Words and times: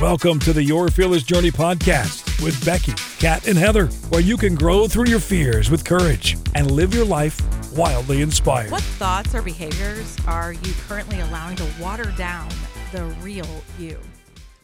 Welcome 0.00 0.38
to 0.40 0.54
the 0.54 0.64
Your 0.64 0.88
Fearless 0.88 1.24
Journey 1.24 1.50
podcast 1.50 2.42
with 2.42 2.64
Becky, 2.64 2.94
Kat, 3.18 3.46
and 3.46 3.58
Heather, 3.58 3.88
where 4.08 4.22
you 4.22 4.38
can 4.38 4.54
grow 4.54 4.88
through 4.88 5.08
your 5.08 5.20
fears 5.20 5.70
with 5.70 5.84
courage 5.84 6.38
and 6.54 6.70
live 6.70 6.94
your 6.94 7.04
life 7.04 7.38
wildly 7.76 8.22
inspired. 8.22 8.70
What 8.70 8.80
thoughts 8.80 9.34
or 9.34 9.42
behaviors 9.42 10.16
are 10.26 10.54
you 10.54 10.72
currently 10.88 11.20
allowing 11.20 11.56
to 11.56 11.66
water 11.78 12.14
down 12.16 12.48
the 12.92 13.04
real 13.20 13.46
you? 13.78 13.98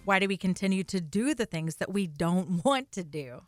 Why 0.07 0.21
do 0.21 0.27
we 0.27 0.39
continue 0.39 0.85
to 0.85 1.03
do 1.03 1.35
the 1.35 1.45
things 1.45 1.77
that 1.77 1.93
we 1.93 2.07
don't 2.07 2.63
want 2.65 2.91
to 2.93 3.05
do? 3.05 3.43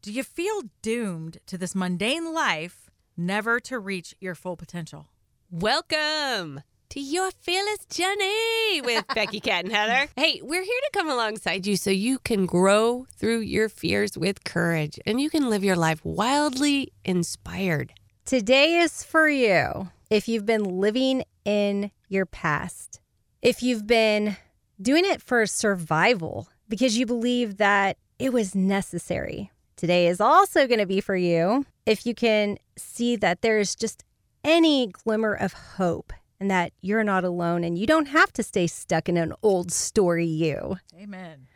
Do 0.00 0.12
you 0.12 0.22
feel 0.22 0.62
doomed 0.80 1.38
to 1.46 1.58
this 1.58 1.74
mundane 1.74 2.32
life, 2.32 2.88
never 3.16 3.58
to 3.58 3.80
reach 3.80 4.14
your 4.20 4.36
full 4.36 4.56
potential? 4.56 5.08
Welcome 5.50 6.62
to 6.92 7.00
your 7.00 7.30
fearless 7.40 7.86
journey 7.86 8.82
with 8.82 9.02
Becky 9.14 9.40
Kat 9.40 9.64
and 9.64 9.72
Heather. 9.72 10.10
Hey, 10.14 10.42
we're 10.42 10.62
here 10.62 10.80
to 10.82 10.90
come 10.92 11.08
alongside 11.08 11.66
you 11.66 11.74
so 11.74 11.88
you 11.88 12.18
can 12.18 12.44
grow 12.44 13.06
through 13.16 13.38
your 13.38 13.70
fears 13.70 14.18
with 14.18 14.44
courage 14.44 15.00
and 15.06 15.18
you 15.18 15.30
can 15.30 15.48
live 15.48 15.64
your 15.64 15.74
life 15.74 16.04
wildly 16.04 16.92
inspired. 17.02 17.94
Today 18.26 18.74
is 18.74 19.02
for 19.02 19.26
you 19.26 19.88
if 20.10 20.28
you've 20.28 20.44
been 20.44 20.64
living 20.64 21.24
in 21.46 21.90
your 22.10 22.26
past, 22.26 23.00
if 23.40 23.62
you've 23.62 23.86
been 23.86 24.36
doing 24.78 25.06
it 25.06 25.22
for 25.22 25.46
survival 25.46 26.46
because 26.68 26.98
you 26.98 27.06
believe 27.06 27.56
that 27.56 27.96
it 28.18 28.34
was 28.34 28.54
necessary. 28.54 29.50
Today 29.76 30.08
is 30.08 30.20
also 30.20 30.66
going 30.66 30.80
to 30.80 30.84
be 30.84 31.00
for 31.00 31.16
you 31.16 31.64
if 31.86 32.04
you 32.04 32.14
can 32.14 32.58
see 32.76 33.16
that 33.16 33.40
there's 33.40 33.74
just 33.74 34.04
any 34.44 34.88
glimmer 34.88 35.32
of 35.32 35.54
hope 35.54 36.12
and 36.42 36.50
that 36.50 36.72
you're 36.80 37.04
not 37.04 37.22
alone 37.22 37.62
and 37.62 37.78
you 37.78 37.86
don't 37.86 38.08
have 38.08 38.32
to 38.32 38.42
stay 38.42 38.66
stuck 38.66 39.08
in 39.08 39.16
an 39.16 39.32
old 39.44 39.70
story 39.70 40.26
you. 40.26 40.76
Amen. 41.00 41.46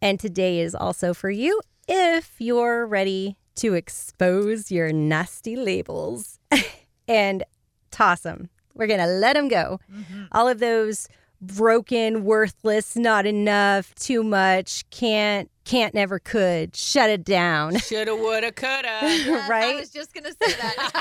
And 0.00 0.18
today 0.18 0.60
is 0.60 0.74
also 0.74 1.12
for 1.12 1.28
you 1.28 1.60
if 1.86 2.32
you're 2.38 2.86
ready 2.86 3.36
to 3.56 3.74
expose 3.74 4.70
your 4.70 4.90
nasty 4.90 5.54
labels 5.54 6.38
and 7.08 7.44
toss 7.90 8.22
them. 8.22 8.48
We're 8.74 8.86
going 8.86 9.00
to 9.00 9.06
let 9.06 9.34
them 9.34 9.48
go. 9.48 9.80
Mm-hmm. 9.92 10.24
All 10.32 10.48
of 10.48 10.60
those 10.60 11.08
broken, 11.42 12.24
worthless, 12.24 12.96
not 12.96 13.26
enough, 13.26 13.94
too 13.96 14.22
much, 14.22 14.88
can't, 14.88 15.50
can't, 15.66 15.92
never 15.94 16.18
could, 16.18 16.74
shut 16.74 17.10
it 17.10 17.24
down. 17.24 17.76
Shoulda, 17.80 18.16
woulda, 18.16 18.52
coulda. 18.52 18.88
I 19.02 19.46
right? 19.48 19.74
I 19.76 19.80
was 19.80 19.90
just 19.90 20.14
going 20.14 20.24
to 20.24 20.30
say 20.30 20.52
that. 20.56 20.92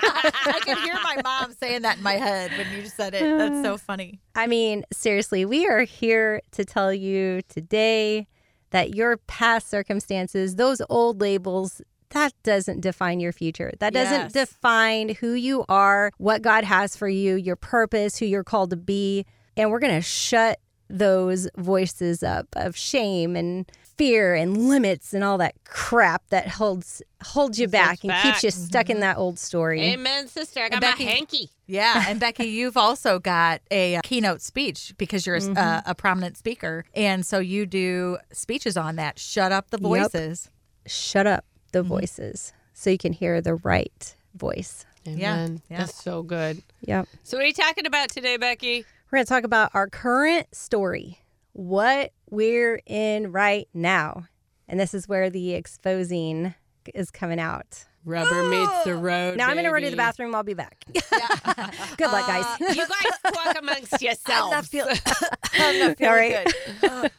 I 0.46 0.60
could 0.60 0.78
hear 0.80 0.96
my 1.04 1.18
mom 1.24 1.54
saying 1.54 1.84
that 1.84 1.98
in 1.98 2.04
my 2.04 2.14
head 2.14 2.52
when 2.58 2.72
you 2.74 2.86
said 2.90 3.14
it. 3.14 3.38
That's 3.38 3.62
so 3.62 3.78
funny. 3.88 4.20
I 4.36 4.48
mean, 4.48 4.84
seriously, 4.92 5.46
we 5.46 5.68
are 5.68 5.82
here 5.84 6.42
to 6.52 6.66
tell 6.66 6.94
you 6.94 7.42
today 7.48 8.28
that 8.72 8.96
your 8.96 9.18
past 9.18 9.70
circumstances, 9.70 10.56
those 10.56 10.82
old 10.90 11.22
labels, 11.22 11.82
that 12.10 12.34
doesn't 12.44 12.82
define 12.82 13.20
your 13.20 13.32
future. 13.32 13.72
That 13.80 13.94
doesn't 13.94 14.14
Yes. 14.14 14.32
define 14.34 15.10
who 15.10 15.34
you 15.34 15.64
are, 15.70 16.12
what 16.18 16.42
God 16.42 16.64
has 16.64 16.96
for 16.96 17.08
you, 17.08 17.36
your 17.36 17.56
purpose, 17.56 18.18
who 18.18 18.26
you're 18.26 18.44
called 18.44 18.72
to 18.72 18.76
be. 18.76 19.26
And 19.56 19.72
we're 19.72 19.80
going 19.80 19.96
to 19.96 20.02
shut 20.02 20.60
those 20.90 21.48
voices 21.58 22.22
up 22.24 22.48
of 22.54 22.76
shame 22.78 23.36
and 23.36 23.70
fear 23.98 24.36
and 24.36 24.68
limits 24.70 25.14
and 25.14 25.24
all 25.24 25.38
that 25.38 25.56
crap 25.64 26.28
that 26.30 26.48
holds 26.48 27.02
holds 27.24 27.58
you 27.60 27.68
back 27.68 28.04
and 28.04 28.12
keeps 28.22 28.44
you 28.44 28.50
back. 28.52 28.60
stuck 28.68 28.90
in 28.90 29.00
that 29.00 29.18
old 29.18 29.40
story. 29.40 29.82
Amen, 29.82 30.28
sister. 30.28 30.62
I 30.62 30.70
got 30.70 30.82
Becky- 30.82 31.06
my 31.06 31.12
hanky. 31.12 31.50
Yeah, 31.68 32.06
and 32.08 32.20
Becky, 32.26 32.46
you've 32.46 32.78
also 32.78 33.18
got 33.20 33.62
a 33.72 33.96
uh, 33.96 34.02
keynote 34.04 34.42
speech 34.42 34.94
because 34.98 35.26
you're 35.26 35.36
a, 35.38 35.40
Mm-hmm. 35.42 35.58
uh, 35.58 35.82
a 35.86 35.96
prominent 35.96 36.38
speaker, 36.38 36.86
and 36.94 37.26
so 37.26 37.40
you 37.40 37.66
do 37.66 38.18
speeches 38.32 38.78
on 38.78 38.96
that. 38.98 39.18
Shut 39.20 39.52
up 39.52 39.70
the 39.72 39.78
Yep. 39.78 39.84
voices. 40.12 40.50
Shut 40.88 41.26
up 41.26 41.46
the 41.72 41.82
voices 41.82 42.54
so 42.74 42.90
you 42.90 42.98
can 42.98 43.14
hear 43.14 43.42
the 43.42 43.56
right 43.56 44.16
voice. 44.36 44.86
Amen. 45.08 45.62
yeah. 45.70 45.78
That's 45.80 45.96
so 46.04 46.22
good. 46.24 46.62
Yep. 46.82 47.08
So, 47.24 47.38
what 47.38 47.44
are 47.44 47.48
you 47.48 47.54
talking 47.54 47.86
about 47.86 48.10
today, 48.10 48.38
Becky? 48.38 48.86
We're 49.12 49.18
going 49.18 49.26
to 49.26 49.30
talk 49.30 49.44
about 49.44 49.70
our 49.74 49.88
current 49.88 50.54
story, 50.54 51.20
what 51.56 52.12
we're 52.30 52.82
in 52.86 53.32
right 53.32 53.70
now. 53.74 54.28
And 54.68 54.78
this 54.78 54.94
is 54.94 55.08
where 55.08 55.30
the 55.30 55.54
exposing 55.54 56.54
is 56.94 57.12
coming 57.12 57.40
out. 57.40 57.86
Rubber 58.04 58.44
meets 58.50 58.84
the 58.84 58.92
oh. 58.92 59.00
road. 59.00 59.38
Now 59.38 59.48
I'm 59.48 59.54
going 59.54 59.64
to 59.64 59.72
run 59.72 59.82
to 59.84 59.90
the 59.90 59.96
bathroom. 59.96 60.36
I'll 60.36 60.44
be 60.44 60.54
back. 60.54 60.84
Good 60.94 62.12
luck, 62.12 62.28
guys. 62.28 62.46
Uh, 62.46 62.74
you 62.74 62.86
guys 62.86 63.34
talk 63.34 63.58
amongst 63.58 64.02
yourselves. 64.02 64.52
I'm 65.54 65.80
not 65.80 65.98
feeling 65.98 66.02
All 66.02 66.14
right. 66.14 66.54
good. 66.82 67.12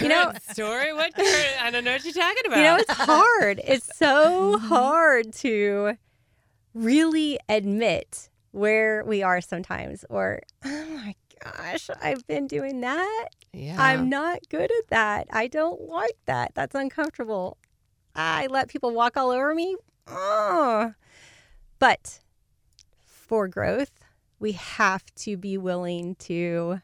you 0.00 0.08
know, 0.08 0.32
story? 0.50 0.94
What? 0.94 1.14
current- 1.14 1.62
I 1.62 1.70
don't 1.70 1.84
know 1.84 1.92
what 1.92 2.04
you're 2.04 2.14
talking 2.14 2.42
about. 2.46 2.56
you 2.56 2.64
know, 2.64 2.76
it's 2.76 2.92
hard. 2.92 3.60
It's 3.62 3.96
so 3.96 4.56
mm-hmm. 4.56 4.66
hard 4.68 5.32
to 5.34 5.96
really 6.72 7.38
admit 7.48 8.30
where 8.52 9.04
we 9.04 9.22
are 9.22 9.40
sometimes, 9.40 10.04
or, 10.08 10.40
oh 10.64 10.86
my 10.86 11.14
gosh, 11.42 11.90
I've 12.02 12.26
been 12.26 12.46
doing 12.46 12.80
that. 12.82 13.28
yeah. 13.52 13.76
I'm 13.78 14.08
not 14.08 14.40
good 14.48 14.70
at 14.70 14.88
that. 14.90 15.26
I 15.32 15.46
don't 15.48 15.80
like 15.88 16.16
that. 16.26 16.52
That's 16.54 16.74
uncomfortable. 16.74 17.56
I 18.14 18.46
let 18.48 18.68
people 18.68 18.92
walk 18.92 19.16
all 19.16 19.30
over 19.30 19.54
me. 19.54 19.76
Ugh. 20.06 20.94
But 21.78 22.20
for 23.04 23.48
growth, 23.48 23.92
we 24.38 24.52
have 24.52 25.04
to 25.16 25.36
be 25.36 25.56
willing 25.58 26.14
to 26.16 26.80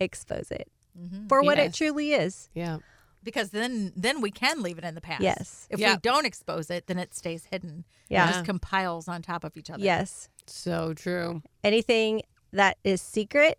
expose 0.00 0.50
it 0.50 0.70
Mhm. 0.98 1.28
for 1.28 1.42
what 1.42 1.58
it 1.58 1.72
truly 1.74 2.12
is. 2.12 2.48
Yeah. 2.54 2.78
Because 3.24 3.50
then, 3.50 3.92
then 3.96 4.20
we 4.20 4.30
can 4.32 4.62
leave 4.62 4.78
it 4.78 4.84
in 4.84 4.94
the 4.94 5.00
past. 5.00 5.22
Yes. 5.22 5.66
If 5.70 5.78
Yeah. 5.78 5.94
we 5.94 6.00
don't 6.00 6.26
expose 6.26 6.70
it, 6.70 6.86
then 6.88 6.98
it 6.98 7.14
stays 7.14 7.46
hidden. 7.46 7.84
Yeah. 8.08 8.28
It 8.28 8.32
just 8.32 8.44
compiles 8.44 9.06
on 9.08 9.22
top 9.22 9.44
of 9.44 9.56
each 9.56 9.70
other. 9.70 9.82
Yes. 9.82 10.28
So 10.46 10.92
true. 10.92 11.42
Anything 11.62 12.22
that 12.52 12.78
is 12.84 13.00
secret 13.00 13.58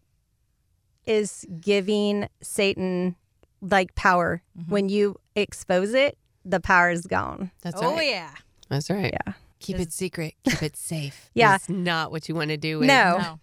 is 1.06 1.46
giving 1.60 2.28
Satan 2.42 3.16
like 3.62 3.96
power. 3.96 4.42
Mm-hmm. 4.58 4.72
When 4.72 4.90
you 4.90 5.18
expose 5.36 5.94
it, 5.94 6.18
the 6.46 6.60
power 6.60 6.90
is 6.90 7.06
gone. 7.08 7.52
That's 7.62 7.82
oh 7.82 7.96
right. 7.96 8.08
yeah. 8.10 8.32
That's 8.70 8.90
right. 8.90 9.14
Yeah. 9.26 9.34
Keep 9.60 9.80
it 9.80 9.94
secret. 9.94 10.34
Keep 10.44 10.64
it 10.64 10.76
safe. 10.76 11.30
Yeah. 11.34 11.56
It's 11.56 11.70
not 11.70 12.12
what 12.12 12.28
you 12.28 12.36
want 12.36 12.50
to 12.50 12.58
do. 12.58 12.80
With. 12.80 12.88
No. 12.88 13.18
No. 13.18 13.40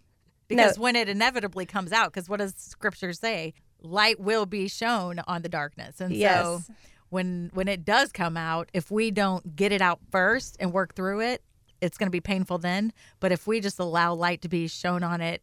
Because 0.49 0.79
when 0.79 0.97
it 0.97 1.09
inevitably 1.09 1.65
comes 1.65 1.93
out, 1.93 2.13
because 2.13 2.29
what 2.29 2.39
does 2.41 2.55
Scripture 2.57 3.13
say? 3.13 3.55
Light 3.83 4.19
will 4.19 4.47
be 4.47 4.67
shown 4.69 5.21
on 5.29 5.43
the 5.43 5.49
darkness, 5.49 6.01
and 6.01 6.13
Yes. 6.15 6.43
so 6.45 6.61
when 7.09 7.51
when 7.55 7.69
it 7.69 7.85
does 7.85 8.11
come 8.13 8.37
out, 8.37 8.69
if 8.75 8.91
we 8.91 9.11
don't 9.13 9.55
get 9.57 9.71
it 9.73 9.81
out 9.81 10.01
first 10.11 10.57
and 10.61 10.73
work 10.73 10.95
through 10.95 11.21
it, 11.21 11.43
it's 11.81 11.97
going 11.97 12.09
to 12.09 12.11
be 12.11 12.21
painful 12.21 12.59
then. 12.59 12.93
But 13.21 13.33
if 13.33 13.47
we 13.47 13.61
just 13.61 13.79
allow 13.79 14.13
light 14.13 14.43
to 14.43 14.49
be 14.49 14.67
shown 14.69 15.03
on 15.05 15.21
it, 15.21 15.41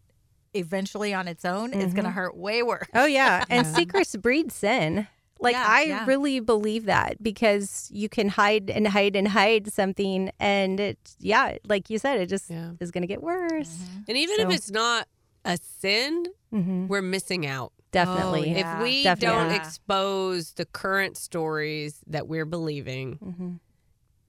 eventually 0.53 1.13
on 1.13 1.27
its 1.27 1.45
own, 1.45 1.73
it's 1.73 1.77
Mm-hmm. 1.85 1.93
going 1.95 2.05
to 2.05 2.11
hurt 2.11 2.35
way 2.35 2.63
worse. 2.63 2.87
Oh 2.93 3.05
yeah, 3.05 3.43
and 3.49 3.65
secrets 3.67 4.15
breed 4.15 4.51
sin. 4.51 5.07
Like 5.39 5.53
Yeah, 5.53 5.65
I 5.67 5.81
yeah. 5.83 6.05
really 6.07 6.39
believe 6.39 6.85
that 6.85 7.21
because 7.21 7.89
you 7.93 8.09
can 8.09 8.27
hide 8.29 8.71
and 8.71 8.87
hide 8.87 9.15
and 9.15 9.27
hide 9.27 9.71
something, 9.71 10.31
and 10.39 10.79
it 10.79 10.97
yeah, 11.19 11.57
like 11.67 11.89
you 11.91 11.99
said, 11.99 12.19
it 12.19 12.27
just 12.27 12.49
Yeah. 12.49 12.71
is 12.79 12.89
going 12.91 13.03
to 13.03 13.07
get 13.07 13.21
worse. 13.21 13.77
And 14.07 14.17
even 14.17 14.37
So- 14.37 14.49
if 14.49 14.55
it's 14.55 14.71
not 14.71 15.07
a 15.45 15.57
sin, 15.61 16.25
hmm 16.51 16.87
we're 16.87 17.01
missing 17.03 17.45
out. 17.45 17.71
Definitely. 17.91 18.53
Oh, 18.53 18.57
Yeah. 18.57 18.77
If 18.77 18.83
we 18.83 19.03
Definitely. 19.03 19.37
don't 19.43 19.49
Yeah. 19.51 19.61
expose 19.61 20.53
the 20.53 20.65
current 20.65 21.17
stories 21.17 22.01
that 22.07 22.27
we're 22.27 22.45
believing, 22.45 23.13
hmm 23.15 23.53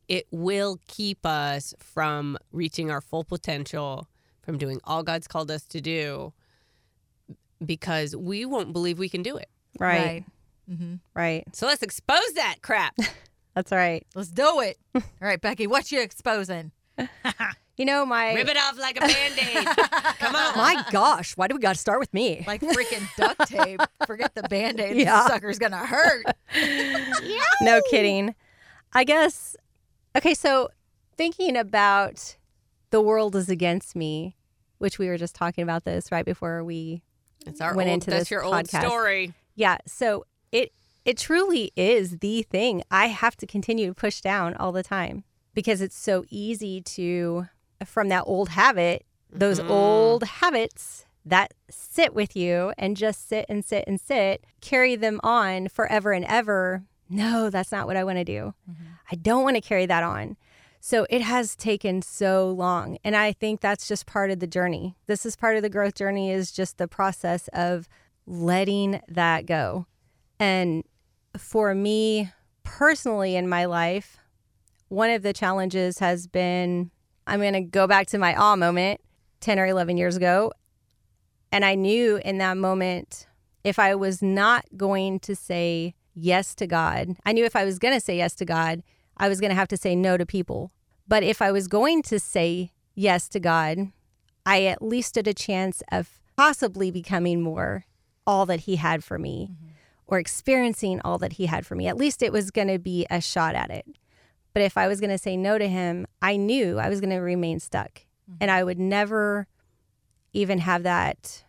it 0.08 0.26
will 0.30 0.78
keep 0.86 1.26
us 1.26 1.74
from 1.78 2.38
reaching 2.50 2.90
our 2.90 3.00
full 3.02 3.24
potential, 3.24 4.08
from 4.48 4.56
doing 4.56 4.80
all 4.84 5.02
God's 5.02 5.28
called 5.28 5.50
us 5.50 5.64
to 5.64 5.80
do, 5.82 6.32
because 7.64 8.16
we 8.16 8.46
won't 8.46 8.72
believe 8.72 8.98
we 8.98 9.10
can 9.10 9.22
do 9.22 9.36
it. 9.36 9.50
Right. 9.78 10.24
hmm 10.66 10.94
Right. 11.14 11.44
So 11.52 11.66
let's 11.66 11.82
expose 11.82 12.32
that 12.34 12.56
crap. 12.62 12.96
That's 13.54 13.70
right. 13.72 14.06
Let's 14.14 14.30
do 14.30 14.60
it. 14.60 14.78
All 14.94 15.02
right, 15.20 15.38
Becky, 15.38 15.66
what 15.66 15.92
you 15.92 16.00
exposing? 16.00 16.72
You 17.76 17.84
know 17.84 18.04
my. 18.04 18.34
Rip 18.34 18.48
it 18.48 18.56
off 18.56 18.76
like 18.76 18.96
a 18.96 19.00
band-aid. 19.02 19.64
Come 20.18 20.34
on. 20.34 20.56
my 20.58 20.84
gosh, 20.90 21.36
why 21.36 21.46
do 21.46 21.54
we 21.54 21.60
got 21.60 21.74
to 21.74 21.78
start 21.80 22.00
with 22.00 22.12
me? 22.12 22.42
Like 22.44 22.60
freaking 22.60 23.08
duct 23.16 23.48
tape. 23.48 23.80
Forget 24.04 24.34
the 24.34 24.42
band 24.42 24.80
aid. 24.80 24.96
Yeah. 24.96 25.18
This 25.18 25.26
sucker's 25.28 25.60
going 25.60 25.70
to 25.70 25.78
hurt. 25.78 26.24
Yeah. 26.56 27.38
No 27.60 27.80
kidding. 27.88 28.34
I 28.92 29.04
guess. 29.04 29.56
Okay, 30.16 30.34
so 30.34 30.70
thinking 31.16 31.56
about 31.56 32.36
the 32.90 33.00
world 33.00 33.36
is 33.36 33.48
against 33.48 33.94
me, 33.94 34.34
which 34.78 34.98
we 34.98 35.08
were 35.08 35.18
just 35.18 35.34
talking 35.34 35.62
about 35.62 35.84
this 35.84 36.10
right 36.12 36.24
before 36.24 36.64
we 36.64 37.02
It's 37.46 37.60
our 37.60 37.74
went 37.74 37.88
old, 37.88 37.94
into 37.94 38.10
that's 38.10 38.22
this 38.22 38.30
your 38.30 38.42
old 38.44 38.54
podcast. 38.54 38.86
story. 38.86 39.34
Yeah, 39.54 39.78
so 39.86 40.24
it 40.52 40.72
it 41.04 41.16
truly 41.16 41.72
is 41.76 42.18
the 42.18 42.42
thing 42.42 42.82
I 42.90 43.06
have 43.08 43.36
to 43.38 43.46
continue 43.46 43.86
to 43.88 43.94
push 43.94 44.20
down 44.20 44.54
all 44.54 44.72
the 44.72 44.82
time 44.82 45.24
because 45.54 45.80
it's 45.80 45.96
so 45.96 46.24
easy 46.28 46.80
to 46.82 47.46
from 47.84 48.08
that 48.08 48.24
old 48.26 48.50
habit, 48.50 49.06
those 49.30 49.58
Mhm. 49.60 49.70
old 49.70 50.24
habits 50.24 51.06
that 51.24 51.54
sit 51.70 52.14
with 52.14 52.34
you 52.36 52.72
and 52.76 52.96
just 52.96 53.28
sit 53.28 53.46
and 53.48 53.64
sit 53.64 53.84
and 53.86 54.00
sit, 54.00 54.44
carry 54.60 54.96
them 54.96 55.20
on 55.22 55.68
forever 55.68 56.12
and 56.12 56.24
ever. 56.26 56.84
No, 57.08 57.48
that's 57.50 57.72
not 57.72 57.86
what 57.86 57.96
I 57.96 58.04
want 58.04 58.18
to 58.18 58.24
do. 58.24 58.54
I 59.10 59.14
don't 59.14 59.42
want 59.44 59.56
to 59.56 59.60
carry 59.62 59.86
that 59.86 60.02
on. 60.02 60.36
So 60.88 61.06
it 61.10 61.20
has 61.20 61.54
taken 61.54 62.00
so 62.00 62.48
long. 62.48 62.96
And 63.04 63.14
I 63.14 63.32
think 63.32 63.60
that's 63.60 63.86
just 63.86 64.06
part 64.06 64.30
of 64.30 64.40
the 64.40 64.46
journey. 64.46 64.96
This 65.06 65.26
is 65.26 65.36
part 65.36 65.56
of 65.56 65.60
the 65.60 65.68
growth 65.68 65.94
journey 65.94 66.30
is 66.30 66.50
just 66.50 66.78
the 66.78 66.88
process 66.88 67.46
of 67.48 67.90
letting 68.26 69.02
that 69.06 69.44
go. 69.44 69.84
And 70.40 70.84
for 71.36 71.74
me 71.74 72.30
personally 72.62 73.36
in 73.36 73.50
my 73.50 73.66
life, 73.66 74.16
one 74.88 75.10
of 75.10 75.20
the 75.20 75.34
challenges 75.34 75.98
has 75.98 76.26
been 76.26 76.90
I'm 77.26 77.40
going 77.40 77.52
to 77.52 77.60
go 77.60 77.86
back 77.86 78.06
to 78.06 78.18
my 78.18 78.34
awe 78.34 78.56
moment 78.56 79.02
10 79.40 79.58
or 79.58 79.66
11 79.66 79.98
years 79.98 80.16
ago. 80.16 80.52
And 81.52 81.66
I 81.66 81.74
knew 81.74 82.16
in 82.24 82.38
that 82.38 82.56
moment, 82.56 83.26
if 83.62 83.78
I 83.78 83.94
was 83.94 84.22
not 84.22 84.64
going 84.74 85.20
to 85.20 85.36
say 85.36 85.96
yes 86.14 86.54
to 86.54 86.66
God, 86.66 87.14
I 87.26 87.32
knew 87.32 87.44
if 87.44 87.56
I 87.56 87.66
was 87.66 87.78
going 87.78 87.92
to 87.92 88.00
say 88.00 88.16
yes 88.16 88.34
to 88.36 88.46
God, 88.46 88.82
I 89.18 89.28
was 89.28 89.38
going 89.38 89.50
to 89.50 89.54
have 89.54 89.68
to 89.68 89.76
say 89.76 89.94
no 89.94 90.16
to 90.16 90.24
people. 90.24 90.72
But 91.08 91.22
if 91.22 91.40
I 91.40 91.50
was 91.50 91.66
going 91.66 92.02
to 92.02 92.20
say 92.20 92.70
yes 92.94 93.28
to 93.30 93.40
God, 93.40 93.90
I 94.44 94.64
at 94.64 94.82
least 94.82 95.10
stood 95.10 95.26
a 95.26 95.34
chance 95.34 95.82
of 95.90 96.20
possibly 96.36 96.90
becoming 96.90 97.42
more 97.42 97.86
all 98.26 98.44
that 98.46 98.60
He 98.60 98.76
had 98.76 99.02
for 99.02 99.18
me 99.18 99.50
mm-hmm. 99.50 99.72
or 100.06 100.18
experiencing 100.18 101.00
all 101.02 101.18
that 101.18 101.34
He 101.34 101.46
had 101.46 101.66
for 101.66 101.74
me. 101.74 101.88
At 101.88 101.96
least 101.96 102.22
it 102.22 102.32
was 102.32 102.50
going 102.50 102.68
to 102.68 102.78
be 102.78 103.06
a 103.10 103.20
shot 103.20 103.54
at 103.54 103.70
it. 103.70 103.86
But 104.52 104.62
if 104.62 104.76
I 104.76 104.86
was 104.86 105.00
going 105.00 105.10
to 105.10 105.18
say 105.18 105.36
no 105.36 105.56
to 105.56 105.66
Him, 105.66 106.06
I 106.20 106.36
knew 106.36 106.78
I 106.78 106.88
was 106.88 107.00
going 107.00 107.10
to 107.10 107.16
remain 107.16 107.58
stuck 107.58 108.02
mm-hmm. 108.30 108.36
and 108.40 108.50
I 108.50 108.62
would 108.62 108.78
never 108.78 109.46
even 110.34 110.58
have 110.58 110.82
that 110.82 111.44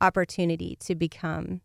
opportunity 0.00 0.76
to 0.80 0.94
become 0.94 1.60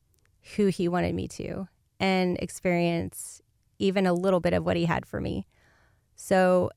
who 0.55 0.67
He 0.67 0.87
wanted 0.89 1.15
me 1.15 1.27
to 1.29 1.69
and 1.99 2.37
experience 2.39 3.41
even 3.77 4.05
a 4.05 4.13
little 4.13 4.41
bit 4.41 4.53
of 4.53 4.65
what 4.65 4.75
He 4.75 4.85
had 4.85 5.05
for 5.05 5.21
me. 5.21 5.47
So 6.15 6.69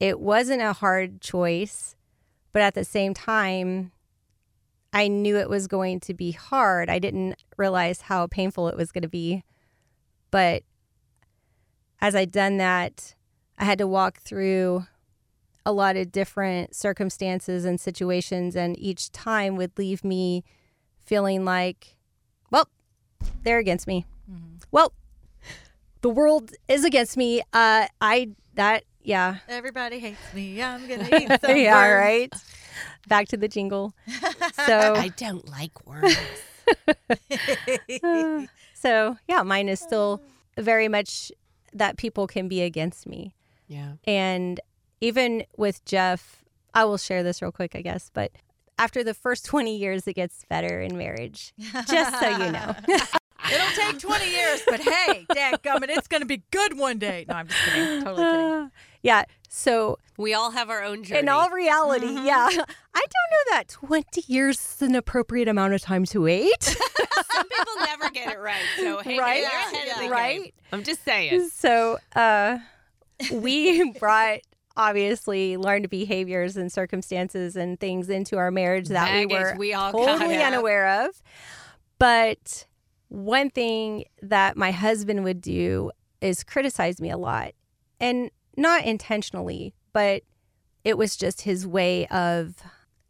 it 0.00 0.20
wasn't 0.20 0.62
a 0.62 0.72
hard 0.72 1.20
choice, 1.20 1.96
but 2.52 2.62
at 2.62 2.74
the 2.74 2.84
same 2.84 3.14
time, 3.14 3.92
I 4.92 5.08
knew 5.08 5.36
it 5.36 5.50
was 5.50 5.66
going 5.66 6.00
to 6.00 6.14
be 6.14 6.32
hard. 6.32 6.88
I 6.88 6.98
didn't 6.98 7.36
realize 7.56 8.02
how 8.02 8.26
painful 8.26 8.68
it 8.68 8.76
was 8.76 8.90
going 8.90 9.02
to 9.02 9.08
be. 9.08 9.44
But 10.30 10.62
as 12.00 12.14
I'd 12.14 12.32
done 12.32 12.56
that, 12.58 13.14
I 13.58 13.64
had 13.64 13.78
to 13.78 13.86
walk 13.86 14.20
through 14.20 14.86
a 15.66 15.72
lot 15.72 15.96
of 15.96 16.10
different 16.10 16.74
circumstances 16.74 17.64
and 17.64 17.78
situations, 17.78 18.56
and 18.56 18.78
each 18.78 19.10
time 19.12 19.56
would 19.56 19.76
leave 19.76 20.02
me 20.04 20.44
feeling 21.04 21.44
like, 21.44 21.96
well, 22.50 22.68
they're 23.42 23.58
against 23.58 23.86
me. 23.86 24.06
Well, 24.70 24.92
the 26.00 26.10
world 26.10 26.52
is 26.68 26.84
against 26.84 27.16
me. 27.16 27.42
Uh, 27.52 27.88
I, 28.00 28.30
that, 28.54 28.84
yeah. 29.08 29.36
Everybody 29.48 29.98
hates 29.98 30.18
me. 30.34 30.54
Yeah, 30.54 30.74
I'm 30.74 30.86
gonna 30.86 31.08
eat 31.20 31.40
some 31.40 31.56
yeah, 31.56 31.74
worms. 31.74 32.04
right. 32.04 32.34
Back 33.08 33.28
to 33.28 33.36
the 33.36 33.48
jingle. 33.48 33.94
So, 34.66 34.94
I 34.96 35.08
don't 35.16 35.48
like 35.48 35.86
worms. 35.86 36.14
so 38.74 39.16
yeah, 39.26 39.42
mine 39.42 39.68
is 39.68 39.80
still 39.80 40.20
very 40.58 40.88
much 40.88 41.32
that 41.72 41.96
people 41.96 42.26
can 42.26 42.48
be 42.48 42.60
against 42.62 43.06
me. 43.06 43.34
yeah. 43.68 43.92
And 44.04 44.60
even 45.00 45.44
with 45.56 45.82
Jeff, 45.84 46.44
I 46.74 46.84
will 46.84 46.98
share 46.98 47.22
this 47.22 47.40
real 47.40 47.52
quick, 47.52 47.74
I 47.76 47.82
guess, 47.82 48.10
but 48.12 48.32
after 48.78 49.02
the 49.04 49.14
first 49.14 49.46
20 49.46 49.76
years, 49.76 50.06
it 50.06 50.14
gets 50.14 50.44
better 50.48 50.80
in 50.80 50.98
marriage, 50.98 51.54
just 51.88 52.20
so 52.20 52.28
you 52.28 52.52
know. 52.52 52.74
It'll 53.50 53.66
take 53.76 53.98
20 54.00 54.30
years, 54.30 54.62
but 54.66 54.80
hey, 54.80 55.24
dadgummit, 55.30 55.88
it's 55.90 56.08
gonna 56.08 56.26
be 56.26 56.42
good 56.50 56.76
one 56.76 56.98
day. 56.98 57.24
No, 57.28 57.36
I'm 57.36 57.46
just 57.48 57.60
kidding. 57.64 58.02
Totally 58.04 58.26
kidding. 58.26 58.70
Yeah. 59.08 59.24
So, 59.50 59.98
We 60.18 60.34
all 60.34 60.50
have 60.50 60.68
our 60.68 60.82
own 60.82 61.02
journey. 61.04 61.20
in 61.20 61.28
all 61.30 61.48
reality, 61.50 62.06
yeah, 62.06 62.48
I 62.50 62.50
don't 62.52 63.30
know 63.32 63.44
that 63.52 63.68
20 63.68 64.22
years 64.26 64.58
is 64.58 64.82
an 64.82 64.94
appropriate 64.94 65.48
amount 65.48 65.72
of 65.72 65.80
time 65.80 66.04
to 66.06 66.20
wait. 66.22 66.62
Some 66.62 67.48
people 67.48 67.74
never 67.86 68.10
get 68.10 68.32
it 68.34 68.38
right. 68.38 68.60
So 68.78 68.98
hey, 69.02 69.18
Right? 69.18 69.40
you're 69.40 69.48
ahead 69.50 69.88
of 69.88 69.94
the 69.94 70.00
game. 70.02 70.10
Right? 70.12 70.54
I'm 70.72 70.82
just 70.84 71.02
saying. 71.04 71.48
so, 71.48 71.98
uh, 72.14 72.58
we 73.32 73.90
brought 73.98 74.40
obviously 74.76 75.56
learned 75.56 75.88
behaviors 75.90 76.56
and 76.56 76.70
circumstances 76.70 77.56
and 77.56 77.80
things 77.80 78.08
into 78.10 78.36
our 78.36 78.50
marriage 78.50 78.88
that 78.88 79.12
we 79.14 79.26
were 79.26 79.54
we 79.58 79.72
all 79.74 79.92
totally 79.92 80.42
unaware 80.42 81.06
of. 81.06 81.20
But 81.98 82.66
one 83.08 83.50
thing 83.50 84.04
that 84.22 84.56
my 84.56 84.70
husband 84.70 85.24
would 85.24 85.40
do 85.40 85.90
is 86.20 86.44
criticize 86.44 87.00
me 87.00 87.10
a 87.10 87.16
lot. 87.16 87.52
And 87.98 88.30
not 88.58 88.84
intentionally, 88.84 89.72
but 89.92 90.22
it 90.84 90.98
was 90.98 91.16
just 91.16 91.42
his 91.42 91.66
way 91.66 92.06
of 92.08 92.56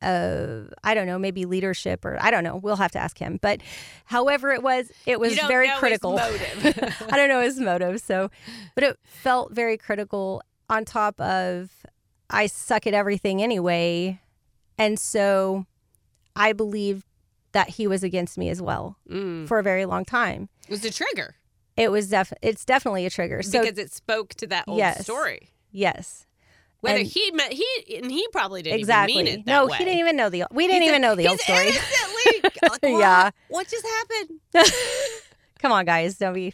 of 0.00 0.72
I 0.84 0.94
don't 0.94 1.06
know, 1.08 1.18
maybe 1.18 1.44
leadership 1.44 2.04
or 2.04 2.16
I 2.20 2.30
don't 2.30 2.44
know. 2.44 2.56
We'll 2.56 2.76
have 2.76 2.92
to 2.92 2.98
ask 3.00 3.18
him. 3.18 3.38
But 3.42 3.60
however 4.04 4.52
it 4.52 4.62
was, 4.62 4.92
it 5.06 5.18
was 5.18 5.36
very 5.48 5.66
know 5.66 5.72
his 5.72 5.80
critical. 5.80 6.12
motive. 6.12 7.04
I 7.10 7.16
don't 7.16 7.28
know 7.28 7.40
his 7.40 7.58
motive. 7.58 8.00
So, 8.00 8.30
but 8.76 8.84
it 8.84 8.96
felt 9.04 9.52
very 9.52 9.76
critical 9.76 10.40
on 10.70 10.84
top 10.84 11.20
of 11.20 11.70
I 12.30 12.46
suck 12.46 12.86
at 12.86 12.94
everything 12.94 13.42
anyway. 13.42 14.20
And 14.78 15.00
so 15.00 15.66
I 16.36 16.52
believed 16.52 17.04
that 17.52 17.70
he 17.70 17.88
was 17.88 18.04
against 18.04 18.38
me 18.38 18.48
as 18.50 18.62
well 18.62 18.98
Mm. 19.10 19.48
for 19.48 19.58
a 19.58 19.62
very 19.64 19.84
long 19.84 20.04
time. 20.04 20.48
It 20.68 20.70
was 20.70 20.84
a 20.84 20.92
trigger 20.92 21.34
It 21.78 21.90
was 21.90 22.08
def 22.08 22.32
it's 22.42 22.64
definitely 22.64 23.06
a 23.06 23.10
trigger. 23.10 23.42
So 23.42 23.62
because 23.62 23.78
it 23.78 23.92
spoke 23.92 24.34
to 24.34 24.46
that 24.48 24.64
old 24.66 24.78
Yes. 24.78 25.02
story. 25.02 25.50
yes. 25.70 26.26
Whether 26.80 26.98
And- 27.00 27.08
he 27.08 27.30
meant 27.32 27.52
he 27.52 27.66
and 27.96 28.10
he 28.10 28.26
probably 28.32 28.62
didn't 28.62 28.78
exactly. 28.80 29.14
even 29.14 29.24
mean 29.24 29.40
it 29.40 29.46
no, 29.46 29.66
way. 29.66 29.76
he 29.78 29.84
didn't 29.84 29.98
even 30.00 30.16
know 30.16 30.28
the 30.30 30.44
we 30.52 30.66
didn't 30.68 30.82
He's 30.82 30.90
even 30.90 31.02
a- 31.02 31.06
know 31.08 31.14
the 31.16 31.26
old 31.28 31.40
story. 31.40 31.66
like, 32.42 32.56
what? 32.62 32.78
Yeah. 32.82 33.30
What 33.48 33.66
just 33.68 33.84
happened? 33.86 34.40
Come 35.60 35.72
on 35.72 35.84
guys, 35.86 36.16
don't 36.18 36.34
be 36.34 36.52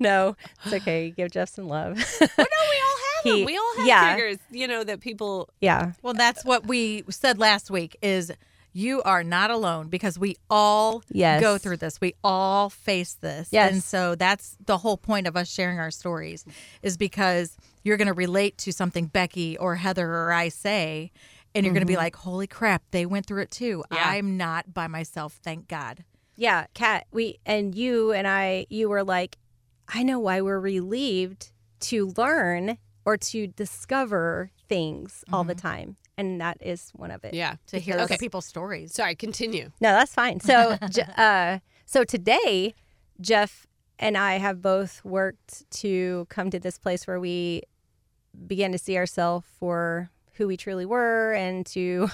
No, 0.00 0.36
it's 0.64 0.74
okay. 0.74 1.10
Give 1.10 1.30
Jeff 1.30 1.48
some 1.48 1.66
love. 1.68 1.96
Well, 2.20 2.28
no, 2.38 2.44
we 2.44 2.44
all 2.44 2.98
have 3.14 3.24
He- 3.24 3.30
them. 3.38 3.46
We 3.46 3.56
all 3.56 3.74
have 3.78 3.86
yeah. 3.86 4.14
triggers, 4.14 4.38
you 4.50 4.66
know, 4.68 4.84
that 4.84 5.00
people. 5.00 5.48
yeah. 5.60 5.92
Well, 6.02 6.14
that's 6.14 6.44
what 6.44 6.66
we 6.66 7.04
said 7.08 7.38
last 7.38 7.70
week 7.70 7.96
is 8.02 8.32
you 8.72 9.02
are 9.02 9.22
not 9.22 9.50
alone 9.50 9.88
because 9.88 10.18
we 10.18 10.36
all 10.48 11.02
Yes. 11.10 11.40
go 11.40 11.58
through 11.58 11.76
this. 11.78 12.00
We 12.00 12.14
all 12.24 12.70
face 12.70 13.14
this. 13.14 13.48
Yes. 13.52 13.72
And 13.72 13.82
so 13.82 14.14
that's 14.14 14.56
the 14.64 14.78
whole 14.78 14.96
point 14.96 15.26
of 15.26 15.36
us 15.36 15.50
sharing 15.50 15.78
our 15.78 15.90
stories 15.90 16.44
is 16.82 16.96
because 16.96 17.56
you're 17.82 17.96
going 17.96 18.08
to 18.08 18.14
relate 18.14 18.56
to 18.58 18.72
something 18.72 19.06
Becky 19.06 19.58
or 19.58 19.76
Heather 19.76 20.08
or 20.08 20.32
I 20.32 20.48
say 20.48 21.12
and 21.54 21.66
you're 21.66 21.74
going 21.74 21.82
to 21.82 21.86
be 21.86 21.94
mm-hmm. 21.94 22.02
like, 22.02 22.16
"Holy 22.16 22.46
crap, 22.46 22.82
they 22.92 23.04
went 23.06 23.26
through 23.26 23.42
it 23.42 23.50
too. 23.50 23.84
Yeah. 23.92 24.02
I'm 24.04 24.36
not 24.36 24.72
by 24.72 24.86
myself, 24.86 25.38
thank 25.42 25.68
God." 25.68 26.04
Yeah, 26.34 26.66
Kat, 26.74 27.06
we 27.12 27.38
and 27.44 27.74
you 27.74 28.12
and 28.12 28.26
I, 28.26 28.66
you 28.70 28.88
were 28.88 29.04
like, 29.04 29.36
I 29.88 30.02
know 30.02 30.18
why 30.18 30.40
we're 30.40 30.60
relieved 30.60 31.52
to 31.80 32.12
learn 32.16 32.78
or 33.04 33.16
to 33.16 33.46
discover 33.46 34.50
things 34.68 35.24
all 35.32 35.44
the 35.44 35.54
mm-hmm. 35.54 35.68
time. 35.68 35.96
And 36.18 36.40
that 36.40 36.58
is 36.60 36.90
one 36.94 37.10
of 37.10 37.24
it. 37.24 37.34
Yeah. 37.34 37.56
To 37.68 37.78
hear 37.78 37.94
Okay. 37.94 38.02
other 38.04 38.16
people's 38.18 38.44
stories. 38.46 38.92
Sorry, 38.94 39.14
continue. 39.14 39.70
No, 39.80 39.92
that's 39.92 40.14
fine. 40.14 40.40
So, 40.40 40.76
uh, 41.16 41.58
so 41.86 42.04
today, 42.04 42.74
Jeff 43.20 43.66
and 43.98 44.16
I 44.16 44.34
have 44.38 44.60
both 44.60 45.04
worked 45.04 45.70
to 45.80 46.26
come 46.28 46.50
to 46.50 46.58
this 46.60 46.76
place 46.78 47.06
where 47.06 47.20
we 47.20 47.62
began 48.46 48.72
to 48.72 48.78
see 48.78 48.96
ourselves 48.96 49.46
for 49.58 50.10
who 50.34 50.46
we 50.46 50.56
truly 50.56 50.86
were 50.86 51.32
and 51.34 51.64
to 51.66 52.08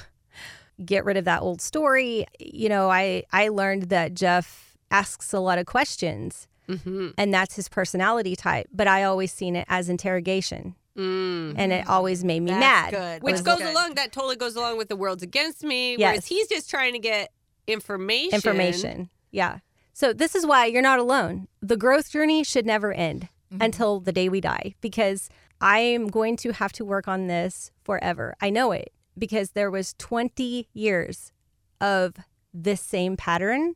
get 0.84 1.04
rid 1.04 1.16
of 1.16 1.24
that 1.24 1.42
old 1.42 1.60
story. 1.60 2.26
You 2.38 2.68
know, 2.68 2.90
I 2.90 3.24
I 3.32 3.48
learned 3.48 3.84
that 3.84 4.14
Jeff 4.14 4.76
asks 4.90 5.32
a 5.32 5.40
lot 5.40 5.58
of 5.58 5.66
questions 5.66 6.46
Mm-hmm. 6.68 7.08
and 7.16 7.32
that's 7.32 7.56
his 7.56 7.66
personality 7.66 8.36
type, 8.36 8.66
but 8.70 8.86
I 8.86 9.02
always 9.04 9.32
seen 9.32 9.56
it 9.56 9.64
as 9.70 9.88
interrogation 9.88 10.74
Mm. 10.98 11.54
and 11.56 11.72
it 11.72 11.88
always 11.88 12.24
made 12.24 12.40
me 12.40 12.50
That's 12.50 12.60
mad. 12.60 12.90
good. 12.90 13.22
Which 13.22 13.44
goes 13.44 13.58
good. 13.58 13.70
along, 13.70 13.94
that 13.94 14.10
totally 14.12 14.36
goes 14.36 14.56
along 14.56 14.78
with 14.78 14.88
the 14.88 14.96
world's 14.96 15.22
against 15.22 15.62
me. 15.62 15.92
Yes. 15.92 16.00
Whereas 16.00 16.26
he's 16.26 16.48
just 16.48 16.68
trying 16.68 16.92
to 16.94 16.98
get 16.98 17.30
information. 17.68 18.34
information. 18.34 19.10
Yeah. 19.30 19.58
So 19.92 20.12
this 20.12 20.34
is 20.34 20.44
why 20.46 20.66
you're 20.66 20.82
not 20.82 20.98
alone. 20.98 21.48
The 21.62 21.76
growth 21.76 22.10
journey 22.10 22.42
should 22.44 22.66
never 22.66 22.92
end 22.92 23.28
until 23.60 23.98
the 24.00 24.12
day 24.12 24.28
we 24.28 24.40
die 24.42 24.74
because 24.82 25.28
I 25.60 25.78
am 25.78 26.08
going 26.08 26.36
to 26.38 26.52
have 26.52 26.72
to 26.74 26.84
work 26.84 27.08
on 27.08 27.28
this 27.28 27.70
forever. 27.82 28.34
I 28.40 28.50
know 28.50 28.72
it 28.72 28.92
because 29.16 29.52
there 29.52 29.70
was 29.70 29.94
20 29.98 30.68
years 30.74 31.32
of 31.80 32.14
this 32.52 32.80
same 32.80 33.16
pattern 33.16 33.74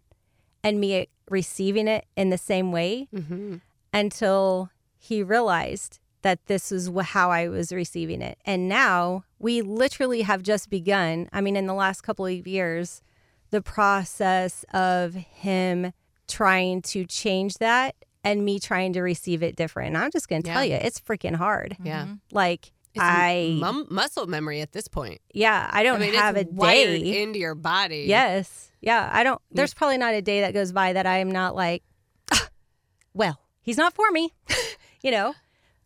and 0.62 0.78
me 0.80 1.08
receiving 1.30 1.88
it 1.88 2.04
in 2.16 2.30
the 2.30 2.38
same 2.38 2.70
way 2.72 3.08
Mm-hmm. 3.14 3.56
until 3.94 4.70
he 4.98 5.22
realized 5.22 5.98
that 6.22 6.44
this 6.46 6.72
is 6.72 6.90
how 7.02 7.30
I 7.30 7.48
was 7.48 7.72
receiving 7.72 8.22
it. 8.22 8.38
And 8.44 8.68
now 8.68 9.24
we 9.38 9.60
literally 9.62 10.22
have 10.22 10.42
just 10.42 10.70
begun, 10.70 11.28
I 11.32 11.40
mean, 11.40 11.56
in 11.56 11.66
the 11.66 11.74
last 11.74 12.02
couple 12.02 12.26
of 12.26 12.46
years, 12.46 13.02
the 13.50 13.60
process 13.62 14.64
of 14.72 15.14
him 15.14 15.92
trying 16.28 16.80
to 16.82 17.04
change 17.04 17.54
that 17.58 17.94
and 18.24 18.44
me 18.44 18.58
trying 18.60 18.92
to 18.94 19.02
receive 19.02 19.42
it 19.42 19.56
different. 19.56 19.88
And 19.88 19.98
I'm 19.98 20.10
just 20.10 20.28
going 20.28 20.42
to 20.42 20.50
tell 20.50 20.64
you, 20.64 20.74
it's 20.76 21.00
freaking 21.00 21.34
hard. 21.34 21.76
Yeah. 21.82 22.06
Like, 22.30 22.70
It's 22.94 23.02
I, 23.02 23.56
mum- 23.58 23.88
muscle 23.90 24.26
memory 24.26 24.60
at 24.60 24.72
this 24.72 24.86
point. 24.88 25.20
yeah, 25.34 25.68
I 25.72 25.82
don't 25.82 25.96
I 25.96 26.06
mean, 26.06 26.14
have 26.14 26.36
it's 26.36 26.50
a 26.50 26.54
wired 26.54 27.00
day. 27.02 27.22
into 27.22 27.38
your 27.40 27.54
body. 27.56 28.04
Yes. 28.06 28.70
Yeah. 28.80 29.10
I 29.12 29.24
don't, 29.24 29.40
there's 29.50 29.74
probably 29.74 29.98
not 29.98 30.14
a 30.14 30.22
day 30.22 30.42
that 30.42 30.54
goes 30.54 30.72
by 30.72 30.92
that 30.92 31.04
I 31.04 31.18
am 31.18 31.30
not 31.32 31.54
like, 31.56 31.82
"Ah, 32.32 32.48
well, 33.12 33.40
he's 33.60 33.76
not 33.76 33.92
for 33.92 34.08
me, 34.12 34.30
you 35.02 35.10
know, 35.10 35.34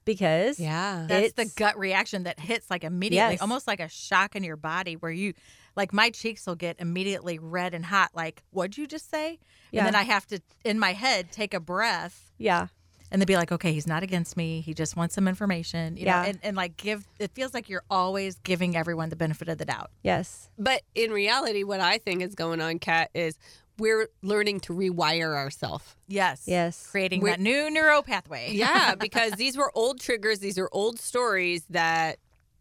because 0.07 0.59
Yeah. 0.59 1.05
That's 1.07 1.35
the 1.35 1.45
gut 1.57 1.77
reaction 1.79 2.23
that 2.23 2.41
hits 2.41 2.71
like 2.71 2.83
immediately, 2.85 3.35
Yes. 3.35 3.43
almost 3.43 3.67
like 3.67 3.81
a 3.81 3.89
shock 3.91 4.35
in 4.35 4.43
your 4.43 4.57
body 4.57 4.95
where 4.95 5.13
you, 5.13 5.35
like 5.77 5.93
my 5.93 6.09
cheeks 6.09 6.47
will 6.47 6.55
get 6.55 6.77
immediately 6.79 7.39
red 7.39 7.75
and 7.75 7.85
hot. 7.85 8.13
Like, 8.15 8.43
what'd 8.53 8.79
you 8.79 8.87
just 8.87 9.11
say? 9.11 9.39
Yeah. 9.73 9.81
And 9.81 9.89
then 9.89 9.95
I 9.95 10.05
have 10.05 10.27
to, 10.29 10.41
in 10.65 10.79
my 10.79 10.95
head, 10.95 11.31
take 11.31 11.53
a 11.53 11.61
breath 11.61 12.31
yeah. 12.39 12.69
and 13.11 13.21
they'd 13.21 13.27
be 13.27 13.37
like, 13.37 13.53
okay, 13.53 13.73
he's 13.73 13.87
not 13.87 14.03
against 14.03 14.37
me. 14.37 14.61
He 14.63 14.73
just 14.73 14.97
wants 14.97 15.15
some 15.15 15.29
information, 15.29 15.97
you 15.99 16.07
Yeah. 16.07 16.23
know, 16.23 16.29
and, 16.29 16.39
and 16.43 16.57
like 16.57 16.77
give, 16.79 17.07
it 17.19 17.33
feels 17.33 17.53
like 17.53 17.69
you're 17.69 17.85
always 17.91 18.37
giving 18.39 18.77
everyone 18.77 19.11
the 19.11 19.17
benefit 19.17 19.49
of 19.49 19.59
the 19.59 19.67
doubt. 19.67 19.91
Yes. 20.03 20.49
But 20.59 20.83
in 20.95 21.11
reality, 21.11 21.63
what 21.65 21.81
I 21.81 21.99
think 21.99 22.23
is 22.23 22.35
going 22.35 22.61
on, 22.63 22.79
Kat, 22.79 23.11
is 23.13 23.37
we're 23.79 24.09
learning 24.23 24.61
to 24.61 24.73
rewire 24.73 25.35
ourselves. 25.35 25.85
Yes. 26.09 26.45
Yes. 26.47 26.87
Creating 26.91 27.21
We're- 27.21 27.33
that 27.37 27.41
new 27.41 27.71
neural 27.71 28.03
pathway. 28.03 28.51
Yeah, 28.55 28.95
because 28.99 29.33
these 29.33 29.57
were 29.57 29.71
old 29.75 30.01
triggers. 30.01 30.39
These 30.39 30.59
are 30.59 30.69
old 30.73 30.99
stories 30.99 31.65
that 31.71 32.19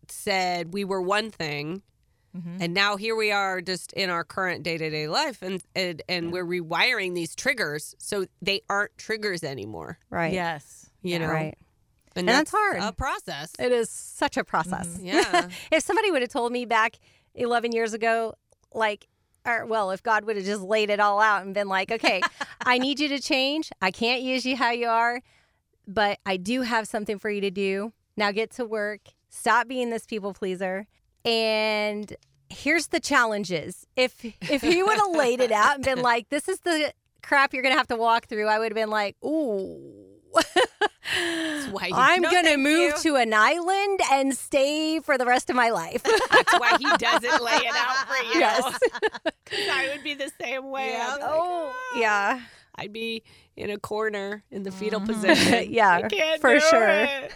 said 0.10 0.74
we 0.74 0.84
were 0.84 1.02
one 1.02 1.32
thing. 1.32 1.82
Mhm. 2.36 2.58
And 2.60 2.74
now 2.74 2.98
here 2.98 3.16
we 3.16 3.32
are 3.32 3.62
just 3.62 3.94
in 3.94 4.10
our 4.10 4.24
current 4.26 4.62
day 4.64 4.78
to 4.78 4.90
day 4.90 5.08
life 5.08 5.42
and, 5.42 5.64
and 5.74 6.02
and 6.10 6.34
we're 6.34 6.46
rewiring 6.46 7.16
these 7.16 7.34
triggers 7.34 7.96
so 7.98 8.26
they 8.42 8.62
aren't 8.70 8.98
triggers 8.98 9.42
anymore. 9.44 9.98
Right. 10.10 10.34
Yes. 10.34 10.90
You 11.02 11.20
know? 11.20 11.28
Right. 11.30 11.58
And, 12.18 12.28
And 12.28 12.30
that's 12.30 12.52
hard. 12.52 12.78
A 12.82 12.92
process. 12.92 13.54
It 13.58 13.72
is 13.72 13.90
such 13.90 14.36
a 14.38 14.44
process. 14.44 14.88
Mm-hmm. 14.88 15.06
Yeah. 15.06 15.48
if 15.72 15.84
somebody 15.84 16.12
would 16.12 16.22
have 16.24 16.30
told 16.32 16.52
me 16.52 16.66
back 16.66 16.98
11 17.36 17.72
years 17.74 17.94
ago, 17.94 18.36
like, 18.74 19.08
or 19.46 19.66
well, 19.66 19.92
if 19.92 20.02
God 20.02 20.26
would 20.26 20.36
have 20.36 20.46
just 20.46 20.62
laid 20.62 20.90
it 20.90 21.00
all 21.00 21.20
out 21.20 21.44
and 21.44 21.54
been 21.54 21.68
like, 21.68 21.92
okay, 21.92 22.22
I 22.66 22.78
need 22.78 23.00
you 23.00 23.08
to 23.10 23.20
change. 23.20 23.72
I 23.82 23.92
can't 23.92 24.22
use 24.22 24.46
you 24.46 24.56
how 24.56 24.72
you 24.72 24.88
are, 24.88 25.22
but 25.88 26.20
I 26.26 26.38
do 26.38 26.62
have 26.62 26.88
something 26.88 27.20
for 27.20 27.30
you 27.30 27.42
to 27.42 27.52
do. 27.52 27.94
Now 28.18 28.32
get 28.32 28.52
to 28.52 28.66
work. 28.66 29.02
Stop 29.30 29.68
being 29.68 29.90
this 29.90 30.06
people 30.06 30.34
pleaser. 30.34 30.88
And 31.24 32.16
here's 32.50 32.88
the 32.88 33.00
challenges. 33.00 33.86
If 33.96 34.24
if 34.24 34.62
he 34.62 34.82
would 34.84 34.98
have 34.98 35.16
laid 35.16 35.42
it 35.42 35.52
out 35.52 35.76
and 35.76 35.86
been 35.86 36.02
like, 36.02 36.30
this 36.30 36.48
is 36.48 36.60
the 36.60 36.94
crap 37.22 37.54
you're 37.54 37.64
gonna 37.64 37.76
have 37.76 37.88
to 37.88 37.96
walk 37.96 38.28
through, 38.28 38.48
I 38.48 38.60
would 38.60 38.72
have 38.72 38.76
been 38.76 38.90
like, 38.90 39.16
ooh. 39.24 40.05
Why 41.72 41.90
I'm 41.94 42.22
No, 42.22 42.32
gonna 42.32 42.58
move 42.58 42.94
you. 42.96 42.98
to 43.04 43.16
an 43.16 43.34
island 43.34 44.00
and 44.12 44.36
stay 44.36 45.00
for 45.00 45.18
the 45.18 45.26
rest 45.26 45.50
of 45.50 45.56
my 45.56 45.70
life. 45.70 46.04
That's 46.32 46.60
why 46.60 46.78
he 46.80 46.86
doesn't 46.98 47.44
lay 47.44 47.54
it 47.58 47.76
out 47.76 48.08
for 48.08 48.16
you. 48.34 48.40
Yes. 48.40 48.80
'Cause 49.46 49.60
I 49.72 49.90
would 49.94 50.04
be 50.04 50.14
the 50.16 50.32
same 50.42 50.70
way. 50.70 50.90
Yeah. 50.92 51.08
I'd 51.12 51.18
be 51.18 51.22
like, 51.24 51.32
Oh, 51.34 51.74
yeah. 51.98 52.40
I'd 52.78 52.92
be 52.94 53.24
in 53.56 53.70
a 53.70 53.78
corner 53.80 54.44
in 54.52 54.64
the 54.64 54.72
fetal 54.72 55.00
Mhm. 55.00 55.06
position. 55.14 55.72
Yeah, 55.72 55.92
I 55.92 56.02
can't 56.08 56.42
for 56.42 56.54
do 56.56 56.60
sure. 56.60 56.88
it. 56.90 57.32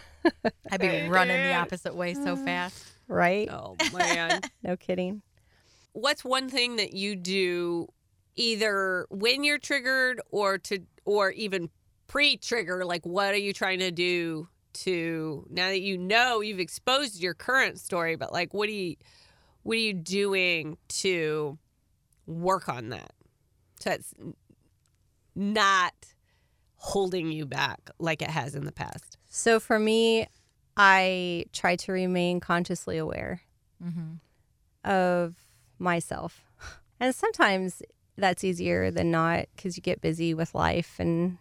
I'd 0.70 0.80
be 0.80 0.88
I 0.88 1.08
running 1.08 1.42
the 1.42 1.54
opposite 1.54 1.94
way 1.94 2.14
so 2.14 2.36
fast. 2.36 2.84
Right? 3.08 3.48
Oh 3.50 3.76
man. 3.92 4.40
No 4.62 4.76
kidding. 4.76 5.22
What's 5.92 6.24
one 6.24 6.48
thing 6.48 6.76
that 6.76 6.92
you 6.92 7.16
do 7.16 7.88
either 8.36 9.06
when 9.10 9.42
you're 9.44 9.58
triggered 9.58 10.20
or 10.30 10.58
to 10.58 10.80
or 11.04 11.30
even 11.30 11.70
pre-trigger 12.10 12.84
like 12.84 13.04
what 13.06 13.32
are 13.32 13.38
you 13.38 13.52
trying 13.52 13.78
to 13.78 13.90
do 13.90 14.48
to 14.72 15.46
now 15.50 15.68
that 15.68 15.80
you 15.80 15.96
know 15.96 16.40
you've 16.40 16.58
exposed 16.60 17.20
your 17.22 17.34
current 17.34 17.78
story 17.78 18.16
but 18.16 18.32
like 18.32 18.52
what 18.52 18.68
are 18.68 18.72
you 18.72 18.96
what 19.62 19.74
are 19.74 19.80
you 19.80 19.94
doing 19.94 20.76
to 20.88 21.56
work 22.26 22.68
on 22.68 22.88
that 22.88 23.12
so 23.78 23.90
it's 23.92 24.12
not 25.34 25.94
holding 26.76 27.30
you 27.30 27.46
back 27.46 27.90
like 27.98 28.22
it 28.22 28.30
has 28.30 28.54
in 28.54 28.64
the 28.64 28.72
past 28.72 29.16
So 29.28 29.60
for 29.60 29.78
me, 29.78 30.26
I 30.76 31.44
try 31.52 31.76
to 31.76 31.92
remain 31.92 32.40
consciously 32.40 32.98
aware 32.98 33.42
Mm-hmm. 33.82 34.90
of 34.90 35.34
myself. 35.78 36.42
And 37.02 37.14
sometimes 37.14 37.80
that's 38.18 38.44
easier 38.44 38.90
than 38.90 39.10
not 39.10 39.46
because 39.56 39.74
you 39.78 39.82
get 39.82 40.02
busy 40.02 40.34
with 40.34 40.54
life 40.54 40.96
and, 40.98 41.38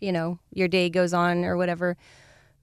you 0.00 0.12
know, 0.12 0.38
your 0.52 0.68
day 0.68 0.90
goes 0.90 1.12
on 1.12 1.44
or 1.44 1.56
whatever. 1.56 1.96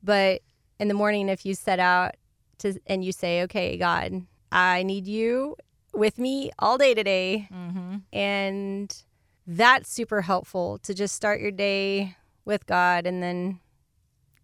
But 0.04 0.42
in 0.80 0.88
the 0.88 0.94
morning, 0.94 1.30
if 1.30 1.46
you 1.46 1.54
set 1.54 1.80
out 1.80 2.16
to 2.60 2.80
and 2.88 3.04
you 3.04 3.12
say, 3.12 3.44
okay, 3.44 3.78
God, 3.78 4.26
I 4.52 4.84
need 4.84 5.08
you 5.08 5.56
with 5.94 6.18
me 6.18 6.52
all 6.60 6.78
day 6.78 6.94
today. 6.94 7.48
Mm-hmm. 7.52 7.98
And 8.14 9.04
that's 9.46 9.90
super 9.90 10.22
helpful 10.22 10.78
to 10.80 10.94
just 10.94 11.16
start 11.16 11.40
your 11.40 11.52
day 11.52 12.16
with 12.46 12.66
God 12.66 13.06
and 13.06 13.22
then 13.22 13.60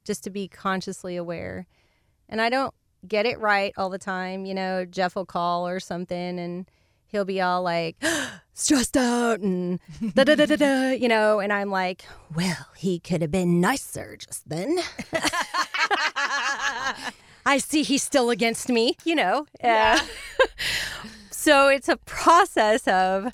just 0.03 0.23
to 0.25 0.29
be 0.29 0.47
consciously 0.47 1.15
aware. 1.15 1.67
And 2.29 2.41
I 2.41 2.49
don't 2.49 2.73
get 3.07 3.25
it 3.25 3.39
right 3.39 3.73
all 3.77 3.89
the 3.89 3.99
time. 3.99 4.45
You 4.45 4.53
know, 4.53 4.85
Jeff 4.85 5.15
will 5.15 5.25
call 5.25 5.67
or 5.67 5.79
something 5.79 6.39
and 6.39 6.69
he'll 7.13 7.23
be 7.25 7.39
all 7.39 7.61
like, 7.61 7.95
stressed 8.53 8.97
out 8.97 9.39
and 9.39 9.79
da 10.15 10.23
da 10.25 10.35
da 10.35 10.45
da 10.47 10.55
da, 10.57 10.89
you 10.99 11.07
know, 11.07 11.39
and 11.39 11.53
I'm 11.53 11.69
like, 11.69 12.03
well, 12.35 12.67
he 12.75 12.99
could 12.99 13.21
have 13.21 13.31
been 13.31 13.61
nicer 13.61 14.17
just 14.17 14.49
then. 14.49 14.79
I 17.45 17.57
see 17.59 17.83
he's 17.83 18.03
still 18.03 18.29
against 18.29 18.67
me, 18.69 18.97
you 19.05 19.15
know. 19.15 19.45
Uh, 19.63 19.99
so 21.31 21.67
it's 21.67 21.87
a 21.89 21.97
process 21.97 22.87
of, 22.87 23.31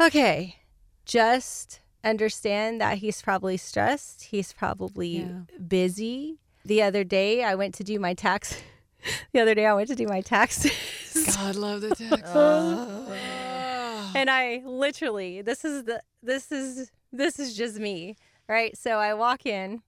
okay, 0.00 0.56
just 1.04 1.80
understand 2.04 2.80
that 2.80 2.98
he's 2.98 3.20
probably 3.22 3.56
stressed. 3.56 4.24
He's 4.24 4.52
probably 4.52 5.18
Yeah. 5.20 5.40
busy. 5.66 6.38
The 6.64 6.82
other 6.82 7.02
day, 7.02 7.42
I 7.42 7.54
went 7.56 7.74
to 7.76 7.84
do 7.84 7.98
my 7.98 8.14
tax. 8.14 8.60
the 9.32 9.40
other 9.40 9.54
day, 9.54 9.66
I 9.66 9.74
went 9.74 9.88
to 9.88 9.94
do 9.94 10.06
my 10.06 10.20
taxes. 10.20 10.72
god 11.36 11.56
love 11.56 11.80
the 11.80 11.94
text 11.94 12.34
and 14.14 14.30
I 14.30 14.62
literally 14.64 15.42
this 15.42 15.64
is 15.64 15.84
the 15.84 16.02
this 16.22 16.52
is 16.52 16.90
this 17.12 17.38
is 17.38 17.56
just 17.56 17.78
me, 17.78 18.16
right? 18.48 18.76
So 18.76 18.92
I 18.92 19.14
walk 19.14 19.46
in. 19.46 19.82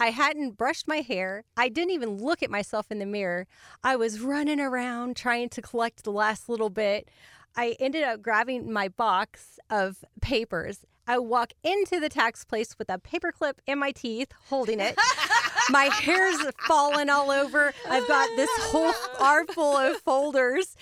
I 0.00 0.10
hadn't 0.10 0.56
brushed 0.56 0.86
my 0.86 0.98
hair. 0.98 1.44
I 1.56 1.68
didn't 1.68 1.90
even 1.90 2.18
look 2.18 2.42
at 2.42 2.50
myself 2.50 2.86
in 2.90 3.00
the 3.00 3.06
mirror. 3.06 3.48
I 3.82 3.96
was 3.96 4.20
running 4.20 4.60
around 4.60 5.16
trying 5.16 5.48
to 5.50 5.62
collect 5.62 6.04
the 6.04 6.12
last 6.12 6.48
little 6.48 6.70
bit. 6.70 7.08
I 7.56 7.74
ended 7.80 8.04
up 8.04 8.22
grabbing 8.22 8.72
my 8.72 8.88
box 8.88 9.58
of 9.68 10.04
papers. 10.20 10.84
I 11.08 11.18
walk 11.18 11.52
into 11.64 11.98
the 11.98 12.08
tax 12.08 12.44
place 12.44 12.78
with 12.78 12.90
a 12.90 12.98
paperclip 12.98 13.54
in 13.66 13.78
my 13.78 13.90
teeth, 13.90 14.30
holding 14.48 14.78
it. 14.78 14.96
my 15.70 15.84
hair's 15.84 16.38
fallen 16.66 17.10
all 17.10 17.30
over. 17.30 17.72
I've 17.88 18.08
got 18.08 18.28
this 18.36 18.50
whole 18.58 18.92
armful 19.20 19.76
of 19.76 19.96
folders 19.98 20.76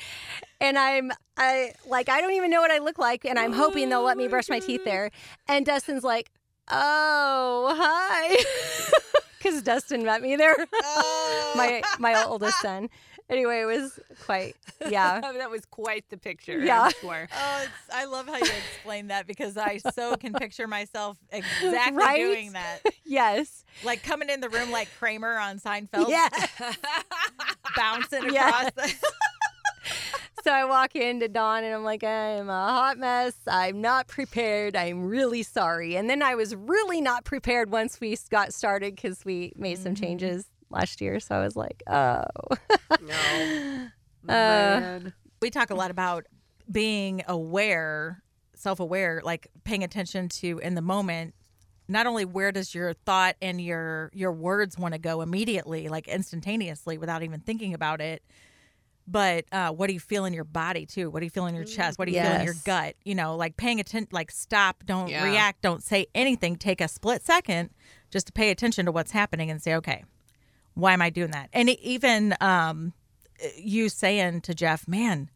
and 0.61 0.79
I'm 0.79 1.13
I 1.37 1.73
like 1.87 2.09
I 2.09 2.21
don't 2.21 2.33
even 2.33 2.51
know 2.51 2.61
what 2.61 2.71
I 2.71 2.79
look 2.79 2.99
like, 2.99 3.25
and 3.25 3.39
I'm 3.39 3.53
hoping 3.53 3.89
they'll 3.89 4.03
let 4.03 4.17
me 4.17 4.29
brush 4.29 4.49
my 4.49 4.59
teeth 4.59 4.85
there. 4.85 5.11
And 5.49 5.67
Dustin's 5.67 6.05
like, 6.05 6.31
"Oh, 6.71 7.75
hi," 7.77 8.45
because 9.47 9.63
Dustin 9.63 10.05
met 10.05 10.23
me 10.23 10.37
there. 10.37 10.57
Oh. 10.99 11.53
my 11.57 11.83
my 11.99 12.25
oldest 12.25 12.61
son. 12.61 12.89
Anyway, 13.29 13.61
it 13.61 13.65
was 13.65 13.99
quite 14.25 14.55
yeah. 14.89 15.21
that 15.39 15.51
was 15.51 15.65
quite 15.67 16.05
the 16.11 16.17
picture 16.17 16.59
Yeah. 16.59 16.83
I'm 16.83 16.93
sure. 17.01 17.29
Oh, 17.35 17.63
it's, 17.65 17.95
I 17.95 18.05
love 18.05 18.27
how 18.27 18.37
you 18.37 18.45
explain 18.45 19.09
that 19.09 19.27
because 19.27 19.57
I 19.57 19.79
so 19.79 20.17
can 20.17 20.33
picture 20.33 20.67
myself 20.67 21.17
exactly 21.31 21.97
Right? 21.97 22.19
doing 22.19 22.53
that. 22.53 22.81
Yes. 23.05 23.65
Like 23.85 24.03
coming 24.03 24.29
in 24.31 24.41
the 24.41 24.49
room 24.49 24.71
like 24.71 24.89
Kramer 24.99 25.39
on 25.39 25.59
Seinfeld, 25.59 26.09
Yeah. 26.09 26.29
bouncing 27.77 28.33
Yeah. 28.33 28.49
across 28.49 28.73
the. 28.75 28.95
So 30.45 30.53
I 30.53 30.65
walk 30.65 30.95
into 30.95 31.27
Dawn 31.27 31.65
and 31.65 31.75
I'm 31.75 31.83
like, 31.83 32.05
I'm 32.05 32.49
a 32.49 32.53
hot 32.53 32.99
mess. 32.99 33.35
I'm 33.49 33.81
not 33.81 34.07
prepared. 34.07 34.77
I'm 34.77 35.05
really 35.05 35.43
sorry. 35.43 35.97
And 35.97 36.09
then 36.09 36.23
I 36.23 36.37
was 36.37 36.55
really 36.55 37.01
not 37.01 37.25
prepared 37.25 37.73
once 37.73 38.01
we 38.01 38.17
got 38.31 38.55
started 38.55 38.95
because 38.95 39.25
we 39.25 39.53
made 39.57 39.79
some 39.79 39.97
changes 39.97 40.47
last 40.71 41.01
year. 41.01 41.19
So 41.19 41.35
I 41.35 41.41
was 41.43 41.57
like, 41.57 41.83
oh. 41.89 42.23
No. 43.01 43.89
Uh, 44.29 44.81
Man. 44.81 45.13
we 45.41 45.51
talk 45.51 45.71
a 45.71 45.75
lot 45.77 45.93
about 45.93 46.27
being 46.71 47.23
aware, 47.29 48.23
self 48.55 48.81
aware, 48.81 49.21
like 49.25 49.47
paying 49.63 49.85
attention 49.85 50.29
to 50.29 50.59
in 50.59 50.75
the 50.75 50.83
moment 50.83 51.33
not 51.89 52.07
only 52.07 52.25
where 52.25 52.51
does 52.53 52.75
your 52.75 52.93
thought 52.93 53.37
and 53.41 53.61
your 53.61 54.11
your 54.13 54.33
words 54.33 54.77
want 54.79 54.95
to 54.95 54.99
go 54.99 55.21
immediately, 55.21 55.89
like 55.89 56.09
instantaneously, 56.09 56.99
without 56.99 57.23
even 57.23 57.41
thinking 57.41 57.75
about 57.75 58.01
it, 58.01 58.23
but 59.09 59.45
uh, 59.53 59.71
what 59.71 59.87
do 59.89 59.93
you 59.95 60.01
feel 60.01 60.25
in 60.25 60.33
your 60.33 60.45
body 60.45 60.87
too? 60.87 61.11
What 61.11 61.21
do 61.21 61.27
you 61.27 61.31
feel 61.31 61.47
in 61.47 61.55
your 61.55 61.65
chest? 61.65 61.99
What 61.99 62.07
do 62.07 62.13
you 62.13 62.21
feel 62.21 62.33
in 62.33 62.45
your 62.45 62.55
gut? 62.65 62.95
You 63.05 63.15
know, 63.15 63.37
like 63.37 63.57
paying 63.57 63.79
attention, 63.81 64.09
like 64.13 64.31
stop, 64.31 64.85
don't 64.85 65.09
Yeah. 65.09 65.25
react, 65.25 65.63
don't 65.63 65.83
say 65.83 66.07
anything. 66.15 66.57
Take 66.57 66.81
a 66.81 66.89
split 66.89 67.25
second 67.25 67.71
just 68.11 68.27
to 68.27 68.33
pay 68.33 68.51
attention 68.51 68.87
to 68.87 68.93
what's 68.93 69.13
happening 69.13 69.51
and 69.51 69.63
say, 69.63 69.75
okay, 69.75 70.05
why 70.75 70.93
am 70.93 71.03
I 71.03 71.11
doing 71.11 71.31
that? 71.31 71.49
And 71.53 71.69
it, 71.69 71.81
even 71.81 72.35
um, 72.41 72.93
you 73.57 73.89
saying 73.89 74.41
to 74.43 74.55
Jeff, 74.55 74.87
man, 74.89 75.31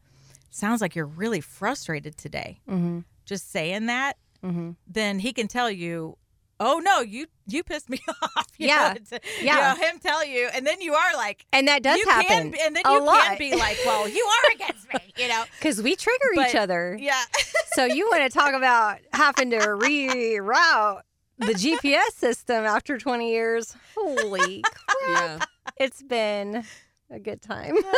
sounds 0.50 0.80
like 0.80 0.94
you're 0.96 1.06
really 1.06 1.40
frustrated 1.40 2.16
today. 2.16 2.60
Mm-hmm. 2.68 3.00
Just 3.24 3.50
saying 3.50 3.86
that, 3.86 4.16
Mm-hmm. 4.42 4.70
then 4.86 5.18
he 5.18 5.34
can 5.34 5.48
tell 5.48 5.70
you, 5.70 6.16
oh 6.61 6.79
no, 6.79 7.00
you 7.00 7.26
you 7.47 7.64
pissed 7.64 7.90
me 7.90 7.99
off. 8.09 8.47
You 8.59 8.69
Yeah. 8.69 8.95
know, 8.97 9.19
to- 9.19 9.25
Yeah. 9.43 9.75
You 9.75 9.81
know, 9.81 9.87
him 9.88 9.99
tell 9.99 10.25
you, 10.25 10.49
and 10.55 10.64
then 10.67 10.81
you 10.81 10.95
are 10.95 11.14
like. 11.17 11.45
And 11.52 11.67
that 11.67 11.83
does 11.83 11.99
you 11.99 12.05
happen. 12.07 12.52
Can, 12.52 12.61
and 12.64 12.76
then 12.76 12.83
a 12.87 12.93
you 12.93 13.05
lot. 13.05 13.25
can 13.25 13.38
be 13.38 13.57
like, 13.57 13.79
well, 13.85 14.09
you 14.09 14.25
are 14.25 14.52
against 14.55 14.87
me, 14.93 15.00
you 15.17 15.26
know? 15.29 15.45
because 15.59 15.83
we 15.83 15.97
trigger 15.97 16.29
each 16.47 16.55
other. 16.55 16.97
Yeah. 17.00 17.21
So 17.75 17.85
you 17.85 18.09
want 18.11 18.25
to 18.25 18.37
talk 18.37 18.52
about 18.52 18.99
having 19.12 19.50
to 19.50 19.59
reroute 19.59 21.02
the 21.38 21.55
GPS 21.55 22.12
system 22.17 22.64
after 22.64 22.99
20 22.99 23.31
years? 23.31 23.76
Holy 23.97 24.62
crap! 24.62 25.09
Yeah. 25.09 25.38
It's 25.76 26.02
been 26.02 26.64
a 27.11 27.19
good 27.21 27.40
time. 27.40 27.75
but 27.81 27.93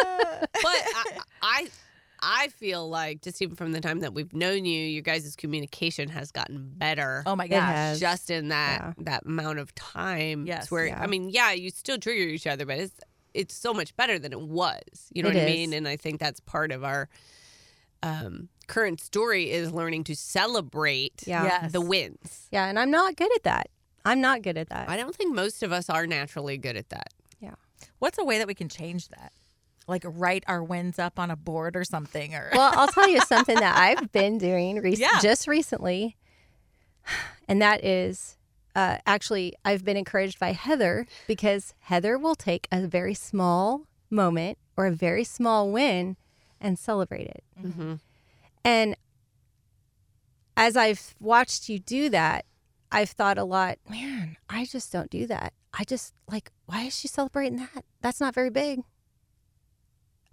I, 0.65 1.05
I 1.43 1.69
I 2.23 2.49
feel 2.49 2.89
like 2.89 3.21
just 3.21 3.43
even 3.43 3.57
from 3.57 3.73
the 3.73 3.81
time 3.81 4.01
that 4.01 4.15
we've 4.15 4.33
known 4.33 4.65
you, 4.65 4.81
your 4.81 5.03
guys' 5.03 5.35
communication 5.37 6.09
has 6.11 6.31
gotten 6.31 6.71
better. 6.77 7.23
Oh 7.27 7.35
my 7.35 7.47
It 7.47 7.49
gosh. 7.51 7.99
just 7.99 8.31
in 8.31 8.49
that 8.49 8.81
Yeah. 8.81 8.93
that 9.05 9.25
amount 9.27 9.59
of 9.59 9.75
time. 9.75 10.47
Yes. 10.47 10.71
where 10.71 10.87
Yeah. 10.87 11.03
I 11.03 11.07
mean, 11.09 11.29
yeah, 11.31 11.51
you 11.53 11.71
still 11.71 11.99
trigger 11.99 12.23
each 12.23 12.47
other, 12.47 12.65
but 12.65 12.79
it's 12.79 13.01
it's 13.35 13.55
so 13.55 13.73
much 13.75 13.97
better 13.97 14.19
than 14.19 14.33
it 14.33 14.41
was. 14.41 14.79
You 15.13 15.23
know 15.23 15.31
It 15.31 15.35
what 15.35 15.43
I 15.43 15.47
mean? 15.47 15.73
And 15.73 15.89
I 15.89 15.97
think 15.97 16.21
that's 16.21 16.39
part 16.41 16.71
of 16.71 16.85
our 16.85 17.09
um, 18.03 18.49
current 18.67 19.01
story 19.01 19.51
is 19.51 19.73
learning 19.73 20.05
to 20.05 20.15
celebrate 20.17 21.23
Yeah. 21.27 21.45
Yes. 21.45 21.73
the 21.73 21.81
wins. 21.81 22.49
Yeah, 22.51 22.67
and 22.67 22.79
I'm 22.79 22.91
not 22.91 23.17
good 23.17 23.31
at 23.37 23.43
that. 23.45 23.69
I'm 24.05 24.21
not 24.21 24.43
good 24.43 24.59
at 24.59 24.69
that. 24.71 24.89
I 24.89 24.97
don't 24.97 25.15
think 25.15 25.35
most 25.35 25.63
of 25.63 25.73
us 25.73 25.89
are 25.89 26.07
naturally 26.07 26.59
good 26.59 26.77
at 26.77 26.89
that. 26.91 27.09
Yeah. 27.41 27.55
What's 28.01 28.19
a 28.19 28.25
way 28.25 28.39
that 28.39 28.47
we 28.49 28.55
can 28.55 28.69
change 28.69 29.09
that? 29.09 29.33
Like 29.93 30.05
write 30.07 30.43
our 30.49 30.65
wins 30.65 30.99
up 30.99 31.19
on 31.19 31.31
a 31.31 31.37
board 31.37 31.77
or 31.77 31.85
something, 31.85 32.35
or 32.35 32.51
well, 32.55 32.73
I'll 32.75 32.89
tell 32.89 33.09
you 33.09 33.21
something 33.27 33.55
that 33.57 33.77
I've 33.77 34.11
been 34.11 34.39
doing 34.39 34.81
rec- 34.81 34.99
Yeah. 34.99 35.21
just 35.21 35.47
recently, 35.47 36.17
and 37.47 37.61
that 37.61 37.85
is 37.85 38.37
uh, 38.75 38.97
actually 39.07 39.55
I've 39.65 39.85
been 39.85 39.97
encouraged 39.99 40.39
by 40.41 40.53
Heather 40.53 41.07
because 41.27 41.75
Heather 41.81 42.17
will 42.19 42.35
take 42.35 42.67
a 42.73 42.87
very 42.87 43.15
small 43.15 43.83
moment 44.11 44.57
or 44.77 44.87
a 44.87 44.93
very 44.93 45.25
small 45.25 45.71
win 45.71 46.17
and 46.61 46.79
celebrate 46.79 47.27
it. 47.27 47.45
Mm-hmm. 47.63 47.95
And 48.65 48.97
as 50.57 50.77
I've 50.77 51.15
watched 51.21 51.69
you 51.69 51.79
do 51.79 52.09
that, 52.11 52.47
I've 52.91 53.11
thought 53.11 53.39
a 53.39 53.45
lot, 53.45 53.79
man, 53.89 54.37
I 54.49 54.65
just 54.65 54.93
don't 54.93 55.11
do 55.11 55.27
that. 55.27 55.53
I 55.75 55.85
just 55.85 56.15
like, 56.31 56.51
why 56.67 56.83
is 56.83 56.97
she 56.99 57.09
celebrating 57.09 57.57
that? 57.57 57.85
That's 58.03 58.21
not 58.21 58.35
very 58.35 58.51
big. 58.51 58.81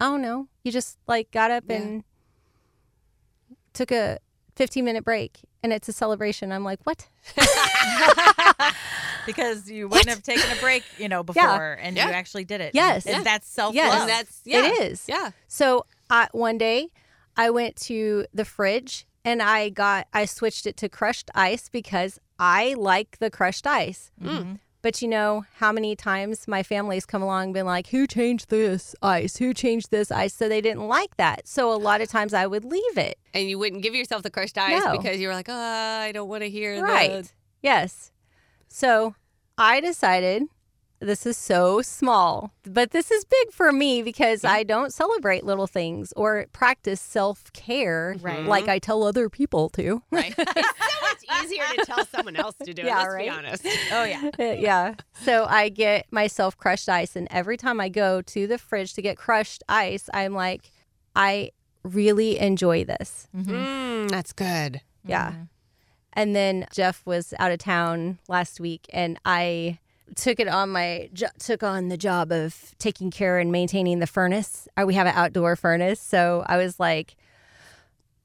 I 0.00 0.06
don't 0.06 0.22
know. 0.22 0.48
You 0.64 0.72
just 0.72 0.98
like 1.06 1.30
got 1.30 1.50
up 1.50 1.64
Yeah. 1.68 1.76
and 1.76 2.04
took 3.74 3.92
a 3.92 4.18
15 4.56 4.84
minute 4.84 5.04
break 5.04 5.40
and 5.62 5.72
it's 5.72 5.88
a 5.88 5.92
celebration. 5.92 6.52
I'm 6.52 6.64
like, 6.64 6.80
what? 6.84 7.08
because 9.26 9.70
you 9.70 9.88
wouldn't 9.88 10.08
have 10.08 10.22
taken 10.22 10.50
a 10.56 10.60
break, 10.60 10.82
you 10.98 11.08
know, 11.08 11.22
before, 11.32 11.78
and 11.80 11.96
Yeah. 11.96 12.08
you 12.08 12.12
actually 12.14 12.44
did 12.44 12.60
it. 12.60 12.74
Yes. 12.74 13.06
and 13.06 13.18
Yeah. 13.18 13.22
that's 13.22 13.46
self 13.48 13.74
Yes. 13.74 13.90
love. 13.92 14.00
And 14.02 14.10
that's 14.10 14.40
yeah, 14.44 14.66
It 14.66 14.80
is. 14.82 15.04
Yeah. 15.08 15.30
So 15.48 15.86
I, 16.08 16.28
one 16.32 16.58
day 16.58 16.88
I 17.36 17.50
went 17.50 17.76
to 17.76 18.26
the 18.34 18.44
fridge 18.44 19.06
and 19.24 19.42
I 19.42 19.68
got, 19.68 20.08
I 20.14 20.24
switched 20.24 20.66
it 20.66 20.76
to 20.78 20.88
crushed 20.88 21.30
ice 21.34 21.68
because 21.68 22.18
I 22.38 22.74
like 22.78 23.18
the 23.18 23.30
crushed 23.30 23.66
ice. 23.66 24.10
Mhm. 24.20 24.58
But 24.82 25.02
you 25.02 25.08
know 25.08 25.44
how 25.56 25.72
many 25.72 25.94
times 25.94 26.48
my 26.48 26.62
family's 26.62 27.04
come 27.04 27.20
along 27.22 27.44
and 27.44 27.54
been 27.54 27.66
like, 27.66 27.88
who 27.88 28.06
changed 28.06 28.48
this 28.48 28.94
ice? 29.02 29.36
Who 29.36 29.52
changed 29.52 29.90
this 29.90 30.10
ice? 30.10 30.32
So 30.32 30.48
they 30.48 30.62
didn't 30.62 30.88
like 30.88 31.16
that. 31.18 31.46
So 31.46 31.70
a 31.72 31.76
lot 31.76 32.00
of 32.00 32.08
times 32.08 32.32
I 32.32 32.46
would 32.46 32.64
leave 32.64 32.96
it. 32.96 33.18
And 33.34 33.48
you 33.48 33.58
wouldn't 33.58 33.82
give 33.82 33.94
yourself 33.94 34.22
the 34.22 34.30
crushed 34.30 34.56
ice 34.56 34.82
No. 34.82 34.96
because 34.96 35.20
you 35.20 35.28
were 35.28 35.34
like, 35.34 35.48
oh, 35.50 35.54
I 35.54 36.12
don't 36.12 36.28
want 36.28 36.42
to 36.44 36.50
hear 36.50 36.82
Right. 36.82 37.30
Yes. 37.62 38.10
So 38.68 39.14
I 39.58 39.80
decided 39.80 40.44
this 41.00 41.24
is 41.24 41.36
so 41.36 41.80
small, 41.82 42.52
but 42.64 42.90
this 42.90 43.10
is 43.10 43.24
big 43.24 43.52
for 43.52 43.72
me 43.72 44.02
because 44.02 44.44
I 44.44 44.62
don't 44.62 44.92
celebrate 44.92 45.44
little 45.44 45.66
things 45.66 46.12
or 46.16 46.46
practice 46.52 47.00
self 47.00 47.52
care 47.52 48.16
Right. 48.20 48.44
like 48.44 48.68
I 48.68 48.78
tell 48.78 49.02
other 49.04 49.28
people 49.30 49.68
to. 49.70 50.02
Right. 50.10 50.34
it's 50.38 50.52
so 50.52 51.00
much 51.02 51.44
easier 51.44 51.64
to 51.76 51.84
tell 51.86 52.04
someone 52.06 52.36
else 52.36 52.54
to 52.64 52.74
do 52.74 52.82
it. 52.82 52.86
Yeah, 52.86 53.02
let's 53.02 53.16
be 53.16 53.28
honest. 53.30 53.66
Oh 53.92 54.04
yeah. 54.04 54.30
Uh, 54.38 54.42
yeah. 54.52 54.94
So 55.22 55.46
I 55.48 55.68
get 55.70 56.06
myself 56.12 56.56
crushed 56.56 56.88
ice, 56.88 57.16
and 57.16 57.26
every 57.30 57.56
time 57.56 57.80
I 57.80 57.88
go 57.88 58.20
to 58.22 58.46
the 58.46 58.58
fridge 58.58 58.94
to 58.94 59.02
get 59.02 59.16
crushed 59.16 59.62
ice, 59.68 60.08
I'm 60.12 60.34
like, 60.34 60.70
I 61.16 61.50
really 61.82 62.38
enjoy 62.38 62.84
this. 62.84 63.26
Mm-hmm. 63.34 63.54
Mm, 63.54 64.10
that's 64.10 64.32
good. 64.32 64.80
Yeah. 65.04 65.32
And 66.12 66.34
then 66.36 66.66
Jeff 66.72 67.02
was 67.06 67.32
out 67.38 67.52
of 67.52 67.58
town 67.58 68.18
last 68.28 68.60
week, 68.60 68.86
and 68.92 69.18
I 69.24 69.78
took 70.16 70.40
it 70.40 70.48
on 70.48 70.70
my 70.70 71.08
jo- 71.12 71.26
took 71.38 71.62
on 71.62 71.88
the 71.88 71.96
job 71.96 72.32
of 72.32 72.74
taking 72.78 73.10
care 73.10 73.38
and 73.38 73.50
maintaining 73.52 73.98
the 74.00 74.06
furnace. 74.06 74.66
Uh, 74.76 74.84
We 74.86 74.94
have 74.94 75.06
an 75.06 75.14
outdoor 75.16 75.56
furnace, 75.56 76.00
so 76.00 76.44
I 76.46 76.56
was 76.56 76.78
like, 76.80 77.16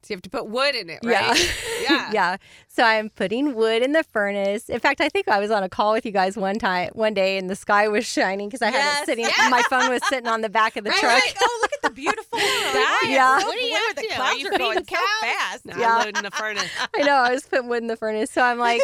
So 0.02 0.14
you 0.14 0.18
have 0.18 0.22
to 0.24 0.30
put 0.30 0.48
wood 0.48 0.76
in 0.76 0.90
it, 0.90 1.00
Yeah. 1.04 1.30
right? 1.30 1.56
Yeah. 1.82 1.90
yeah. 1.90 2.12
yeah. 2.14 2.38
So 2.68 2.84
I'm 2.84 3.10
putting 3.10 3.56
wood 3.56 3.82
in 3.82 3.92
the 3.94 4.04
furnace. 4.04 4.70
In 4.70 4.80
fact, 4.80 5.02
I 5.02 5.10
think 5.10 5.28
I 5.28 5.40
was 5.40 5.50
on 5.50 5.64
a 5.64 5.70
call 5.70 5.94
with 5.94 6.06
you 6.06 6.12
guys 6.12 6.36
one 6.38 6.60
time, 6.60 6.92
one 6.94 7.14
day, 7.16 7.38
and 7.40 7.50
the 7.50 7.56
sky 7.56 7.88
was 7.88 8.06
shining 8.06 8.48
because 8.50 8.62
I 8.62 8.70
had 8.70 9.02
it 9.02 9.06
sitting. 9.08 9.26
yes. 9.26 9.50
My 9.50 9.64
phone 9.70 9.90
was 9.90 10.06
sitting 10.08 10.28
on 10.28 10.42
the 10.42 10.50
back 10.50 10.76
of 10.78 10.84
the 10.84 10.92
Right, 10.92 11.00
truck. 11.00 11.14
right. 11.14 11.34
Oh, 11.42 11.60
look 11.62 11.72
at 11.74 11.82
the 11.82 11.90
beautiful 11.90 12.38
sky. 12.40 12.98
yeah. 13.10 13.38
What 13.38 13.56
are 13.58 13.60
you 13.60 13.70
blue. 13.70 13.90
up 13.90 13.96
The 13.96 14.02
to? 14.02 14.08
Are 14.08 14.16
clouds 14.16 14.40
you 14.42 14.48
are 14.48 14.58
going 14.58 14.78
feeding 14.80 14.96
so 14.98 15.28
fast. 15.28 15.66
No, 15.66 15.78
Yeah. 15.78 15.90
I'm 15.96 16.06
loading 16.06 16.24
the 16.24 16.32
furnace. 16.32 16.70
I 16.96 17.02
know 17.04 17.14
I 17.16 17.32
was 17.32 17.44
putting 17.48 17.68
wood 17.70 17.82
in 17.82 17.88
the 17.88 17.98
furnace, 17.98 18.30
so 18.30 18.42
I'm 18.44 18.60
like, 18.60 18.82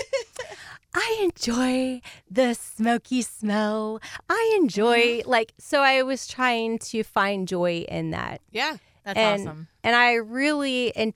I 0.93 1.19
enjoy 1.23 2.01
the 2.29 2.53
smoky 2.53 3.21
smell. 3.21 4.01
I 4.29 4.57
enjoy 4.61 4.99
mm-hmm. 4.99 5.29
like 5.29 5.53
so. 5.57 5.81
I 5.81 6.03
was 6.03 6.27
trying 6.27 6.79
to 6.79 7.03
find 7.03 7.47
joy 7.47 7.85
in 7.87 8.11
that, 8.11 8.41
Yeah. 8.51 8.77
That's 9.03 9.17
and 9.17 9.41
awesome. 9.41 9.67
and 9.83 9.95
I 9.95 10.13
really 10.13 10.89
in, 10.89 11.13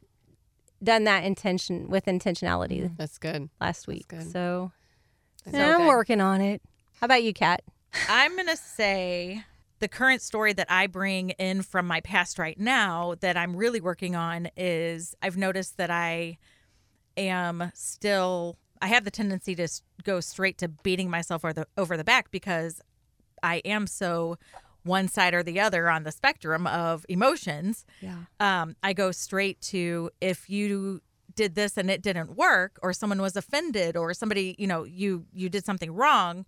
done 0.84 1.04
that 1.04 1.24
intention 1.24 1.88
with 1.90 2.06
intentionality 2.06 2.84
mm-hmm. 2.84 2.96
That's 2.98 3.18
good. 3.18 3.50
last 3.62 3.88
week. 3.88 4.08
good. 4.08 4.32
So, 4.32 4.72
yeah, 5.46 5.76
I'm 5.76 5.82
good. 5.82 5.88
working 5.88 6.22
on 6.22 6.42
it. 6.42 6.62
How 7.00 7.06
about 7.06 7.24
you, 7.24 7.34
Kat? 7.34 7.62
I'm 8.10 8.36
going 8.36 8.48
to 8.48 8.58
say 8.58 9.44
the 9.80 9.88
current 9.88 10.22
story 10.22 10.54
that 10.54 10.68
I 10.70 10.88
bring 10.88 11.32
in 11.32 11.62
from 11.62 11.88
my 11.88 12.02
past 12.02 12.40
right 12.40 12.60
now 12.60 13.16
that 13.20 13.38
I'm 13.38 13.56
really 13.56 13.82
working 13.82 14.16
on 14.16 14.50
is 14.58 15.16
I've 15.22 15.38
noticed 15.38 15.78
that 15.78 15.92
I 15.92 16.38
am 17.18 17.72
still 17.74 18.58
I 18.86 18.90
have 18.90 19.04
the 19.04 19.10
tendency 19.10 19.56
to 19.56 19.68
go 20.04 20.20
straight 20.20 20.60
to 20.60 20.68
beating 20.68 21.10
myself 21.10 21.44
over 21.44 21.54
the 21.54 21.68
over 21.76 21.98
the 21.98 22.04
back 22.04 22.30
because 22.30 22.82
I 23.42 23.56
am 23.66 23.88
so 23.88 24.38
one 24.84 25.08
side 25.08 25.34
or 25.34 25.42
the 25.42 25.60
other 25.60 25.90
on 25.90 26.04
the 26.04 26.12
spectrum 26.12 26.68
of 26.68 27.04
emotions. 27.10 27.84
Yeah. 28.00 28.26
Um, 28.40 28.76
I 28.84 28.94
go 28.94 29.10
straight 29.10 29.60
to 29.74 30.12
if 30.22 30.52
you 30.52 31.02
did 31.34 31.56
this 31.56 31.78
and 31.78 31.90
it 31.90 32.04
didn't 32.04 32.36
work 32.38 32.78
or 32.84 32.94
someone 32.94 33.24
was 33.24 33.36
offended 33.36 33.98
or 33.98 34.14
somebody, 34.14 34.56
you 34.60 34.68
know, 34.68 34.84
you 34.84 35.26
you 35.34 35.50
did 35.50 35.66
something 35.66 35.92
wrong, 35.92 36.46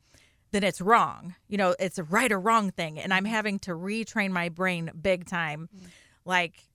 then 0.52 0.64
it's 0.64 0.80
wrong. 0.80 1.34
You 1.48 1.58
know, 1.58 1.76
it's 1.80 1.98
a 1.98 2.04
right 2.04 2.32
or 2.32 2.40
wrong 2.40 2.70
thing 2.70 3.00
and 3.00 3.16
I'm 3.16 3.26
having 3.26 3.58
to 3.62 3.72
retrain 3.72 4.30
my 4.30 4.50
brain 4.50 4.92
big 5.02 5.26
time. 5.26 5.70
Like 6.24 6.66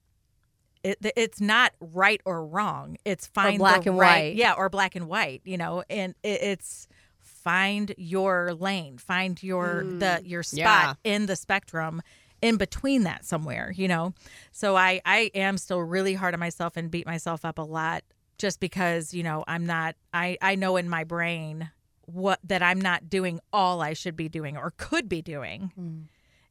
it, 0.83 0.99
it's 1.17 1.41
not 1.41 1.73
right 1.81 2.21
or 2.25 2.45
wrong. 2.45 2.97
It's 3.05 3.27
find 3.27 3.59
black 3.59 3.85
the 3.85 3.91
and 3.91 3.99
right, 3.99 4.31
white. 4.31 4.37
yeah, 4.37 4.55
or 4.55 4.69
black 4.69 4.97
and 4.97 5.09
white. 5.09 5.43
You 5.45 5.57
know, 5.57 5.85
and 5.89 6.15
it, 6.23 6.43
it's 6.43 6.89
find 7.21 7.95
your 7.97 8.55
lane, 8.55 8.99
find 8.99 9.43
your 9.43 9.85
the 9.85 10.21
mm, 10.23 10.29
your 10.29 10.43
spot 10.43 10.99
in 11.05 11.27
the 11.27 11.37
spectrum, 11.37 12.03
in 12.41 12.57
between 12.57 13.05
that 13.05 13.25
somewhere. 13.25 13.73
You 13.75 13.89
know, 13.89 14.15
so 14.51 14.77
I 14.77 15.01
I 15.05 15.31
am 15.35 15.59
still 15.59 15.81
really 15.81 16.15
hard 16.15 16.35
on 16.35 16.41
myself 16.41 16.77
and 16.77 16.91
beat 16.91 17.07
myself 17.07 17.45
up 17.45 17.59
a 17.59 17.63
lot 17.63 18.05
just 18.39 18.59
because 18.59 19.15
you 19.15 19.23
know 19.23 19.45
I'm 19.47 19.67
not 19.67 19.95
I 20.13 20.37
I 20.43 20.57
know 20.57 20.77
in 20.77 20.89
my 20.89 21.05
brain 21.05 21.71
what 22.07 22.41
that 22.45 22.63
I'm 22.63 22.81
not 22.81 23.09
doing 23.09 23.41
all 23.53 23.81
I 23.81 23.93
should 23.93 24.17
be 24.17 24.29
doing 24.29 24.57
or 24.57 24.73
could 24.77 25.09
be 25.09 25.23
doing 25.23 25.71
mm. 25.79 26.03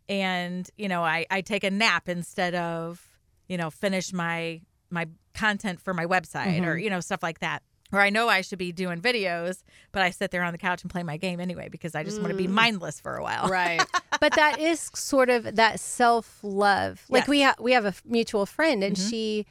and 0.08 0.70
you 0.78 0.88
know 0.88 1.04
I, 1.04 1.26
I 1.30 1.42
take 1.42 1.66
a 1.66 1.70
nap 1.70 2.08
instead 2.08 2.56
of 2.56 3.11
you 3.52 3.58
know 3.58 3.70
finish 3.70 4.14
my 4.14 4.62
my 4.90 5.08
content 5.34 5.80
for 5.80 5.94
my 5.94 6.06
website 6.06 6.62
or 6.66 6.76
mm-hmm. 6.76 6.84
you 6.86 6.90
know 6.90 7.02
stuff 7.02 7.22
like 7.22 7.40
that 7.40 7.62
or 7.92 8.00
I 8.00 8.10
know 8.10 8.30
I 8.30 8.40
should 8.40 8.58
be 8.58 8.72
doing 8.72 9.02
videos, 9.02 9.64
but 9.92 10.02
I 10.02 10.12
sit 10.12 10.32
there 10.32 10.44
on 10.44 10.54
the 10.54 10.58
couch 10.58 10.82
and 10.82 10.90
play 10.90 11.04
my 11.04 11.18
game 11.18 11.42
anyway 11.42 11.68
because 11.70 11.94
I 11.94 12.06
just 12.06 12.22
want 12.22 12.32
to 12.32 12.38
be 12.38 12.48
mm. 12.48 12.52
mindless 12.52 13.02
for 13.02 13.18
a 13.18 13.22
while. 13.22 13.50
Right. 13.50 13.82
but 14.22 14.34
that 14.36 14.60
is 14.60 14.90
sort 14.96 15.30
of 15.30 15.58
that 15.58 15.78
self 15.82 16.40
love. 16.42 17.04
Like 17.10 17.24
Yes. 17.24 17.28
we 17.28 17.40
have 17.42 17.60
we 17.60 17.74
have 17.74 17.84
a 17.84 17.90
f- 17.90 18.02
mutual 18.06 18.46
friend, 18.46 18.82
and 18.82 18.96
mm-hmm. 18.96 19.10
she 19.10 19.46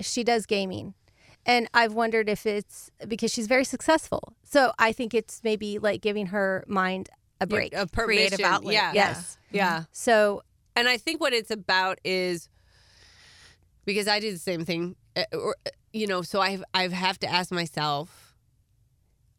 she 0.00 0.24
does 0.24 0.44
gaming, 0.44 0.92
and 1.46 1.68
I've 1.72 1.94
wondered 1.94 2.28
if 2.28 2.44
it's 2.44 2.90
because 3.08 3.32
she's 3.32 3.46
very 3.46 3.64
successful. 3.64 4.34
So 4.44 4.72
I 4.78 4.92
think 4.92 5.14
it's 5.14 5.40
maybe 5.42 5.78
like 5.78 6.02
giving 6.02 6.26
her 6.26 6.64
mind 6.66 7.08
a 7.40 7.46
break. 7.46 7.72
A 7.74 7.86
Creative 7.86 8.38
permission. 8.38 8.44
outlet. 8.44 8.74
Yeah. 8.74 8.92
Yes. 8.92 9.38
Yeah. 9.50 9.72
Mm-hmm. 9.72 9.82
So 9.92 10.42
And 10.74 10.86
I 10.86 10.98
think 10.98 11.20
what 11.22 11.32
it's 11.32 11.50
about 11.50 11.98
is 12.04 12.50
because 13.86 14.06
I 14.06 14.20
do 14.20 14.30
the 14.30 14.38
same 14.38 14.66
thing, 14.66 14.96
uh, 15.16 15.24
or, 15.32 15.56
uh, 15.64 15.70
you 15.94 16.06
know. 16.06 16.20
So 16.20 16.40
I've 16.40 16.62
I've 16.74 16.92
have 16.92 17.18
to 17.20 17.26
ask 17.26 17.50
myself, 17.50 18.36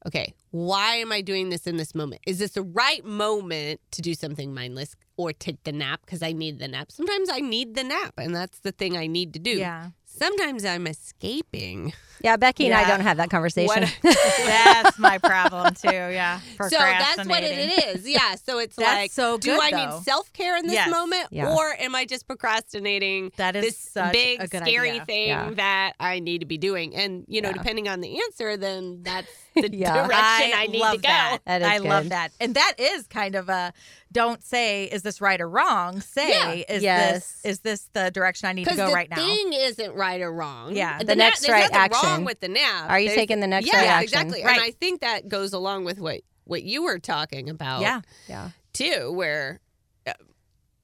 okay, 0.08 0.34
why 0.50 0.96
am 0.96 1.12
I 1.12 1.22
doing 1.22 1.50
this 1.50 1.68
in 1.68 1.78
this 1.78 1.94
moment? 1.94 2.22
Is 2.26 2.40
this 2.40 2.52
the 2.54 2.64
right 2.64 3.06
moment 3.06 3.80
to 3.92 4.02
do 4.02 4.16
something 4.16 4.54
mindless 4.54 4.96
or 5.18 5.34
take 5.34 5.64
the 5.64 5.72
nap 5.72 6.02
because 6.06 6.24
I 6.24 6.32
need 6.32 6.58
the 6.58 6.68
nap? 6.68 6.92
Sometimes 6.92 7.30
I 7.30 7.42
need 7.42 7.76
the 7.76 7.84
nap, 7.84 8.14
and 8.18 8.34
that's 8.34 8.60
the 8.60 8.72
thing 8.72 8.98
I 8.98 9.06
need 9.06 9.34
to 9.34 9.40
do. 9.40 9.52
Yeah. 9.52 9.90
Sometimes 10.18 10.66
I'm 10.66 10.88
escaping. 10.88 11.94
yeah, 12.24 12.38
Becky 12.38 12.66
and 12.66 12.74
I 12.74 12.88
don't 12.88 13.02
have 13.02 13.18
that 13.18 13.30
conversation. 13.30 13.86
That's 14.04 14.98
my 15.00 15.18
problem 15.18 15.74
too. 15.76 15.90
Yeah. 15.90 16.40
So 16.58 16.70
that's 16.78 17.18
what 17.20 17.28
Procrastinating. 17.28 17.70
it 17.70 17.96
is. 17.96 18.08
Yeah. 18.10 18.36
So 18.36 18.58
it's 18.60 18.76
That's 18.76 18.96
like, 18.96 19.12
so 19.12 19.38
do 19.38 19.60
I 19.60 19.72
though. 19.72 19.78
need 19.96 20.04
self 20.04 20.32
care 20.34 20.58
in 20.58 20.64
this 20.66 20.74
Yes. 20.74 20.90
moment, 20.90 21.28
Yeah. 21.32 21.54
or 21.56 21.74
am 21.80 21.96
I 21.96 22.06
just 22.06 22.28
procrastinating 22.28 23.32
That 23.38 23.56
is 23.56 23.64
this 23.64 23.78
such 23.78 24.12
big, 24.12 24.42
a 24.42 24.48
scary 24.48 24.92
idea. 24.92 25.06
thing 25.06 25.28
Yeah. 25.30 25.52
that 25.56 25.94
I 26.00 26.20
need 26.20 26.40
to 26.40 26.46
be 26.46 26.58
doing? 26.58 26.96
And 26.96 27.24
you 27.28 27.42
know, 27.42 27.50
Yeah. 27.50 27.54
depending 27.54 27.88
on 27.88 28.02
the 28.02 28.20
answer, 28.24 28.58
then 28.58 29.04
that's 29.04 29.30
the 29.72 29.76
Yeah. 29.76 29.94
direction 30.08 30.52
I, 30.56 30.68
need 30.68 30.80
love 30.80 30.94
to 30.96 30.98
go. 31.02 31.08
That. 31.08 31.40
That 31.46 31.62
is 31.62 31.68
I 31.68 31.78
love 31.80 32.10
that. 32.10 32.32
And 32.40 32.56
that 32.56 32.74
is 32.80 33.08
kind 33.08 33.36
of 33.36 33.50
a 33.50 33.74
don't 34.12 34.44
say 34.44 34.86
is 34.86 35.02
this 35.02 35.20
right 35.22 35.40
or 35.42 35.50
wrong. 35.50 36.00
Say 36.02 36.30
Yeah. 36.60 36.76
is 36.76 36.84
Yes. 36.84 37.14
this 37.14 37.42
is 37.52 37.60
this 37.60 37.90
the 37.94 38.12
direction 38.12 38.48
I 38.50 38.54
need 38.54 38.68
to 38.68 38.76
go 38.76 38.92
right 38.92 39.10
now? 39.10 39.16
The 39.18 39.22
thing 39.24 39.54
isn't 39.54 39.94
right 39.96 40.22
or 40.22 40.32
wrong. 40.34 40.76
Yeah. 40.76 41.00
the, 41.00 41.06
The 41.06 41.16
next 41.16 41.42
there's 41.42 41.52
right 41.52 41.72
nothing 41.72 41.92
wrong 41.94 42.06
action. 42.14 42.26
with 42.26 42.40
the 42.40 42.48
nap. 42.48 42.90
Are 42.90 43.00
you 43.00 43.08
There's- 43.08 43.20
taking 43.20 43.40
the 43.40 43.48
next 43.48 43.68
yeah, 43.68 43.78
right 43.78 43.86
action? 43.88 44.14
Yeah, 44.14 44.22
exactly. 44.22 44.44
Right. 44.46 44.56
And 44.58 44.64
I 44.66 44.72
think 44.72 45.02
that 45.02 45.28
goes 45.28 45.54
along 45.54 45.86
with 45.86 46.00
what 46.00 46.22
what 46.46 46.64
you 46.64 46.84
were 46.84 47.00
talking 47.00 47.50
about. 47.50 47.82
yeah. 47.82 48.02
yeah. 48.30 48.50
too, 48.74 49.12
where 49.12 49.60
uh, 50.08 50.14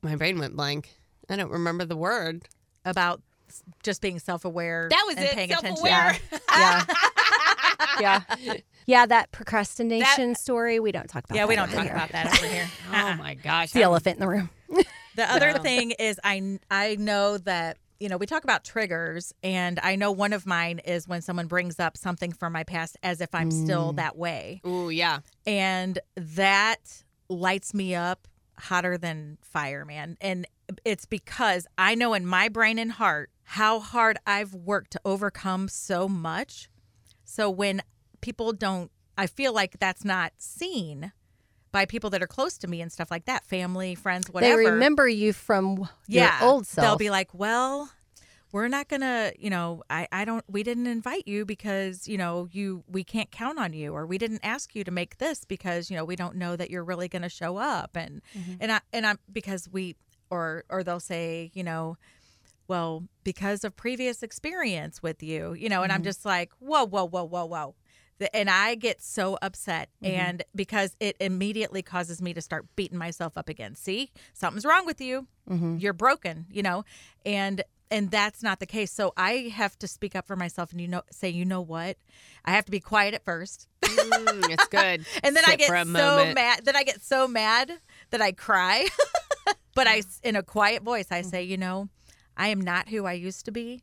my 0.02 0.16
brain 0.18 0.38
went 0.40 0.56
blank. 0.58 0.90
I 1.30 1.36
don't 1.38 1.52
remember 1.52 1.86
the 1.86 1.96
word. 1.96 2.44
About 2.86 3.22
just 3.82 4.02
being 4.02 4.20
self 4.20 4.44
aware. 4.44 4.88
That 4.90 5.04
was 5.08 5.16
and 5.16 5.26
it. 5.26 5.32
Paying 5.36 5.50
Self-aware. 5.52 6.10
attention. 6.10 6.40
Yeah. 6.50 6.84
yeah. 6.90 6.96
Yeah, 8.00 8.22
Yeah, 8.86 9.06
that 9.06 9.32
procrastination 9.32 10.36
story, 10.36 10.80
we 10.80 10.92
don't 10.92 11.08
talk 11.10 11.24
about 11.26 11.36
Yeah, 11.36 11.46
we 11.46 11.56
don't 11.56 11.70
talk 11.70 11.84
here. 11.86 11.94
about 11.94 12.10
that 12.10 12.28
over 12.28 12.48
here. 12.48 12.70
Oh 12.94 13.14
my 13.16 13.34
gosh. 13.36 13.72
The 13.72 13.82
elephant 13.84 14.18
in 14.18 14.22
the 14.22 14.28
room. 14.28 14.50
The 15.16 15.32
other 15.32 15.54
No. 15.54 15.60
thing 15.60 15.92
is 15.92 16.20
I 16.24 16.58
I 16.72 16.96
know 16.96 17.38
that 17.38 17.78
you 18.00 18.10
know 18.10 18.18
we 18.18 18.26
talk 18.26 18.44
about 18.44 18.64
triggers 18.64 19.32
and 19.44 19.80
I 19.84 19.96
know 19.96 20.12
one 20.12 20.34
of 20.34 20.48
mine 20.48 20.80
is 20.80 21.08
when 21.08 21.22
someone 21.22 21.46
brings 21.46 21.80
up 21.80 21.98
something 21.98 22.32
from 22.32 22.52
my 22.52 22.64
past 22.64 22.98
as 23.04 23.22
if 23.22 23.36
I'm 23.36 23.52
still 23.52 23.94
mm. 23.94 23.98
that 23.98 24.18
way. 24.18 24.60
Ooh, 24.66 24.90
yeah. 24.90 25.20
and 25.46 26.00
that 26.16 27.04
lights 27.30 27.76
me 27.76 27.94
up 27.94 28.28
hotter 28.58 28.98
than 28.98 29.38
fire 29.42 29.86
man 29.86 30.16
and 30.22 30.46
it's 30.86 31.06
because 31.06 31.66
i 31.78 31.96
know 31.96 32.14
in 32.14 32.24
my 32.26 32.48
brain 32.50 32.78
and 32.78 32.92
heart 32.94 33.30
how 33.44 33.80
hard 33.80 34.16
i've 34.28 34.54
worked 34.54 34.92
to 34.92 35.02
overcome 35.06 35.68
so 35.68 36.08
much 36.08 36.70
so 37.34 37.50
when 37.50 37.82
people 38.22 38.54
don't 38.54 38.92
i 39.18 39.26
feel 39.26 39.54
like 39.54 39.80
that's 39.80 40.06
not 40.06 40.32
seen 40.38 41.12
by 41.72 41.86
people 41.86 42.12
that 42.12 42.22
are 42.22 42.28
close 42.28 42.58
to 42.60 42.68
me 42.68 42.80
and 42.82 42.92
stuff 42.92 43.10
like 43.10 43.26
that 43.26 43.44
family 43.44 43.96
friends 43.96 44.30
whatever. 44.30 44.64
They 44.64 44.70
remember 44.70 45.08
you 45.08 45.34
from 45.34 45.90
yeah 46.08 46.40
your 46.40 46.50
old 46.50 46.68
self. 46.68 46.86
they'll 46.86 46.98
be 46.98 47.10
like 47.10 47.34
well 47.34 47.90
we're 48.52 48.68
not 48.68 48.88
gonna 48.88 49.32
you 49.38 49.50
know 49.50 49.82
I, 49.90 50.08
I 50.12 50.24
don't 50.24 50.46
we 50.48 50.62
didn't 50.62 50.86
invite 50.88 51.28
you 51.28 51.44
because 51.44 52.08
you 52.08 52.18
know 52.18 52.48
you 52.52 52.84
we 52.88 53.04
can't 53.04 53.32
count 53.32 53.58
on 53.58 53.74
you 53.74 53.94
or 53.94 54.06
we 54.06 54.20
didn't 54.20 54.42
ask 54.44 54.76
you 54.76 54.84
to 54.84 54.92
make 54.92 55.18
this 55.18 55.44
because 55.44 55.90
you 55.90 55.98
know 55.98 56.06
we 56.06 56.16
don't 56.16 56.36
know 56.36 56.56
that 56.56 56.70
you're 56.70 56.84
really 56.84 57.08
gonna 57.08 57.30
show 57.30 57.58
up. 57.58 57.98
And 57.98 58.22
mm-hmm. 58.38 58.54
and 58.62 58.72
i 58.72 58.80
and 58.94 59.08
i'm 59.08 59.18
because 59.32 59.68
we 59.72 59.96
or 60.30 60.64
or 60.70 60.84
they'll 60.84 61.00
say 61.00 61.50
you 61.56 61.64
know 61.64 61.98
well 62.68 63.04
because 63.24 63.64
of 63.64 63.76
previous 63.76 64.24
experience 64.24 65.02
with 65.04 65.22
you 65.22 65.54
you 65.54 65.70
know 65.70 65.84
and 65.84 65.92
i'm 65.92 66.00
mm-hmm. 66.00 66.06
just 66.06 66.26
like 66.26 66.52
whoa 66.60 66.86
whoa 66.86 67.06
whoa 67.06 67.24
whoa 67.24 67.46
whoa. 67.46 67.76
And 68.34 68.50
i 68.50 68.76
get 68.76 69.02
so 69.02 69.38
upset 69.42 69.90
mm-hmm. 70.02 70.16
and 70.16 70.44
because 70.56 70.96
it 71.00 71.18
immediately 71.20 71.82
causes 71.82 72.22
me 72.22 72.34
to 72.34 72.42
start 72.42 72.66
beating 72.76 72.98
myself 72.98 73.38
up 73.38 73.50
again. 73.50 73.76
See 73.76 74.12
something's 74.34 74.66
wrong 74.66 74.86
with 74.86 75.02
you. 75.02 75.28
Mm-hmm. 75.50 75.78
You're 75.78 75.94
broken 75.94 76.46
you 76.50 76.64
know 76.64 76.86
and 77.26 77.64
and 77.92 78.10
that's 78.10 78.42
not 78.42 78.60
the 78.60 78.66
case. 78.66 78.92
So 78.92 79.14
i 79.18 79.52
have 79.54 79.78
to 79.80 79.88
speak 79.88 80.16
up 80.16 80.26
for 80.26 80.38
myself 80.38 80.72
and 80.72 80.80
you 80.80 80.88
know 80.88 81.02
say 81.12 81.30
you 81.30 81.44
know 81.44 81.62
what? 81.62 81.98
I 82.46 82.52
have 82.52 82.66
to 82.66 82.72
be 82.72 82.80
quiet 82.80 83.14
at 83.14 83.26
first. 83.26 83.68
Mm, 83.82 84.50
it's 84.52 84.68
good. 84.68 85.06
and 85.24 85.36
then 85.36 85.44
i 85.46 85.58
get 85.58 85.68
so 85.68 85.84
moment. 85.86 86.36
mad 86.36 86.62
then 86.64 86.78
i 86.78 86.84
get 86.84 87.02
so 87.02 87.28
mad 87.28 87.72
that 88.12 88.22
i 88.22 88.32
cry. 88.32 88.88
But 89.76 89.88
i 89.88 90.00
mm. 90.00 90.20
in 90.24 90.36
a 90.36 90.44
quiet 90.44 90.84
voice 90.84 91.08
i 91.10 91.24
mm. 91.24 91.26
say 91.26 91.44
you 91.44 91.58
know 91.58 91.90
i 92.38 92.48
am 92.48 92.60
not 92.62 92.90
who 92.90 93.06
i 93.06 93.14
used 93.14 93.46
to 93.46 93.52
be 93.52 93.82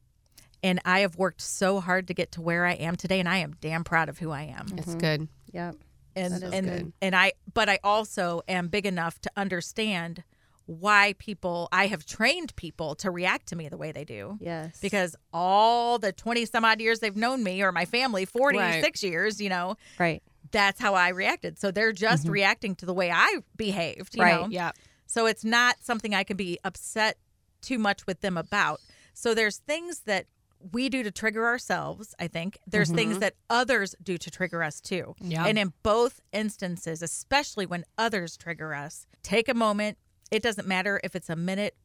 and 0.63 0.81
i 0.85 1.01
have 1.01 1.17
worked 1.17 1.41
so 1.41 1.81
hard 1.81 2.07
to 2.09 2.15
get 2.15 2.33
to 2.33 2.41
where 2.41 2.65
i 2.67 2.73
am 2.75 2.97
today 2.97 3.21
and 3.21 3.29
i 3.29 3.39
am 3.39 3.55
damn 3.61 3.85
proud 3.85 4.09
of 4.09 4.19
who 4.19 4.31
i 4.31 4.43
am 4.43 4.67
It's 4.77 4.89
mm-hmm. 4.89 4.99
good. 4.99 5.29
Yep. 5.53 5.77
and 6.17 6.35
That 6.35 6.43
is 6.43 6.53
and 6.53 6.67
good. 6.67 6.93
and 7.03 7.17
I 7.17 7.33
but 7.53 7.69
I 7.69 7.79
also 7.83 8.43
am 8.49 8.69
big 8.69 8.87
enough 8.87 9.21
to 9.23 9.31
understand 9.37 10.23
why 10.67 11.15
people 11.19 11.69
I 11.73 11.89
have 11.89 12.07
trained 12.07 12.55
people 12.55 12.95
to 12.97 13.11
react 13.11 13.49
to 13.49 13.57
me 13.57 13.69
the 13.69 13.77
way 13.77 13.91
they 13.91 14.05
do. 14.05 14.39
Yes. 14.41 14.79
Because 14.81 15.17
all 15.33 15.99
the 15.99 16.13
20 16.13 16.47
some 16.47 16.65
odd 16.65 16.81
years 16.81 17.01
they've 17.01 17.17
known 17.17 17.43
me 17.43 17.61
or 17.63 17.73
my 17.73 17.85
family 17.85 18.25
46 18.25 19.03
years, 19.03 19.41
you 19.41 19.49
know, 19.49 19.75
right. 19.99 20.23
that's 20.53 20.81
how 20.81 20.95
I 20.95 21.09
reacted. 21.09 21.59
So 21.59 21.73
they're 21.73 21.91
just 21.93 22.23
mm-hmm. 22.25 22.33
reacting 22.33 22.75
to 22.77 22.87
the 22.87 22.95
way 22.95 23.11
I 23.11 23.39
behaved, 23.57 24.15
you 24.17 24.23
Right. 24.23 24.41
know. 24.41 24.47
Yeah. 24.49 24.71
So 25.07 25.27
it's 25.27 25.45
not 25.45 25.77
something 25.83 26.15
I 26.15 26.23
can 26.23 26.37
be 26.37 26.61
upset 26.63 27.17
too 27.61 27.79
much 27.79 28.07
with 28.07 28.21
them 28.21 28.37
about. 28.37 28.81
So 29.15 29.35
there's 29.35 29.59
things 29.59 30.01
that 30.01 30.27
we 30.73 30.89
do 30.89 31.03
to 31.03 31.11
trigger 31.11 31.47
ourselves, 31.47 32.15
I 32.19 32.29
think. 32.29 32.59
There's 32.67 32.91
things 32.91 33.13
mm-hmm. 33.13 33.21
that 33.21 33.35
others 33.49 33.95
do 34.03 34.19
to 34.19 34.31
trigger 34.31 34.63
us 34.63 34.81
too. 34.81 35.15
Yeah. 35.21 35.47
And 35.47 35.59
in 35.59 35.73
both 35.83 36.21
instances, 36.33 37.03
especially 37.03 37.67
when 37.67 37.85
others 37.97 38.37
trigger 38.37 38.75
us, 38.75 39.07
take 39.23 39.49
a 39.49 39.55
moment. 39.55 39.97
It 40.31 40.43
doesn't 40.43 40.69
matter 40.69 41.01
if 41.03 41.17
it's 41.17 41.31
a 41.31 41.37
minute 41.37 41.77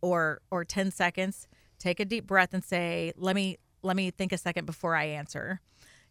or 0.00 0.40
or 0.50 0.64
10 0.64 0.90
seconds. 0.90 1.48
Take 1.78 2.00
a 2.00 2.04
deep 2.04 2.26
breath 2.26 2.54
and 2.54 2.64
say, 2.64 3.12
"Let 3.16 3.34
me 3.34 3.58
let 3.82 3.96
me 3.96 4.10
think 4.10 4.32
a 4.32 4.38
second 4.38 4.66
before 4.66 4.94
I 4.94 5.06
answer." 5.06 5.60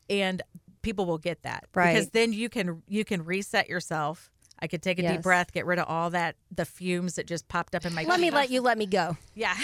And 0.09 0.41
people 0.81 1.05
will 1.05 1.17
get 1.17 1.43
that. 1.43 1.65
Right. 1.73 1.93
Because 1.93 2.09
then 2.09 2.33
you 2.33 2.49
can 2.49 2.83
you 2.87 3.05
can 3.05 3.23
reset 3.23 3.69
yourself. 3.69 4.31
I 4.61 4.67
could 4.67 4.81
take 4.83 4.99
a 4.99 5.01
Yes. 5.01 5.13
deep 5.13 5.21
breath, 5.23 5.51
get 5.51 5.65
rid 5.65 5.79
of 5.79 5.85
all 5.87 6.11
that 6.11 6.35
the 6.55 6.65
fumes 6.65 7.15
that 7.15 7.25
just 7.25 7.47
popped 7.47 7.73
up 7.73 7.85
in 7.85 7.93
my 7.95 8.03
Let 8.03 8.19
me 8.19 8.29
let 8.29 8.49
you 8.51 8.61
let 8.61 8.77
me 8.77 8.85
go. 8.85 9.17
Yeah. 9.33 9.55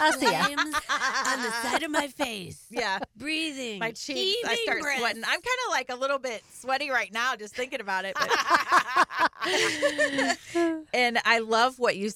I'll 0.00 0.12
see 0.12 0.30
ya. 0.30 0.44
Flames 0.44 0.60
on 0.60 1.42
the 1.42 1.50
side 1.62 1.82
of 1.82 1.90
my 1.90 2.08
face. 2.08 2.66
yeah. 2.70 2.98
Breathing. 3.16 3.78
My 3.78 3.92
cheeks, 3.92 4.46
I 4.46 4.56
start 4.56 4.80
breath. 4.82 4.98
sweating. 4.98 5.22
I'm 5.24 5.30
kind 5.40 5.58
of 5.66 5.70
like 5.70 5.90
a 5.90 5.96
little 5.96 6.18
bit 6.18 6.42
sweaty 6.52 6.90
right 6.90 7.12
now 7.12 7.34
just 7.36 7.54
thinking 7.54 7.80
about 7.80 8.04
it. 8.04 8.14
But 8.14 8.30
and 10.94 11.18
I 11.24 11.38
love 11.40 11.78
what 11.78 11.96
you 11.96 12.10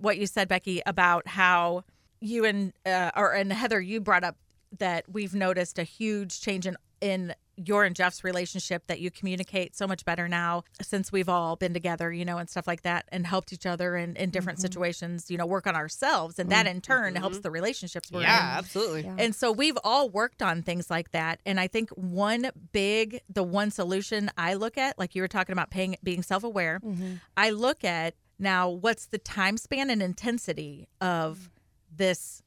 what 0.00 0.18
you 0.18 0.26
said, 0.26 0.48
Becky, 0.48 0.82
about 0.86 1.26
how 1.28 1.84
you 2.20 2.44
and 2.44 2.72
uh, 2.84 3.12
or 3.16 3.32
and 3.32 3.52
Heather, 3.52 3.80
you 3.80 4.00
brought 4.00 4.24
up 4.24 4.36
that 4.78 5.04
we've 5.08 5.34
noticed 5.34 5.78
a 5.78 5.84
huge 5.84 6.40
change 6.40 6.66
in 6.66 6.76
in 7.00 7.34
your 7.56 7.84
and 7.84 7.96
Jeff's 7.96 8.22
relationship 8.22 8.86
that 8.86 9.00
you 9.00 9.10
communicate 9.10 9.76
so 9.76 9.86
much 9.86 10.04
better 10.04 10.28
now 10.28 10.64
since 10.82 11.10
we've 11.10 11.28
all 11.28 11.56
been 11.56 11.72
together, 11.72 12.12
you 12.12 12.24
know, 12.24 12.38
and 12.38 12.48
stuff 12.48 12.66
like 12.66 12.82
that, 12.82 13.06
and 13.10 13.26
helped 13.26 13.52
each 13.52 13.66
other 13.66 13.96
in, 13.96 14.14
in 14.16 14.30
different 14.30 14.58
mm-hmm. 14.58 14.64
situations, 14.64 15.30
you 15.30 15.38
know, 15.38 15.46
work 15.46 15.66
on 15.66 15.74
ourselves, 15.74 16.38
and 16.38 16.50
that 16.50 16.66
in 16.66 16.80
turn 16.80 17.14
mm-hmm. 17.14 17.20
helps 17.20 17.38
the 17.40 17.50
relationships 17.50 18.10
we're 18.12 18.20
in. 18.20 18.26
Yeah, 18.26 18.54
absolutely. 18.58 19.10
And 19.18 19.34
so 19.34 19.52
we've 19.52 19.78
all 19.84 20.08
worked 20.08 20.42
on 20.42 20.62
things 20.62 20.90
like 20.90 21.12
that. 21.12 21.40
And 21.46 21.58
I 21.58 21.66
think 21.66 21.90
one 21.90 22.50
big, 22.72 23.20
the 23.28 23.42
one 23.42 23.70
solution 23.70 24.30
I 24.36 24.54
look 24.54 24.76
at, 24.76 24.98
like 24.98 25.14
you 25.14 25.22
were 25.22 25.28
talking 25.28 25.52
about 25.52 25.70
paying, 25.70 25.96
being 26.02 26.22
self 26.22 26.44
aware, 26.44 26.80
mm-hmm. 26.80 27.14
I 27.36 27.50
look 27.50 27.84
at 27.84 28.14
now 28.38 28.68
what's 28.68 29.06
the 29.06 29.18
time 29.18 29.56
span 29.56 29.88
and 29.90 30.02
intensity 30.02 30.88
of 31.00 31.50
this 31.94 32.42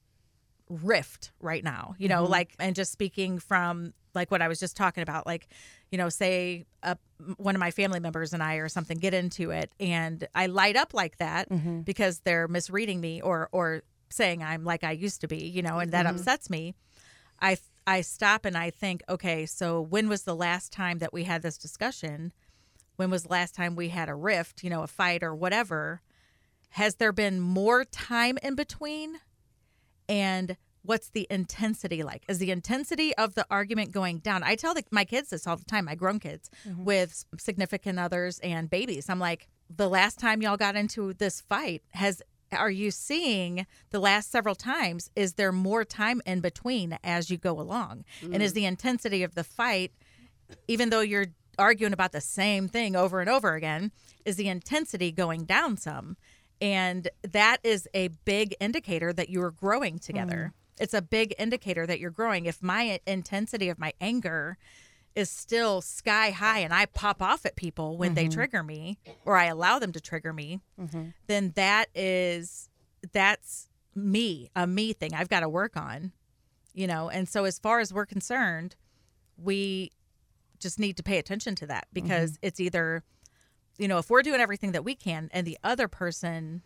rift 0.68 1.32
right 1.40 1.64
now, 1.64 1.94
you 1.98 2.08
know, 2.08 2.24
like, 2.24 2.54
and 2.58 2.76
just 2.76 2.92
speaking 2.92 3.38
from 3.38 3.92
like 4.14 4.30
what 4.30 4.42
I 4.42 4.48
was 4.48 4.58
just 4.58 4.76
talking 4.76 5.02
about, 5.02 5.26
like, 5.26 5.48
you 5.90 5.98
know, 5.98 6.08
say 6.08 6.66
uh, 6.82 6.94
one 7.36 7.54
of 7.54 7.60
my 7.60 7.70
family 7.70 8.00
members 8.00 8.32
and 8.32 8.42
I 8.42 8.56
or 8.56 8.68
something 8.68 8.98
get 8.98 9.14
into 9.14 9.50
it 9.50 9.72
and 9.78 10.26
I 10.34 10.46
light 10.46 10.76
up 10.76 10.94
like 10.94 11.18
that 11.18 11.48
because 11.84 12.20
they're 12.20 12.48
misreading 12.48 13.00
me 13.00 13.20
or, 13.20 13.48
or 13.52 13.82
saying 14.10 14.42
I'm 14.42 14.64
like 14.64 14.84
I 14.84 14.92
used 14.92 15.20
to 15.22 15.28
be, 15.28 15.46
you 15.46 15.62
know, 15.62 15.78
and 15.78 15.92
that 15.92 16.06
upsets 16.06 16.50
me. 16.50 16.74
I 17.40 17.56
I 17.86 18.02
stop 18.02 18.44
and 18.44 18.56
I 18.56 18.70
think, 18.70 19.02
okay, 19.08 19.46
so 19.46 19.80
when 19.80 20.08
was 20.08 20.22
the 20.22 20.36
last 20.36 20.72
time 20.72 20.98
that 20.98 21.12
we 21.12 21.24
had 21.24 21.42
this 21.42 21.58
discussion? 21.58 22.32
When 22.96 23.10
was 23.10 23.22
the 23.24 23.30
last 23.30 23.54
time 23.54 23.76
we 23.76 23.88
had 23.88 24.08
a 24.08 24.14
rift, 24.14 24.62
you 24.62 24.70
know, 24.70 24.82
a 24.82 24.86
fight 24.86 25.22
or 25.22 25.34
whatever? 25.34 26.02
Has 26.70 26.96
there 26.96 27.12
been 27.12 27.40
more 27.40 27.84
time 27.84 28.38
in 28.42 28.54
between? 28.54 29.16
And 30.08 30.56
what's 30.82 31.10
the 31.10 31.26
intensity 31.30 32.02
like? 32.02 32.24
Is 32.28 32.38
the 32.38 32.50
intensity 32.50 33.14
of 33.16 33.34
the 33.34 33.46
argument 33.50 33.92
going 33.92 34.18
down? 34.18 34.42
I 34.42 34.54
tell 34.54 34.74
the, 34.74 34.84
my 34.90 35.04
kids 35.04 35.30
this 35.30 35.46
all 35.46 35.56
the 35.56 35.64
time, 35.64 35.84
my 35.84 35.94
grown 35.94 36.18
kids 36.18 36.50
mm-hmm. 36.66 36.84
with 36.84 37.24
significant 37.38 37.98
others 37.98 38.38
and 38.40 38.68
babies. 38.68 39.08
I'm 39.08 39.18
like, 39.18 39.48
the 39.74 39.88
last 39.88 40.18
time 40.18 40.42
y'all 40.42 40.56
got 40.56 40.76
into 40.76 41.12
this 41.14 41.40
fight 41.40 41.82
has 41.90 42.22
are 42.52 42.70
you 42.70 42.90
seeing 42.90 43.64
the 43.90 44.00
last 44.00 44.32
several 44.32 44.56
times 44.56 45.08
is 45.14 45.34
there 45.34 45.52
more 45.52 45.84
time 45.84 46.20
in 46.26 46.40
between 46.40 46.98
as 47.04 47.30
you 47.30 47.38
go 47.38 47.60
along 47.60 48.04
and 48.22 48.42
is 48.42 48.50
mm. 48.50 48.56
the 48.56 48.64
intensity 48.64 49.22
of 49.22 49.36
the 49.36 49.44
fight 49.44 49.92
even 50.66 50.90
though 50.90 51.00
you're 51.00 51.28
arguing 51.58 51.92
about 51.92 52.10
the 52.10 52.20
same 52.20 52.66
thing 52.66 52.96
over 52.96 53.20
and 53.20 53.30
over 53.30 53.54
again 53.54 53.92
is 54.24 54.34
the 54.34 54.48
intensity 54.48 55.12
going 55.12 55.44
down 55.44 55.76
some 55.76 56.16
and 56.60 57.08
that 57.22 57.58
is 57.62 57.88
a 57.94 58.08
big 58.24 58.54
indicator 58.60 59.12
that 59.12 59.28
you 59.28 59.40
are 59.42 59.52
growing 59.52 60.00
together 60.00 60.52
mm. 60.52 60.59
It's 60.80 60.94
a 60.94 61.02
big 61.02 61.34
indicator 61.38 61.86
that 61.86 62.00
you're 62.00 62.10
growing 62.10 62.46
if 62.46 62.62
my 62.62 63.00
intensity 63.06 63.68
of 63.68 63.78
my 63.78 63.92
anger 64.00 64.56
is 65.14 65.28
still 65.28 65.80
sky 65.80 66.30
high 66.30 66.60
and 66.60 66.72
I 66.72 66.86
pop 66.86 67.20
off 67.20 67.44
at 67.44 67.54
people 67.54 67.96
when 67.96 68.14
they 68.14 68.24
mm-hmm. 68.24 68.32
trigger 68.32 68.62
me 68.62 68.98
or 69.24 69.36
I 69.36 69.46
allow 69.46 69.78
them 69.78 69.92
to 69.92 70.00
trigger 70.00 70.32
me, 70.32 70.60
mm-hmm. 70.80 71.08
then 71.26 71.52
that 71.56 71.86
is 71.94 72.68
that's 73.12 73.68
me, 73.94 74.50
a 74.56 74.66
me 74.66 74.92
thing 74.92 75.14
I've 75.14 75.28
got 75.28 75.40
to 75.40 75.48
work 75.48 75.76
on, 75.76 76.12
you 76.72 76.86
know. 76.86 77.10
And 77.10 77.28
so 77.28 77.44
as 77.44 77.58
far 77.58 77.80
as 77.80 77.92
we're 77.92 78.06
concerned, 78.06 78.76
we 79.36 79.90
just 80.58 80.78
need 80.78 80.96
to 80.96 81.02
pay 81.02 81.18
attention 81.18 81.54
to 81.56 81.66
that 81.66 81.88
because 81.92 82.32
mm-hmm. 82.32 82.46
it's 82.46 82.60
either 82.60 83.02
you 83.78 83.88
know, 83.88 83.98
if 83.98 84.10
we're 84.10 84.22
doing 84.22 84.40
everything 84.40 84.72
that 84.72 84.84
we 84.84 84.94
can 84.94 85.30
and 85.32 85.46
the 85.46 85.58
other 85.64 85.88
person 85.88 86.62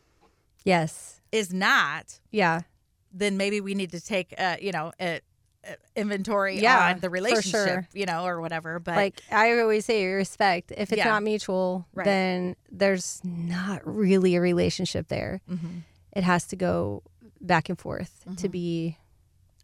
Yes. 0.64 1.20
is 1.30 1.52
not, 1.52 2.20
Yeah. 2.30 2.62
Then 3.14 3.36
maybe 3.36 3.60
we 3.60 3.74
need 3.74 3.92
to 3.92 4.00
take 4.00 4.34
uh, 4.36 4.56
you 4.60 4.72
know, 4.72 4.92
a, 5.00 5.20
a 5.64 5.76
inventory 5.96 6.58
Yeah, 6.60 6.90
on 6.90 7.00
the 7.00 7.08
relationship, 7.08 7.52
sure. 7.52 7.88
you 7.94 8.06
know, 8.06 8.26
or 8.26 8.40
whatever. 8.40 8.78
But 8.80 8.96
like 8.96 9.20
I 9.30 9.58
always 9.60 9.84
say, 9.86 10.04
respect. 10.06 10.72
If 10.76 10.92
it's 10.92 10.98
Yeah. 10.98 11.04
not 11.10 11.22
mutual, 11.22 11.86
Right. 11.94 12.04
then 12.04 12.56
there's 12.70 13.20
not 13.24 13.80
really 13.86 14.34
a 14.36 14.40
relationship 14.40 15.08
there. 15.08 15.40
Mm-hmm. 15.50 15.78
It 16.16 16.24
has 16.24 16.46
to 16.48 16.56
go 16.56 17.02
back 17.40 17.68
and 17.68 17.78
forth 17.78 18.24
to 18.38 18.48
be 18.48 18.98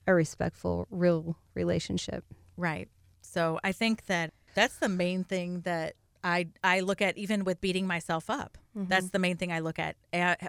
a 0.06 0.14
respectful, 0.14 0.86
real 0.90 1.36
relationship. 1.54 2.24
Right. 2.56 2.88
So 3.20 3.58
I 3.62 3.72
think 3.72 4.06
that 4.06 4.32
that's 4.54 4.76
the 4.76 4.88
main 4.88 5.24
thing 5.24 5.60
that 5.60 5.94
I 6.22 6.48
I 6.62 6.80
look 6.80 7.00
at 7.00 7.16
even 7.16 7.44
with 7.44 7.60
beating 7.60 7.86
myself 7.86 8.28
up. 8.30 8.58
That's 8.74 9.10
the 9.10 9.18
main 9.18 9.36
thing 9.36 9.52
I 9.52 9.58
look 9.60 9.78
at. 9.78 9.96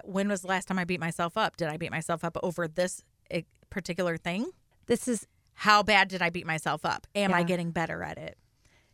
When 0.04 0.28
was 0.28 0.42
the 0.42 0.48
last 0.48 0.68
time 0.68 0.78
I 0.78 0.84
beat 0.84 1.00
myself 1.00 1.36
up? 1.36 1.56
Did 1.56 1.68
I 1.68 1.76
beat 1.76 1.90
myself 1.90 2.24
up 2.24 2.36
over 2.42 2.68
this 2.68 3.02
uh, 3.34 3.40
particular 3.70 4.16
thing? 4.16 4.50
This 4.86 5.08
is 5.08 5.26
How 5.54 5.82
bad 5.82 6.08
did 6.08 6.22
I 6.22 6.30
beat 6.30 6.46
myself 6.46 6.84
up? 6.84 7.06
Am 7.14 7.32
I 7.34 7.42
getting 7.42 7.70
better 7.72 8.02
at 8.02 8.18
it? 8.18 8.36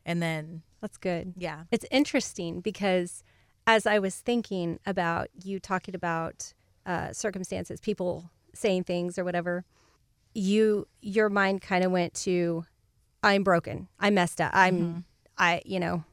And 0.05 0.23
then 0.23 0.63
that's 0.81 0.97
good. 0.97 1.35
yeah. 1.37 1.65
It's 1.71 1.85
interesting 1.91 2.61
because 2.61 3.23
as 3.67 3.87
I 3.87 3.99
was 3.99 4.15
thinking 4.17 4.79
about 4.87 5.29
you 5.45 5.61
talking 5.61 5.95
about 5.95 6.55
uh, 6.87 7.13
circumstances, 7.13 7.81
people 7.81 8.31
saying 8.55 8.85
things 8.85 9.19
or 9.19 9.25
whatever, 9.25 9.65
you 10.35 10.87
your 11.03 11.29
mind 11.29 11.61
kind 11.61 11.85
of 11.85 11.91
went 11.93 12.15
to, 12.15 12.65
I'm 13.23 13.43
broken, 13.43 13.89
I 14.01 14.11
messed 14.11 14.41
up, 14.41 14.53
I'm, 14.55 15.05
I, 15.37 15.61
you 15.67 15.81
know, 15.81 16.05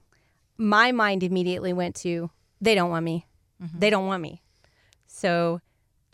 my 0.58 0.92
mind 0.92 1.24
immediately 1.24 1.74
went 1.74 1.96
to, 1.98 2.30
they 2.62 2.76
don't 2.76 2.90
want 2.90 3.06
me, 3.06 3.28
mm-hmm. 3.62 3.80
they 3.80 3.90
don't 3.90 4.08
want 4.08 4.22
me, 4.22 4.42
so, 5.08 5.62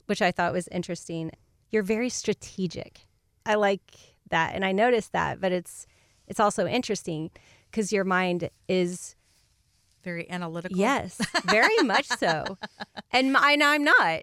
which 0.05 0.21
I 0.21 0.31
thought 0.31 0.53
was 0.53 0.67
interesting. 0.69 1.31
You're 1.69 1.83
very 1.83 2.09
strategic. 2.09 3.07
I 3.45 3.55
like 3.55 3.81
that, 4.29 4.53
and 4.55 4.63
I 4.65 4.71
noticed 4.71 5.13
that, 5.13 5.39
but 5.41 5.51
it's 5.51 5.87
it's 6.27 6.39
also 6.39 6.65
interesting 6.65 7.31
because 7.69 7.91
your 7.91 8.03
mind 8.03 8.49
is 8.67 9.15
Very 10.03 10.29
analytical. 10.29 10.77
Yes, 10.77 11.19
very 11.45 11.77
much 11.83 12.07
so. 12.07 12.57
And 13.13 13.35
I 13.35 13.55
know 13.57 13.67
I'm 13.67 13.83
not, 13.83 14.21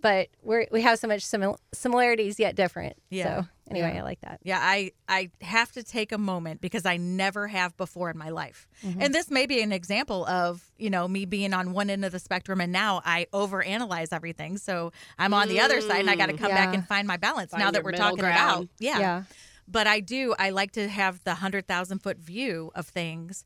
but 0.00 0.28
we're 0.42 0.66
we 0.70 0.82
have 0.82 0.98
so 0.98 1.08
much 1.08 1.22
simil- 1.22 1.58
similarities 1.72 2.38
yet 2.38 2.54
different. 2.54 2.96
Yeah. 3.10 3.42
So 3.42 3.48
anyway, 3.70 3.92
Yeah. 3.94 4.00
I 4.00 4.02
like 4.04 4.20
that. 4.20 4.40
Yeah, 4.42 4.58
I 4.60 4.92
I 5.08 5.30
have 5.40 5.72
to 5.72 5.82
take 5.82 6.12
a 6.12 6.18
moment 6.18 6.60
because 6.60 6.84
I 6.86 6.96
never 6.96 7.46
have 7.48 7.76
before 7.76 8.10
in 8.10 8.18
my 8.18 8.28
life. 8.30 8.68
Mm-hmm. 8.84 9.00
And 9.02 9.14
this 9.14 9.30
may 9.30 9.46
be 9.46 9.62
an 9.62 9.72
example 9.72 10.26
of, 10.26 10.62
you 10.76 10.90
know, 10.90 11.06
me 11.08 11.24
being 11.24 11.54
on 11.54 11.72
one 11.72 11.88
end 11.90 12.04
of 12.04 12.12
the 12.12 12.18
spectrum 12.18 12.60
and 12.60 12.72
now 12.72 13.00
I 13.04 13.26
overanalyze 13.32 14.08
everything. 14.12 14.58
So 14.58 14.92
I'm 15.18 15.32
on 15.34 15.48
the 15.48 15.60
other 15.60 15.80
side 15.80 16.00
and 16.00 16.10
I 16.10 16.16
got 16.16 16.26
to 16.26 16.36
come 16.36 16.50
back 16.50 16.74
and 16.74 16.86
find 16.86 17.06
my 17.08 17.16
balance 17.16 17.52
Find 17.52 17.62
now 17.62 17.70
that 17.70 17.84
we're 17.84 17.92
talking 17.92 18.18
it 18.18 18.24
out. 18.24 18.34
ground. 18.54 18.68
Yeah. 18.78 18.98
Yeah. 18.98 19.22
But 19.68 19.86
I 19.86 20.00
do 20.00 20.34
I 20.38 20.50
like 20.50 20.72
to 20.72 20.88
have 20.88 21.22
the 21.24 21.30
100,000 21.30 22.00
foot 22.00 22.18
view 22.18 22.72
of 22.74 22.86
things 22.88 23.44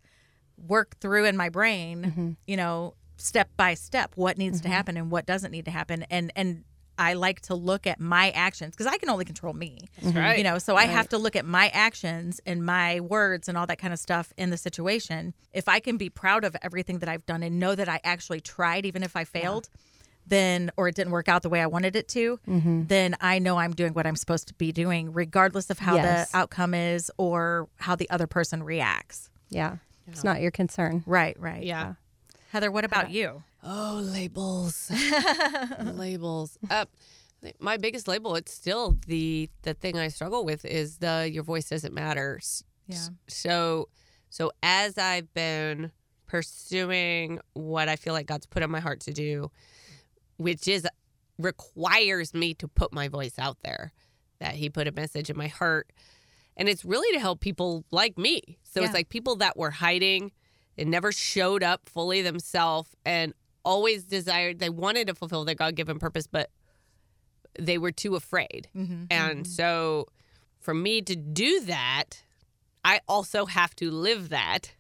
work 0.56 0.96
through 1.00 1.24
in 1.26 1.37
my 1.37 1.48
brain, 1.48 2.02
Mm-hmm. 2.04 2.30
you 2.46 2.56
know, 2.56 2.94
step 3.16 3.48
by 3.56 3.74
step 3.74 4.12
what 4.16 4.38
needs 4.38 4.60
to 4.62 4.68
happen 4.68 4.96
and 4.96 5.10
what 5.10 5.24
doesn't 5.26 5.50
need 5.52 5.64
to 5.66 5.70
happen 5.70 6.04
and 6.10 6.32
and 6.34 6.64
I 6.98 7.14
like 7.14 7.40
to 7.42 7.54
look 7.54 7.87
at 7.87 8.00
my 8.00 8.30
actions 8.30 8.74
because 8.74 8.87
I 8.87 8.98
can 8.98 9.11
only 9.11 9.24
control 9.24 9.52
me. 9.52 9.78
That's 9.96 10.09
mm-hmm. 10.09 10.18
right. 10.18 10.38
You 10.38 10.44
know, 10.44 10.59
so 10.59 10.76
I 10.76 10.85
have 10.85 11.09
to 11.11 11.18
look 11.18 11.37
at 11.37 11.44
my 11.44 11.68
actions 11.68 12.40
and 12.46 12.64
my 12.64 13.00
words 13.00 13.48
and 13.48 13.59
all 13.59 13.66
that 13.66 13.78
kind 13.78 13.92
of 13.92 13.98
stuff 13.98 14.33
in 14.37 14.50
the 14.50 14.57
situation. 14.57 15.35
If 15.52 15.68
I 15.68 15.80
can 15.80 15.96
be 15.96 16.09
proud 16.09 16.44
of 16.44 16.57
everything 16.62 17.00
that 17.00 17.09
I've 17.09 17.26
done 17.26 17.42
and 17.42 17.59
know 17.59 17.74
that 17.74 17.88
I 17.88 18.00
actually 18.04 18.40
tried, 18.40 18.87
even 18.87 19.02
if 19.02 19.16
I 19.16 19.24
failed, 19.24 19.68
then 20.26 20.70
or 20.76 20.88
it 20.88 20.94
didn't 20.94 21.12
work 21.12 21.28
out 21.28 21.42
the 21.42 21.48
way 21.48 21.61
I 21.61 21.66
wanted 21.66 21.96
it 21.96 22.09
to, 22.09 22.38
mm-hmm. 22.48 22.85
then 22.87 23.16
I 23.20 23.38
know 23.38 23.59
I'm 23.59 23.72
doing 23.72 23.92
what 23.92 24.07
I'm 24.07 24.16
supposed 24.16 24.48
to 24.48 24.54
be 24.54 24.72
doing, 24.72 25.12
regardless 25.12 25.70
of 25.70 25.78
how 25.78 25.96
Yes. 25.96 26.30
the 26.30 26.37
outcome 26.37 26.74
is 26.74 27.11
or 27.18 27.68
how 27.76 27.94
the 27.96 28.09
other 28.11 28.26
person 28.26 28.62
reacts. 28.62 29.30
Yeah. 29.50 29.76
It's 30.07 30.24
not 30.24 30.40
your 30.40 30.50
concern. 30.50 31.02
Right, 31.07 31.38
right. 31.40 31.62
Yeah. 31.62 31.94
Heather, 32.50 32.70
what 32.70 32.85
about 32.85 33.11
you? 33.11 33.42
Oh, 33.64 34.00
labels. 34.05 34.90
labels. 35.83 36.59
Uh, 36.68 36.85
my 37.59 37.77
biggest 37.77 38.09
label, 38.09 38.35
it's 38.37 38.53
still 38.53 38.96
the 39.07 39.48
the 39.62 39.74
thing 39.74 39.98
I 39.98 40.09
struggle 40.09 40.44
with 40.44 40.64
is 40.64 40.98
the 40.98 41.29
your 41.33 41.42
voice 41.42 41.68
doesn't 41.68 41.94
matter. 41.94 42.40
Yeah. 42.87 42.98
So 43.29 43.88
so 44.31 44.50
as 44.62 44.98
I've 44.98 45.33
been 45.35 45.92
pursuing 46.27 47.38
what 47.55 47.88
I 47.88 47.96
feel 47.96 48.12
like 48.12 48.27
God's 48.27 48.46
put 48.46 48.62
on 48.62 48.70
my 48.70 48.81
heart 48.81 49.00
to 49.03 49.12
do, 49.12 49.50
which 50.37 50.68
is 50.68 50.87
requires 51.38 52.35
me 52.35 52.55
to 52.55 52.68
put 52.68 52.92
my 52.92 53.09
voice 53.09 53.38
out 53.38 53.59
there, 53.62 53.92
that 54.40 54.55
he 54.55 54.68
put 54.70 54.87
a 54.88 54.92
message 54.92 55.31
in 55.31 55.37
my 55.37 55.48
heart. 55.48 55.90
And 56.57 56.68
it's 56.68 56.85
really 56.85 57.12
to 57.14 57.20
help 57.20 57.40
people 57.40 57.85
like 57.90 58.16
me. 58.16 58.59
So 58.62 58.81
Yeah. 58.81 58.87
it's 58.87 58.94
like 58.94 59.09
people 59.09 59.37
that 59.37 59.57
were 59.57 59.70
hiding 59.72 60.33
and 60.79 60.90
never 60.90 61.12
showed 61.12 61.62
up 61.62 61.88
fully 61.88 62.22
themselves 62.22 62.90
and 63.05 63.33
always 63.64 64.05
desired 64.05 64.59
they 64.59 64.70
wanted 64.70 65.07
to 65.07 65.14
fulfill 65.14 65.44
their 65.44 65.55
God-given 65.55 65.98
purpose 65.98 66.27
but 66.27 66.50
they 67.59 67.79
were 67.79 67.92
too 67.92 68.16
afraid. 68.16 68.68
Mm-hmm. 68.77 68.92
mm-hmm. 68.92 69.07
And 69.11 69.46
so 69.46 70.09
for 70.61 70.74
me 70.74 71.03
to 71.03 71.16
do 71.16 71.61
that, 71.62 72.22
I 72.85 73.00
also 73.09 73.46
have 73.46 73.74
to 73.77 73.90
live 73.90 74.31
that. 74.31 74.74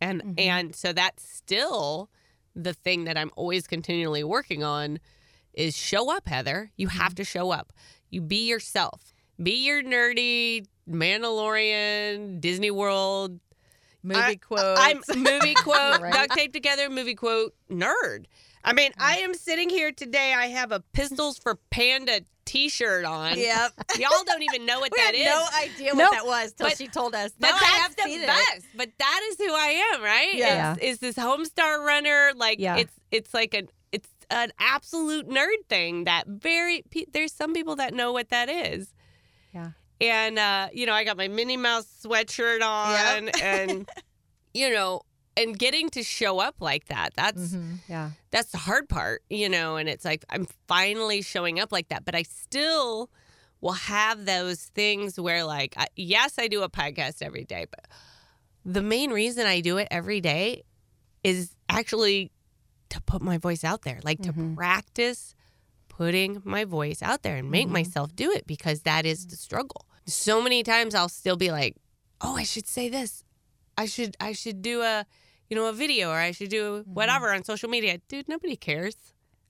And 0.00 0.22
mm-hmm. 0.22 0.32
and 0.38 0.76
so 0.76 0.92
that's 0.92 1.28
still 1.28 2.10
the 2.54 2.74
thing 2.74 3.04
that 3.04 3.16
I'm 3.16 3.30
always 3.36 3.66
continually 3.66 4.24
working 4.24 4.64
on 4.64 4.98
is 5.54 5.76
show 5.76 6.14
up, 6.14 6.28
Heather. 6.28 6.70
You 6.76 6.88
mm-hmm. 6.88 6.98
have 6.98 7.14
to 7.16 7.24
show 7.24 7.50
up. 7.50 7.72
You 8.10 8.20
be 8.20 8.48
yourself. 8.48 9.12
Be 9.40 9.66
your 9.66 9.82
nerdy 9.82 10.66
Mandalorian, 10.88 12.40
Disney 12.40 12.70
World, 12.70 13.38
Movie 14.08 14.20
I- 14.20 14.34
quotes. 14.36 14.80
I'm 14.80 15.00
movie 15.22 15.54
quote, 15.54 16.00
Right. 16.00 16.12
duct 16.12 16.32
tape 16.34 16.52
together, 16.52 16.88
movie 16.90 17.14
quote, 17.14 17.54
nerd. 17.70 18.24
I 18.64 18.72
mean, 18.72 18.90
I 18.98 19.18
am 19.18 19.34
sitting 19.34 19.70
here 19.70 19.92
today. 19.92 20.34
I 20.36 20.46
have 20.48 20.72
a 20.72 20.80
Pistols 20.92 21.38
for 21.38 21.54
Panda 21.70 22.22
t 22.44 22.68
shirt 22.68 23.04
on. 23.04 23.38
Yep. 23.38 23.72
Y'all 23.98 24.24
don't 24.26 24.42
even 24.42 24.66
know 24.66 24.80
what 24.80 24.90
that 24.96 25.14
had 25.14 25.14
is. 25.14 25.24
no 25.26 25.46
idea 25.62 25.94
Nope. 25.94 25.98
what 25.98 26.12
that 26.12 26.26
was 26.26 26.52
till 26.54 26.66
But- 26.68 26.76
she 26.76 26.88
told 26.88 27.14
us. 27.14 27.30
But 27.38 27.50
Now 27.50 27.56
I 27.56 27.60
that's 27.60 27.76
have 27.76 27.96
the 27.96 28.02
seen 28.02 28.20
it. 28.22 28.26
best. 28.26 28.66
But 28.74 28.90
that 28.98 29.20
is 29.30 29.36
who 29.38 29.52
I 29.54 29.92
am, 29.94 30.02
right? 30.02 30.34
Yeah. 30.34 30.72
Is, 30.80 30.94
is 30.94 30.98
this 30.98 31.14
Homestar 31.16 31.84
Runner 31.84 32.32
like 32.34 32.58
Yeah. 32.58 32.76
it's 32.78 32.92
it's 33.10 33.32
like 33.32 33.54
an 33.54 33.68
it's 33.92 34.08
an 34.30 34.50
absolute 34.58 35.28
nerd 35.28 35.64
thing 35.70 36.04
that 36.04 36.26
very 36.26 36.82
there's 37.12 37.32
some 37.32 37.54
people 37.54 37.76
that 37.76 37.94
know 37.94 38.12
what 38.12 38.28
that 38.30 38.48
is. 38.50 38.92
Yeah. 39.54 39.70
And 40.00 40.38
uh, 40.38 40.68
you 40.72 40.86
know, 40.86 40.92
I 40.92 41.04
got 41.04 41.16
my 41.16 41.28
Minnie 41.28 41.56
Mouse 41.56 41.86
sweatshirt 42.04 42.62
on 42.62 43.28
and 43.42 43.88
you 44.54 44.70
know, 44.70 45.02
and 45.36 45.58
getting 45.58 45.88
to 45.90 46.02
show 46.02 46.38
up 46.40 46.56
like 46.60 46.86
that. 46.86 47.12
That's 47.16 47.54
Mhm. 47.54 47.78
Yeah. 47.88 48.10
that's 48.30 48.50
the 48.52 48.58
hard 48.58 48.88
part, 48.88 49.22
you 49.30 49.48
know, 49.48 49.76
and 49.76 49.88
it's 49.88 50.04
like 50.04 50.24
I'm 50.30 50.46
finally 50.66 51.22
showing 51.22 51.58
up 51.60 51.72
like 51.72 51.88
that, 51.88 52.04
but 52.04 52.14
I 52.14 52.22
still 52.22 53.10
will 53.60 53.72
have 53.72 54.24
those 54.24 54.62
things 54.66 55.18
where, 55.18 55.42
like, 55.44 55.74
I, 55.76 55.88
yes, 55.96 56.38
I 56.38 56.46
do 56.46 56.62
a 56.62 56.68
podcast 56.70 57.22
every 57.22 57.44
day, 57.44 57.66
but 57.68 57.86
the 58.64 58.82
main 58.82 59.10
reason 59.10 59.46
I 59.46 59.60
do 59.60 59.78
it 59.78 59.88
every 59.90 60.20
day 60.20 60.62
is 61.24 61.56
actually 61.68 62.30
to 62.90 63.00
put 63.02 63.20
my 63.20 63.36
voice 63.36 63.64
out 63.64 63.82
there, 63.82 63.98
like 64.04 64.20
to 64.22 64.32
practice 64.54 65.34
putting 65.98 66.40
my 66.44 66.64
voice 66.64 67.02
out 67.02 67.24
there 67.24 67.36
and 67.36 67.50
make 67.50 67.66
mm-hmm. 67.66 67.72
myself 67.72 68.14
do 68.14 68.30
it 68.30 68.46
because 68.46 68.82
that 68.82 69.04
is 69.04 69.26
the 69.26 69.36
struggle. 69.36 69.84
So 70.06 70.40
many 70.40 70.62
times 70.62 70.94
I'll 70.94 71.08
still 71.08 71.36
be 71.36 71.50
like, 71.50 71.74
"Oh, 72.20 72.36
I 72.36 72.44
should 72.44 72.68
say 72.68 72.88
this. 72.88 73.24
I 73.76 73.86
should 73.86 74.16
I 74.20 74.32
should 74.32 74.62
do 74.62 74.82
a, 74.82 75.04
you 75.50 75.56
know, 75.56 75.66
a 75.66 75.72
video 75.72 76.10
or 76.10 76.18
I 76.18 76.30
should 76.30 76.50
do 76.50 76.64
mm-hmm. 76.64 76.94
whatever 76.94 77.34
on 77.34 77.42
social 77.42 77.68
media." 77.68 77.98
Dude, 78.08 78.28
nobody 78.28 78.54
cares. 78.54 78.94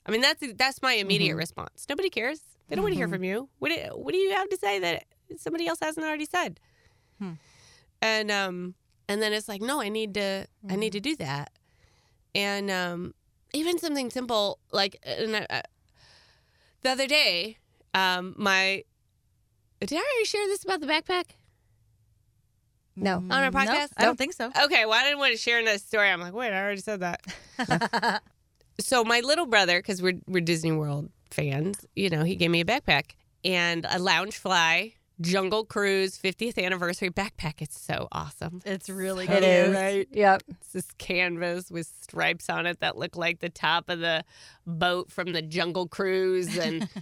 I 0.07 0.11
mean, 0.11 0.23
that's 0.23 0.43
that's 0.55 0.81
my 0.81 0.95
immediate 0.95 1.33
mm-hmm. 1.33 1.39
response. 1.47 1.85
Nobody 1.87 2.09
cares. 2.09 2.41
They 2.67 2.77
don't 2.77 2.83
want 2.83 2.95
to 2.95 2.99
hear 2.99 3.09
from 3.09 3.25
you. 3.25 3.51
What 3.59 3.69
do, 3.69 3.77
what 3.95 4.13
do 4.13 4.19
you 4.19 4.33
have 4.33 4.49
to 4.49 4.57
say 4.57 4.79
that 4.79 5.05
somebody 5.37 5.67
else 5.67 5.81
hasn't 5.81 6.05
already 6.05 6.27
said? 6.27 6.61
Hmm. 7.19 7.33
And 8.01 8.31
um 8.31 8.75
and 9.07 9.21
then 9.21 9.35
it's 9.35 9.49
like, 9.49 9.61
"No, 9.61 9.83
I 9.83 9.91
need 9.91 10.15
to 10.15 10.47
I 10.69 10.77
need 10.77 10.93
to 10.93 11.01
do 11.01 11.15
that." 11.17 11.51
And 12.35 12.71
um 12.71 13.15
even 13.53 13.79
something 13.79 14.09
simple 14.09 14.61
like 14.73 14.99
and 15.05 15.37
I- 15.37 15.63
the 16.83 16.91
other 16.91 17.07
day, 17.07 17.59
um 17.95 18.35
my 18.37 18.85
did 19.81 19.93
I 19.93 19.97
already 19.97 20.25
share 20.25 20.47
this 20.49 20.65
about 20.65 20.81
the 20.81 20.87
backpack? 20.87 21.25
No. 22.97 23.17
On 23.19 23.31
our 23.31 23.45
Nope, 23.51 23.55
podcast? 23.55 23.91
I 23.97 24.05
don't 24.05 24.19
think 24.19 24.33
so. 24.33 24.51
Okay, 24.65 24.85
well, 24.85 24.95
I 24.99 25.05
didn't 25.05 25.19
want 25.19 25.33
to 25.33 25.39
share 25.39 25.61
another 25.61 25.79
story. 25.79 26.09
I'm 26.09 26.21
like, 26.21 26.35
wait, 26.35 26.53
I 26.53 26.61
already 26.61 26.81
said 26.81 27.01
that. 27.01 28.23
so 28.81 29.05
my 29.05 29.21
little 29.21 29.47
brother, 29.47 29.79
because 29.79 30.03
we're 30.03 30.19
we're 30.27 30.41
Disney 30.41 30.73
World 30.73 31.11
fans, 31.31 31.87
you 31.95 32.11
know, 32.11 32.25
he 32.25 32.35
gave 32.35 32.51
me 32.51 32.61
a 32.61 32.65
backpack 32.65 33.13
and 33.45 33.85
a 33.85 33.99
Loungefly 33.99 34.95
Jungle 35.21 35.65
Cruise 35.65 36.19
50th 36.19 36.63
anniversary 36.63 37.11
backpack. 37.11 37.61
It's 37.61 37.81
so 37.81 38.09
awesome. 38.13 38.61
It's 38.65 38.89
really 38.89 39.25
It 39.25 39.29
good. 39.29 39.43
is. 39.45 39.75
Right. 39.75 40.09
Yep. 40.13 40.43
It's 40.49 40.73
this 40.73 40.87
canvas 40.99 41.71
with 41.71 41.91
stripes 42.01 42.49
on 42.49 42.67
it 42.67 42.81
that 42.81 42.97
look 42.97 43.17
like 43.17 43.41
the 43.41 43.49
top 43.49 43.89
of 43.89 43.99
the 44.01 44.25
boat 44.67 45.11
from 45.11 45.33
the 45.33 45.43
Jungle 45.43 45.89
Cruise, 45.89 46.57
and 46.57 46.89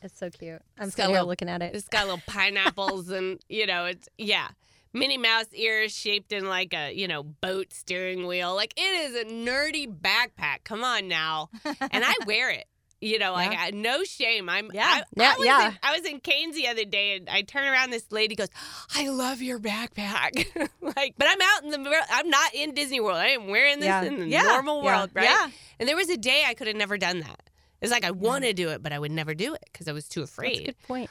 It's 0.00 0.16
so 0.16 0.30
cute. 0.30 0.62
I'm 0.78 0.86
It's 0.86 0.94
got 0.94 1.04
sitting 1.04 1.12
little- 1.14 1.26
looking 1.26 1.48
at 1.48 1.60
it. 1.60 1.74
It's 1.74 1.88
got 1.88 2.04
little 2.06 2.22
pineapples 2.28 3.08
and 3.10 3.40
you 3.48 3.66
know 3.66 3.86
it's 3.86 4.08
yeah. 4.18 4.48
Minnie 4.94 5.18
Mouse 5.18 5.52
ears 5.52 5.92
shaped 5.94 6.32
in 6.32 6.48
like 6.48 6.72
a 6.72 6.92
you 6.92 7.08
know 7.08 7.22
boat 7.24 7.72
steering 7.72 8.26
wheel. 8.26 8.54
Like 8.54 8.72
it 8.76 8.80
is 8.80 9.14
a 9.16 9.24
nerdy 9.24 9.86
backpack. 9.86 10.64
Come 10.64 10.84
on 10.84 11.08
now, 11.08 11.50
and 11.64 12.04
I 12.04 12.14
wear 12.26 12.50
it. 12.50 12.66
You 13.00 13.18
know, 13.20 13.32
like 13.32 13.52
Yeah. 13.52 13.60
I, 13.60 13.70
no 13.70 14.02
shame. 14.04 14.48
I'm 14.48 14.70
Yeah. 14.74 14.84
I, 14.86 15.02
Yeah, 15.16 15.32
I 15.34 15.36
was 15.38 15.46
yeah. 15.46 15.68
In, 15.68 15.78
I 15.84 15.92
was 15.98 16.04
in 16.06 16.18
Cane's 16.20 16.56
the 16.56 16.66
other 16.68 16.84
day, 16.84 17.16
and 17.16 17.28
I 17.28 17.42
turn 17.42 17.64
around. 17.64 17.90
This 17.90 18.10
lady 18.10 18.34
goes, 18.34 18.48
"I 18.94 19.08
love 19.08 19.40
your 19.40 19.60
backpack." 19.60 20.46
like, 20.80 21.14
but 21.16 21.28
I'm 21.28 21.38
out 21.40 21.62
in 21.64 21.70
the. 21.70 21.78
world- 21.88 22.04
I'm 22.10 22.28
not 22.28 22.54
in 22.54 22.74
Disney 22.74 22.98
World. 23.00 23.18
I 23.18 23.28
am 23.28 23.46
wearing 23.46 23.78
this 23.78 23.86
Yeah. 23.86 24.02
in 24.02 24.18
the 24.18 24.26
Yeah. 24.26 24.42
normal 24.42 24.82
world, 24.82 25.10
right? 25.14 25.24
Yeah. 25.24 25.48
And 25.78 25.88
there 25.88 25.94
was 25.96 26.08
a 26.10 26.16
day 26.16 26.44
I 26.46 26.54
could 26.54 26.66
have 26.66 26.74
never 26.76 26.98
done 26.98 27.20
that. 27.20 27.40
It's 27.80 27.92
like 27.92 28.04
I 28.04 28.10
want 28.10 28.42
to 28.42 28.52
do 28.52 28.70
it, 28.70 28.82
but 28.82 28.92
I 28.92 28.98
would 28.98 29.12
never 29.12 29.32
do 29.34 29.54
it 29.54 29.62
because 29.72 29.86
I 29.86 29.92
was 29.92 30.08
too 30.08 30.20
That's 30.20 30.32
a 30.32 30.34
afraid 30.34 30.66
good 30.66 30.80
point. 30.88 31.10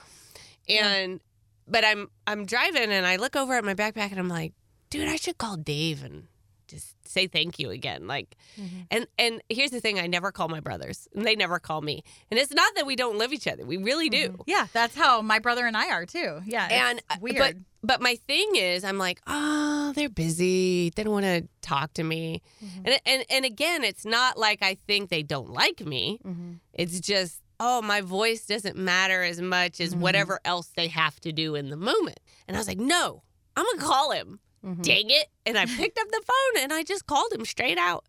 and 0.67 1.21
but 1.67 1.86
I'm 1.86 2.10
I'm 2.26 2.45
driving 2.45 2.91
and 2.91 3.06
I 3.06 3.15
look 3.15 3.38
over 3.38 3.54
at 3.56 3.63
my 3.63 3.73
backpack 3.76 4.12
and 4.12 4.19
I'm 4.19 4.28
like, 4.28 4.54
dude, 4.89 5.08
I 5.08 5.15
should 5.15 5.38
call 5.38 5.56
Dave 5.56 6.04
and 6.04 6.28
just 6.67 6.95
say 7.08 7.27
thank 7.27 7.60
you 7.60 7.69
again. 7.69 8.08
Like, 8.08 8.36
Mm-hmm. 8.60 8.80
and 8.91 9.08
and 9.17 9.41
here's 9.49 9.71
the 9.71 9.80
thing: 9.80 9.99
I 9.99 10.08
never 10.08 10.32
call 10.32 10.47
my 10.49 10.60
brothers, 10.60 11.08
and 11.15 11.25
they 11.25 11.36
never 11.36 11.60
call 11.60 11.82
me. 11.82 12.03
And 12.32 12.39
it's 12.39 12.51
not 12.53 12.73
that 12.75 12.86
we 12.86 12.95
don't 12.95 13.17
love 13.17 13.32
each 13.34 13.47
other; 13.47 13.65
we 13.65 13.77
really 13.77 14.10
do. 14.10 14.38
Yeah, 14.47 14.67
that's 14.73 14.95
how 14.95 15.21
my 15.21 15.39
brother 15.39 15.65
and 15.67 15.77
I 15.77 15.89
are 15.91 16.06
too. 16.06 16.41
Yeah, 16.45 16.67
And 16.69 17.01
uh, 17.10 17.15
weird. 17.21 17.38
but 17.38 17.56
but 17.84 18.01
my 18.01 18.15
thing 18.15 18.51
is, 18.56 18.84
I'm 18.84 18.97
like, 18.97 19.21
oh, 19.27 19.93
they're 19.95 20.10
busy. 20.10 20.89
They 20.95 21.03
don't 21.03 21.13
want 21.13 21.25
to 21.25 21.47
talk 21.62 21.93
to 21.93 22.03
me. 22.03 22.41
Mm-hmm. 22.63 22.82
And 22.86 22.99
and 23.06 23.25
and 23.30 23.45
again, 23.45 23.84
it's 23.84 24.06
not 24.06 24.38
like 24.38 24.63
I 24.63 24.75
think 24.88 25.10
they 25.10 25.23
don't 25.23 25.51
like 25.51 25.86
me. 25.86 26.19
Mm-hmm. 26.25 26.53
It's 26.73 26.99
just, 26.99 27.41
oh, 27.60 27.82
my 27.82 28.01
voice 28.01 28.45
doesn't 28.47 28.75
matter 28.77 29.23
as 29.23 29.39
much 29.39 29.73
Mm-hmm. 29.73 29.84
as 29.84 29.95
whatever 29.95 30.39
else 30.45 30.71
they 30.75 30.88
have 30.88 31.19
to 31.21 31.32
do 31.32 31.53
in 31.56 31.69
the 31.69 31.77
moment. 31.77 32.19
And 32.47 32.58
I 32.58 32.60
was 32.60 32.67
like, 32.67 32.80
no, 32.80 33.21
I'm 33.56 33.65
gonna 33.73 33.88
call 33.88 34.12
him. 34.12 34.39
Mm-hmm. 34.65 34.82
Dang 34.82 35.10
it! 35.10 35.28
And 35.46 35.58
I 35.58 35.65
picked 35.65 35.98
up 36.00 36.08
the 36.10 36.22
phone 36.26 36.63
and 36.63 36.74
I 36.74 36.84
just 36.84 37.06
called 37.08 37.32
him 37.32 37.46
straight 37.46 37.78
out. 37.78 38.06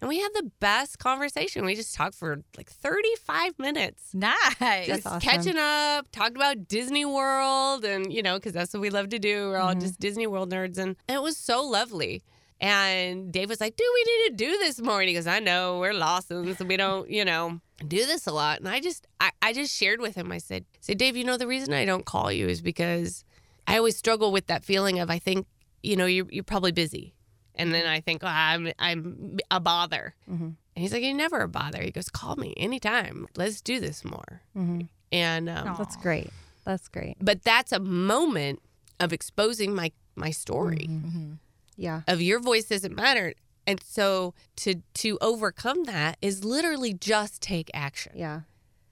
And 0.00 0.08
we 0.08 0.20
had 0.20 0.30
the 0.32 0.48
best 0.60 1.00
conversation. 1.00 1.64
We 1.64 1.74
just 1.74 1.92
talked 1.94 2.14
for 2.14 2.40
like 2.56 2.70
35 2.70 3.58
minutes 3.58 4.10
nice. 4.14 4.86
just 4.86 5.04
awesome. 5.06 5.18
catching 5.20 5.58
up, 5.58 6.06
talked 6.12 6.36
about 6.36 6.68
Disney 6.68 7.04
World, 7.04 7.84
and 7.84 8.12
you 8.12 8.22
know, 8.22 8.36
because 8.36 8.52
that's 8.52 8.72
what 8.72 8.80
we 8.80 8.90
love 8.90 9.08
to 9.08 9.18
do. 9.18 9.48
We're 9.48 9.58
all 9.58 9.70
Mm-hmm. 9.72 9.80
just 9.80 9.98
Disney 9.98 10.26
World 10.28 10.52
nerds, 10.52 10.78
and, 10.78 10.94
and 11.08 11.16
it 11.16 11.22
was 11.22 11.36
so 11.36 11.62
lovely. 11.64 12.22
And 12.60 13.32
Dave 13.32 13.48
was 13.48 13.60
like, 13.60 13.76
"Dude, 13.76 13.86
we 13.94 14.04
need 14.04 14.28
to 14.30 14.44
do 14.44 14.50
this 14.58 14.80
more." 14.80 15.00
And 15.00 15.08
he 15.08 15.14
goes, 15.14 15.26
"I 15.26 15.38
know 15.40 15.78
we're 15.80 15.94
Lawsons, 15.94 16.60
and 16.60 16.68
we 16.68 16.76
don't, 16.76 17.08
you 17.10 17.24
know, 17.24 17.60
do 17.86 18.04
this 18.06 18.26
a 18.26 18.32
lot." 18.32 18.58
And 18.60 18.68
I 18.68 18.80
just, 18.80 19.06
I, 19.20 19.30
I 19.42 19.52
just 19.52 19.74
shared 19.76 20.00
with 20.00 20.14
him. 20.16 20.30
I 20.32 20.38
said, 20.38 20.64
"Said 20.80 20.98
Dave, 20.98 21.16
you 21.16 21.24
know, 21.24 21.36
the 21.36 21.46
reason 21.46 21.72
I 21.74 21.84
don't 21.84 22.04
call 22.04 22.30
you 22.32 22.48
is 22.48 22.60
because 22.62 23.24
I 23.66 23.78
always 23.78 23.96
struggle 23.96 24.32
with 24.32 24.46
that 24.46 24.64
feeling 24.64 24.98
of 24.98 25.08
I 25.10 25.18
think, 25.18 25.46
you 25.82 25.96
know, 25.96 26.06
you're 26.06 26.26
you're 26.30 26.44
probably 26.44 26.72
busy." 26.72 27.14
And 27.54 27.74
then 27.74 27.86
I 27.86 28.00
think, 28.00 28.22
oh, 28.22 28.28
I'm 28.28 28.72
I'm 28.78 29.38
a 29.50 29.58
bother. 29.58 30.14
Mm-hmm. 30.30 30.44
And 30.44 30.56
he's 30.76 30.92
like, 30.92 31.02
You're 31.02 31.12
never 31.12 31.40
a 31.40 31.48
bother. 31.48 31.82
He 31.82 31.90
goes, 31.90 32.08
Call 32.08 32.36
me 32.36 32.54
anytime. 32.56 33.26
Let's 33.36 33.60
do 33.60 33.80
this 33.80 34.04
more. 34.04 34.42
Mm-hmm. 34.56 34.82
And 35.10 35.48
um, 35.48 35.74
That's 35.76 35.96
great. 35.96 36.30
That's 36.64 36.86
great. 36.86 37.16
but 37.20 37.42
that's 37.42 37.72
a 37.72 37.80
moment 37.80 38.62
of 39.00 39.12
exposing 39.12 39.74
my 39.74 39.90
my 40.14 40.30
story 40.30 40.86
mm-hmm. 40.88 41.32
Yeah. 41.76 42.02
of 42.06 42.20
your 42.22 42.38
voice 42.38 42.66
doesn't 42.66 42.94
matter. 42.94 43.34
And 43.66 43.82
so 43.84 44.34
to 44.58 44.76
to 44.94 45.18
overcome 45.20 45.82
that 45.84 46.16
is 46.22 46.44
literally 46.44 46.92
just 46.94 47.42
take 47.42 47.70
action. 47.74 48.12
Yeah. 48.14 48.42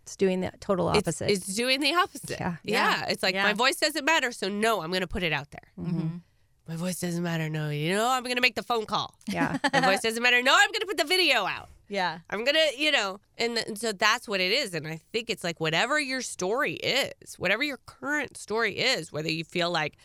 It's 0.03 0.16
doing 0.16 0.40
the 0.40 0.53
total 0.59 0.88
opposite. 0.88 1.31
it's 1.31 1.55
doing 1.55 1.79
the 1.81 1.94
opposite. 1.94 2.40
Yeah. 2.40 2.57
Yeah. 2.64 3.05
It's 3.09 3.22
like 3.22 3.35
Yeah. 3.35 3.44
my 3.44 3.53
voice 3.53 3.77
doesn't 3.77 4.05
matter, 4.05 4.33
so 4.33 4.49
no, 4.49 4.83
I'm 4.83 4.90
gonna 4.90 5.07
put 5.07 5.22
it 5.22 5.33
out 5.33 5.53
there. 5.53 5.68
Mm-hmm. 5.79 6.16
My 6.68 6.76
voice 6.76 7.00
doesn't 7.00 7.22
matter. 7.22 7.48
No, 7.48 7.70
you 7.70 7.94
know, 7.94 8.09
I'm 8.09 8.24
gonna 8.24 8.40
make 8.40 8.57
the 8.57 8.62
phone 8.62 8.87
call. 8.87 9.14
yeah. 9.29 9.59
My 9.72 9.81
voice 9.81 10.00
doesn't 10.00 10.22
matter. 10.22 10.42
No, 10.42 10.52
I'm 10.57 10.72
gonna 10.72 10.87
put 10.87 10.96
the 10.96 11.05
video 11.05 11.46
out. 11.46 11.68
Yeah. 11.88 12.18
I'm 12.29 12.44
gonna, 12.44 12.59
you 12.76 12.90
know, 12.90 13.20
and, 13.38 13.57
and 13.59 13.79
so 13.79 13.92
that's 13.92 14.26
what 14.26 14.40
it 14.40 14.50
is. 14.50 14.74
And 14.74 14.87
I 14.88 15.00
think 15.12 15.31
it's 15.31 15.44
like 15.44 15.61
whatever 15.61 16.00
your 16.00 16.22
story 16.22 16.74
is, 16.74 17.38
whatever 17.38 17.62
your 17.62 17.79
current 17.87 18.37
story 18.37 18.79
is, 18.79 19.12
whether 19.12 19.31
you 19.31 19.44
feel 19.44 19.70
like 19.70 19.96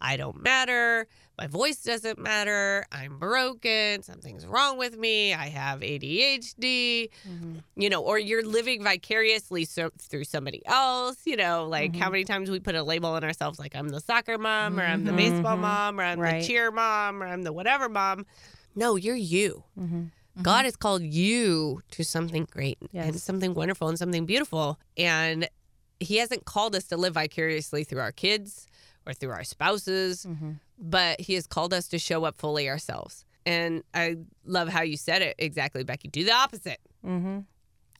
I 0.00 0.16
don't 0.16 0.42
matter, 0.42 1.06
my 1.38 1.46
voice 1.46 1.82
doesn't 1.82 2.18
matter, 2.18 2.86
I'm 2.90 3.18
broken, 3.18 4.02
something's 4.02 4.46
wrong 4.46 4.78
with 4.78 4.96
me, 4.96 5.34
I 5.34 5.48
have 5.48 5.80
ADHD, 5.80 7.10
mm-hmm. 7.28 7.56
you 7.76 7.90
know, 7.90 8.02
or 8.02 8.18
you're 8.18 8.44
living 8.44 8.82
vicariously 8.82 9.64
so, 9.66 9.90
through 9.98 10.24
somebody 10.24 10.62
else, 10.66 11.18
you 11.24 11.36
know, 11.36 11.66
like 11.66 11.94
how 11.94 12.06
mm-hmm. 12.06 12.12
many 12.12 12.24
times 12.24 12.50
we 12.50 12.58
put 12.58 12.74
a 12.74 12.82
label 12.82 13.10
on 13.10 13.22
ourselves, 13.24 13.58
like 13.58 13.76
I'm 13.76 13.90
the 13.90 14.00
soccer 14.00 14.38
mom, 14.38 14.80
or 14.80 14.82
I'm 14.82 15.04
the 15.04 15.10
mm-hmm. 15.10 15.18
baseball 15.18 15.56
mom, 15.56 16.00
or 16.00 16.04
I'm 16.04 16.18
Right. 16.18 16.40
the 16.40 16.46
cheer 16.46 16.70
mom, 16.70 17.22
or 17.22 17.26
I'm 17.26 17.42
the 17.42 17.52
whatever 17.52 17.88
mom. 17.88 18.26
No, 18.74 18.96
you're 18.96 19.14
you. 19.14 19.64
God 20.42 20.64
has 20.66 20.76
called 20.76 21.02
you 21.02 21.80
to 21.92 22.04
something 22.04 22.46
great 22.50 22.78
and 22.92 23.18
something 23.18 23.54
wonderful 23.54 23.88
and 23.88 23.98
something 23.98 24.26
beautiful. 24.26 24.78
And 24.96 25.48
He 25.98 26.18
hasn't 26.18 26.44
called 26.44 26.76
us 26.76 26.84
to 26.88 26.96
live 26.96 27.14
vicariously 27.14 27.84
through 27.84 28.00
our 28.00 28.12
kids 28.12 28.66
or 29.06 29.12
through 29.14 29.30
our 29.30 29.44
spouses, 29.44 30.26
but 30.78 31.20
He 31.20 31.34
has 31.34 31.46
called 31.46 31.72
us 31.72 31.88
to 31.88 31.98
show 31.98 32.24
up 32.24 32.36
fully 32.38 32.68
ourselves. 32.68 33.24
And 33.44 33.84
I 33.94 34.16
love 34.44 34.68
how 34.68 34.82
you 34.82 34.96
said 34.96 35.22
it 35.22 35.36
exactly, 35.38 35.84
Becky. 35.84 36.08
Do 36.08 36.24
the 36.24 36.32
opposite. 36.32 36.80
Mm-hmm. 37.04 37.40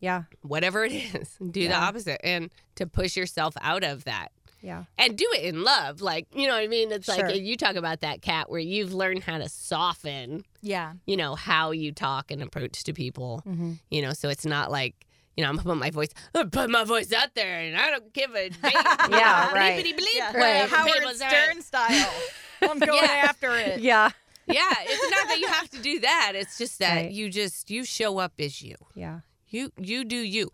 Yeah. 0.00 0.24
Whatever 0.42 0.84
it 0.84 0.92
is, 1.14 1.36
do 1.50 1.68
the 1.68 1.74
opposite 1.76 2.20
and 2.24 2.50
to 2.74 2.86
push 2.86 3.16
yourself 3.16 3.54
out 3.60 3.84
of 3.84 4.04
that 4.04 4.28
Yeah. 4.60 4.84
and 4.98 5.16
do 5.16 5.26
it 5.36 5.44
in 5.44 5.62
love. 5.62 6.00
Like, 6.02 6.26
you 6.34 6.46
know 6.48 6.54
what 6.54 6.64
I 6.64 6.66
mean? 6.66 6.90
It's 6.92 7.06
Sure. 7.06 7.28
like 7.28 7.40
you 7.40 7.56
talk 7.56 7.76
about 7.76 8.00
that 8.00 8.20
Kat 8.22 8.50
where 8.50 8.60
you've 8.60 8.92
learned 8.92 9.22
how 9.22 9.38
to 9.38 9.48
soften, 9.48 10.44
Yeah. 10.60 10.94
you 11.06 11.16
know, 11.16 11.34
how 11.36 11.70
you 11.70 11.92
talk 11.92 12.30
and 12.32 12.42
approach 12.42 12.82
to 12.84 12.92
people. 12.92 13.42
You 13.90 14.02
know, 14.02 14.12
so 14.12 14.28
it's 14.28 14.44
not 14.44 14.70
like, 14.72 15.05
you 15.36 15.44
know, 15.44 15.50
I'm 15.50 15.58
putting 15.58 15.78
my 15.78 15.90
voice, 15.90 16.08
oh, 16.34 16.40
I'm 16.40 16.50
putting 16.50 16.72
my 16.72 16.84
voice 16.84 17.12
out 17.12 17.34
there 17.34 17.60
and 17.60 17.76
I 17.76 17.90
don't 17.90 18.12
give 18.12 18.34
a 18.34 18.48
damn. 18.62 18.72
Yeah, 19.10 19.52
right. 19.52 19.84
Bleepity 19.84 19.94
bleep, 19.94 20.14
Yeah. 20.14 20.32
whatever 20.32 20.76
Howard. 20.76 21.16
Stern 21.16 21.62
style. 21.62 22.12
I'm 22.62 22.78
going 22.78 23.02
Yeah. 23.02 23.26
after 23.28 23.54
it. 23.56 23.80
Yeah. 23.80 24.10
Yeah, 24.48 24.62
it's 24.80 25.10
not 25.10 25.28
that 25.28 25.38
you 25.40 25.48
have 25.48 25.68
to 25.70 25.78
do 25.80 26.00
that. 26.00 26.32
It's 26.36 26.56
just 26.56 26.78
that 26.78 26.94
Right. 26.96 27.10
you 27.10 27.28
just 27.28 27.68
you 27.70 27.84
show 27.84 28.18
up 28.18 28.32
as 28.38 28.62
you. 28.62 28.76
Yeah. 28.94 29.20
You 29.48 29.72
you 29.78 30.04
do 30.04 30.16
you. 30.16 30.50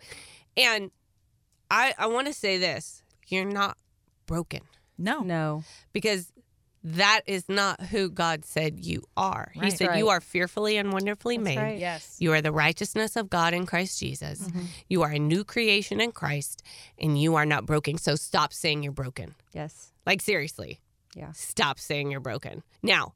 And 0.57 0.91
I 1.71 1.95
I 1.99 2.07
want 2.07 2.27
to 2.27 2.33
say 2.33 2.57
this. 2.59 3.03
You're 3.29 3.45
not 3.45 3.77
broken. 4.27 4.61
No. 4.99 5.21
No. 5.21 5.65
because 5.93 6.33
that 6.85 7.21
is 7.27 7.49
not 7.49 7.81
who 7.81 8.11
God 8.11 8.45
said 8.45 8.85
you 8.85 9.05
are. 9.17 9.53
He 9.55 9.71
said 9.71 9.89
Right. 9.89 9.99
you 9.99 10.09
are 10.09 10.21
fearfully 10.21 10.77
and 10.77 10.93
wonderfully 10.93 11.37
That's 11.37 11.45
made. 11.45 11.57
right. 11.59 11.79
Yes. 11.79 12.17
You 12.19 12.33
are 12.33 12.41
the 12.43 12.51
righteousness 12.53 13.15
of 13.17 13.31
God 13.31 13.55
in 13.55 13.67
Christ 13.67 14.01
Jesus. 14.01 14.41
Mm-hmm. 14.41 14.65
You 14.89 15.03
are 15.03 15.11
a 15.11 15.19
new 15.19 15.45
creation 15.45 16.01
in 16.01 16.13
Christ 16.13 16.63
and 16.99 17.21
you 17.21 17.37
are 17.37 17.47
not 17.47 17.67
broken. 17.67 17.99
So 17.99 18.17
stop 18.17 18.53
saying 18.53 18.83
you're 18.83 18.93
broken. 18.93 19.35
Yes. 19.53 19.93
Like, 20.07 20.21
seriously, 20.21 20.81
Yeah. 21.15 21.33
stop 21.33 21.79
saying 21.79 22.11
you're 22.11 22.21
broken. 22.21 22.63
Now, 22.83 23.15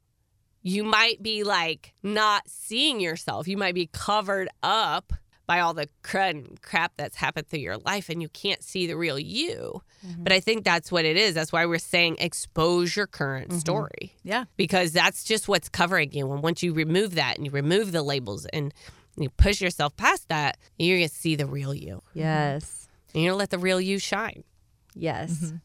you 0.62 0.84
might 0.84 1.22
be 1.22 1.42
like 1.44 1.92
not 2.02 2.42
seeing 2.48 3.00
yourself. 3.00 3.48
You 3.48 3.56
might 3.56 3.74
be 3.74 3.88
covered 3.92 4.48
up 4.62 5.12
by 5.46 5.60
all 5.60 5.74
the 5.74 5.88
crud 6.02 6.30
and 6.30 6.62
crap 6.62 6.92
that's 6.96 7.16
happened 7.16 7.46
through 7.46 7.60
your 7.60 7.78
life 7.78 8.08
and 8.08 8.20
you 8.20 8.28
can't 8.28 8.62
see 8.62 8.86
the 8.86 8.96
real 8.96 9.18
you. 9.18 9.82
Mm-hmm. 10.04 10.24
But 10.24 10.32
I 10.32 10.40
think 10.40 10.64
that's 10.64 10.90
what 10.90 11.04
it 11.04 11.16
is. 11.16 11.34
That's 11.34 11.52
why 11.52 11.66
we're 11.66 11.78
saying 11.78 12.16
expose 12.18 12.96
your 12.96 13.06
current 13.06 13.50
mm-hmm. 13.50 13.58
story 13.58 14.14
Yeah. 14.24 14.44
because 14.56 14.92
that's 14.92 15.24
just 15.24 15.48
what's 15.48 15.68
covering 15.68 16.12
you. 16.12 16.30
And 16.32 16.42
once 16.42 16.62
you 16.62 16.72
remove 16.72 17.14
that 17.14 17.36
and 17.36 17.46
you 17.46 17.52
remove 17.52 17.92
the 17.92 18.02
labels 18.02 18.46
and 18.46 18.74
you 19.16 19.30
push 19.30 19.60
yourself 19.60 19.96
past 19.96 20.28
that, 20.28 20.58
you're 20.78 20.98
going 20.98 21.08
to 21.08 21.14
see 21.14 21.36
the 21.36 21.46
real 21.46 21.74
you. 21.74 22.02
Yes. 22.12 22.88
And 23.14 23.22
you're 23.22 23.30
going 23.30 23.38
to 23.38 23.42
let 23.42 23.50
the 23.50 23.58
real 23.58 23.80
you 23.80 23.98
shine. 23.98 24.44
Yes. 24.94 25.32
Mm-hmm. 25.32 25.56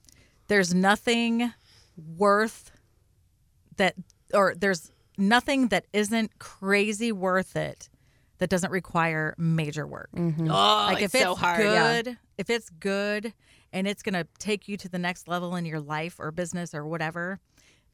There's 0.48 0.74
nothing 0.74 1.54
worth 2.18 2.72
that, 3.78 3.96
or 4.34 4.54
there's 4.56 4.92
nothing 5.18 5.70
that 5.70 5.86
isn't 5.94 6.40
crazy 6.40 7.12
worth 7.12 7.56
it 7.56 7.90
that 8.42 8.50
doesn't 8.50 8.72
require 8.72 9.36
major 9.38 9.86
work. 9.86 10.10
Mm-hmm. 10.16 10.50
Oh, 10.50 10.54
like 10.88 11.04
it's 11.04 11.14
if 11.14 11.22
so 11.22 11.32
it's 11.34 11.40
hard. 11.40 11.64
Yeah. 11.64 12.02
good, 12.02 12.18
if 12.40 12.50
it's 12.50 12.72
good 12.72 13.34
and 13.72 13.88
it's 13.88 14.02
going 14.02 14.16
to 14.16 14.28
take 14.40 14.68
you 14.68 14.78
to 14.78 14.90
the 14.90 14.98
next 14.98 15.28
level 15.28 15.56
in 15.56 15.64
your 15.64 15.80
life 15.80 16.16
or 16.20 16.32
business 16.32 16.74
or 16.74 16.84
whatever, 16.88 17.40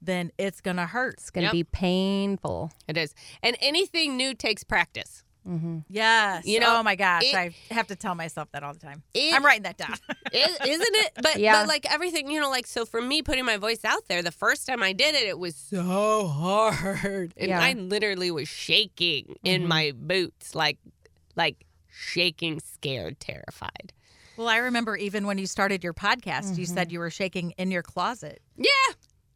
then 0.02 0.32
it's 0.38 0.62
going 0.62 0.78
to 0.78 0.86
hurt. 0.86 1.16
It's 1.16 1.30
going 1.32 1.44
to 1.44 1.48
Yep. 1.48 1.52
be 1.52 1.64
painful. 1.66 2.72
It 2.88 2.96
is. 2.96 3.14
And 3.44 3.58
anything 3.60 4.16
new 4.16 4.34
takes 4.34 4.64
practice. 4.64 5.26
Mm-hmm. 5.48 5.78
Yes. 5.90 6.46
You 6.46 6.60
know, 6.60 6.78
oh 6.80 6.84
my 6.84 6.96
gosh, 6.96 7.24
it- 7.24 7.36
I 7.36 7.56
have 7.72 7.88
to 7.88 7.96
tell 7.96 8.16
myself 8.16 8.50
that 8.52 8.64
all 8.64 8.74
the 8.74 8.80
time. 8.80 9.02
It- 9.14 9.34
I'm 9.34 9.46
writing 9.46 9.64
that 9.64 9.78
down. 9.78 9.94
Is, 10.34 10.58
isn't 10.66 10.96
it? 10.96 11.12
But, 11.22 11.38
Yeah. 11.38 11.62
but 11.62 11.68
like 11.68 11.92
everything, 11.92 12.30
you 12.30 12.40
know, 12.42 12.50
like 12.50 12.68
so 12.68 12.86
for 12.86 13.02
me 13.02 13.22
putting 13.22 13.46
my 13.46 13.58
voice 13.58 13.86
out 13.86 14.08
there, 14.08 14.22
the 14.22 14.32
first 14.32 14.68
time 14.68 14.84
I 14.84 14.94
did 14.94 15.16
it, 15.16 15.28
it 15.28 15.40
was 15.40 15.56
so 15.56 16.28
hard. 16.28 17.34
And 17.38 17.50
Yeah. 17.50 17.62
I 17.62 17.74
literally 17.74 18.30
was 18.32 18.48
shaking 18.50 19.36
in 19.44 19.62
mm-hmm. 19.62 19.70
my 19.70 19.94
boots, 19.96 20.54
like 20.56 20.78
like 21.36 21.66
shaking, 21.90 22.60
scared, 22.60 23.20
terrified. 23.20 23.94
well, 24.38 24.48
I 24.48 24.58
remember 24.58 24.96
even 24.98 25.26
when 25.28 25.38
you 25.38 25.48
started 25.48 25.84
your 25.84 25.94
podcast, 25.94 26.58
you 26.58 26.66
said 26.66 26.88
mm-hmm. 26.88 26.94
you 26.94 27.00
were 27.00 27.10
shaking 27.10 27.52
in 27.58 27.72
your 27.72 27.84
closet 27.84 28.42
Yeah. 28.58 28.68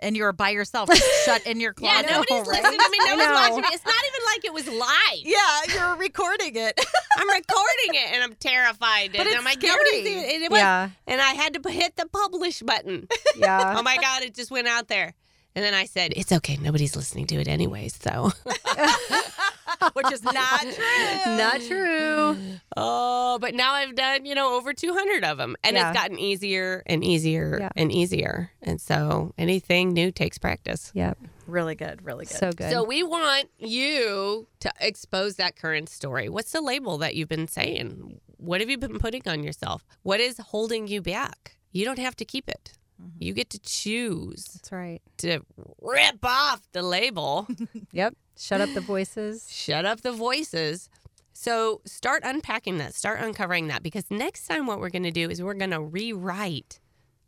And 0.01 0.17
you 0.17 0.23
were 0.23 0.33
by 0.33 0.49
yourself, 0.49 0.89
shut 1.25 1.45
in 1.45 1.59
your 1.59 1.73
closet. 1.73 2.05
Yeah, 2.09 2.17
closet. 2.17 2.27
nobody's 2.29 2.47
right? 2.49 2.63
listening 2.63 2.79
to 2.79 2.89
me. 2.91 2.97
I 3.01 3.05
No 3.07 3.17
one's 3.17 3.39
watching 3.39 3.61
me. 3.61 3.67
It's 3.71 3.85
not 3.85 3.95
even 4.07 4.21
like 4.33 4.45
it 4.45 4.53
was 4.53 4.67
live. 4.67 5.23
Yeah, 5.23 5.73
you're 5.87 5.95
recording 5.97 6.55
it. 6.55 6.79
I'm 7.17 7.29
recording 7.29 7.93
it 7.95 8.13
and 8.13 8.23
I'm 8.23 8.33
terrified. 8.35 9.11
But 9.11 9.21
and 9.21 9.29
it's 9.29 9.37
I'm 9.37 9.43
like, 9.45 9.59
scary. 9.59 9.73
nobody's 9.75 10.11
even- 10.11 10.35
and 10.35 10.43
it 10.43 10.51
was, 10.51 10.59
Yeah. 10.59 10.89
And 11.07 11.21
I 11.21 11.33
had 11.33 11.53
to 11.61 11.69
hit 11.69 11.95
the 11.97 12.07
publish 12.07 12.61
button. 12.61 13.07
Yeah. 13.35 13.75
oh 13.77 13.83
my 13.83 13.97
God, 13.97 14.23
it 14.23 14.33
just 14.35 14.51
went 14.51 14.67
out 14.67 14.87
there. 14.87 15.13
And 15.55 15.65
then 15.65 15.73
I 15.73 15.85
said, 15.85 16.13
it's 16.15 16.31
okay. 16.31 16.57
Nobody's 16.61 16.95
listening 16.95 17.27
to 17.27 17.35
it 17.35 17.47
anyway. 17.47 17.89
So, 17.89 18.31
Which 19.93 20.11
is 20.11 20.23
not 20.23 20.61
true. 20.61 21.37
Not 21.37 21.61
true. 21.61 22.37
oh, 22.77 23.37
but 23.41 23.53
now 23.55 23.73
I've 23.73 23.95
done, 23.95 24.25
you 24.25 24.35
know, 24.35 24.55
over 24.55 24.73
200 24.73 25.23
of 25.23 25.37
them. 25.37 25.55
And 25.63 25.75
Yeah. 25.75 25.89
it's 25.89 25.97
gotten 25.99 26.19
easier 26.19 26.83
and 26.85 27.03
easier 27.03 27.57
Yeah. 27.61 27.69
and 27.75 27.91
easier. 27.91 28.51
And 28.61 28.79
so 28.79 29.33
anything 29.37 29.89
new 29.93 30.11
takes 30.11 30.37
practice. 30.37 30.91
Yep. 30.93 31.17
Really 31.47 31.75
good, 31.75 32.05
really 32.05 32.25
good. 32.25 32.37
So 32.37 32.51
good. 32.51 32.71
So 32.71 32.83
we 32.83 33.03
want 33.03 33.49
you 33.57 34.47
to 34.61 34.71
expose 34.79 35.35
that 35.35 35.55
current 35.55 35.89
story. 35.89 36.29
What's 36.29 36.51
the 36.51 36.61
label 36.61 36.97
that 36.99 37.15
you've 37.15 37.29
been 37.29 37.47
saying? 37.47 38.19
What 38.37 38.61
have 38.61 38.69
you 38.69 38.77
been 38.77 38.99
putting 38.99 39.23
on 39.27 39.43
yourself? 39.43 39.85
What 40.03 40.19
is 40.19 40.37
holding 40.37 40.87
you 40.87 41.01
back? 41.01 41.57
You 41.71 41.85
don't 41.85 41.99
have 41.99 42.15
to 42.17 42.25
keep 42.25 42.47
it. 42.49 42.73
Mm-hmm. 43.01 43.17
You 43.23 43.33
get 43.33 43.49
to 43.51 43.59
choose 43.59 44.45
That's 44.45 44.71
right. 44.71 45.01
to 45.17 45.41
rip 45.81 46.23
off 46.23 46.61
the 46.71 46.81
label, 46.83 47.47
Yep. 47.91 48.15
Shut 48.37 48.61
up 48.61 48.73
the 48.73 48.81
voices. 48.81 49.47
shut 49.51 49.85
up 49.85 50.01
the 50.01 50.11
voices. 50.11 50.89
So 51.33 51.81
start 51.85 52.21
unpacking 52.23 52.77
that, 52.79 52.93
start 52.93 53.19
uncovering 53.21 53.67
that 53.67 53.81
because 53.83 54.05
next 54.11 54.47
time 54.47 54.65
what 54.67 54.79
we're 54.79 54.89
going 54.89 55.03
to 55.03 55.11
do 55.11 55.29
is 55.29 55.41
we're 55.41 55.53
going 55.55 55.71
to 55.71 55.81
rewrite 55.81 56.79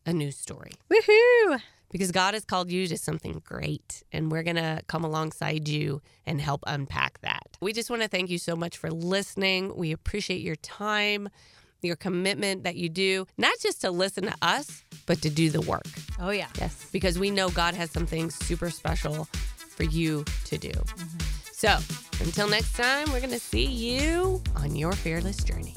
a 0.06 0.14
new 0.14 0.32
story. 0.32 0.72
Woohoo. 0.92 1.60
because 1.92 2.12
God 2.12 2.34
has 2.34 2.44
called 2.46 2.72
you 2.72 2.88
to 2.88 2.98
something 2.98 3.42
great 3.46 4.04
and 4.12 4.32
we're 4.32 4.44
going 4.44 4.58
to 4.58 4.82
come 4.88 5.04
alongside 5.04 5.68
you 5.68 6.02
and 6.26 6.42
help 6.42 6.64
unpack 6.68 7.22
that. 7.22 7.58
We 7.62 7.74
just 7.74 7.90
want 7.90 8.02
to 8.02 8.08
thank 8.08 8.30
you 8.30 8.38
so 8.38 8.56
much 8.56 8.78
for 8.78 8.92
listening. 8.92 9.76
We 9.76 9.92
appreciate 9.92 10.42
your 10.42 10.58
time, 10.58 11.30
your 11.84 11.96
commitment 11.96 12.64
that 12.64 12.76
you 12.76 12.90
do, 12.90 13.26
not 13.38 13.54
just 13.62 13.82
to 13.82 13.92
listen 13.92 14.24
to 14.26 14.36
us, 14.42 14.84
but 15.06 15.22
to 15.22 15.30
do 15.30 15.50
the 15.50 15.62
work 15.62 15.84
oh 16.20 16.30
yeah. 16.30 16.48
Yes. 16.60 16.88
because 16.92 17.20
we 17.20 17.32
know 17.32 17.50
God 17.50 17.74
has 17.76 17.92
something 17.92 18.30
super 18.30 18.70
special 18.70 19.26
for 19.58 19.84
you 19.84 20.24
to 20.46 20.58
do. 20.58 20.70
Mm-hmm. 20.70 21.18
So 21.52 21.78
until 22.24 22.50
next 22.50 22.74
time, 22.76 23.12
we're 23.12 23.20
going 23.20 23.32
to 23.32 23.40
see 23.40 23.66
you 23.66 24.42
on 24.56 24.76
your 24.76 24.94
fearless 24.94 25.44
journey. 25.44 25.76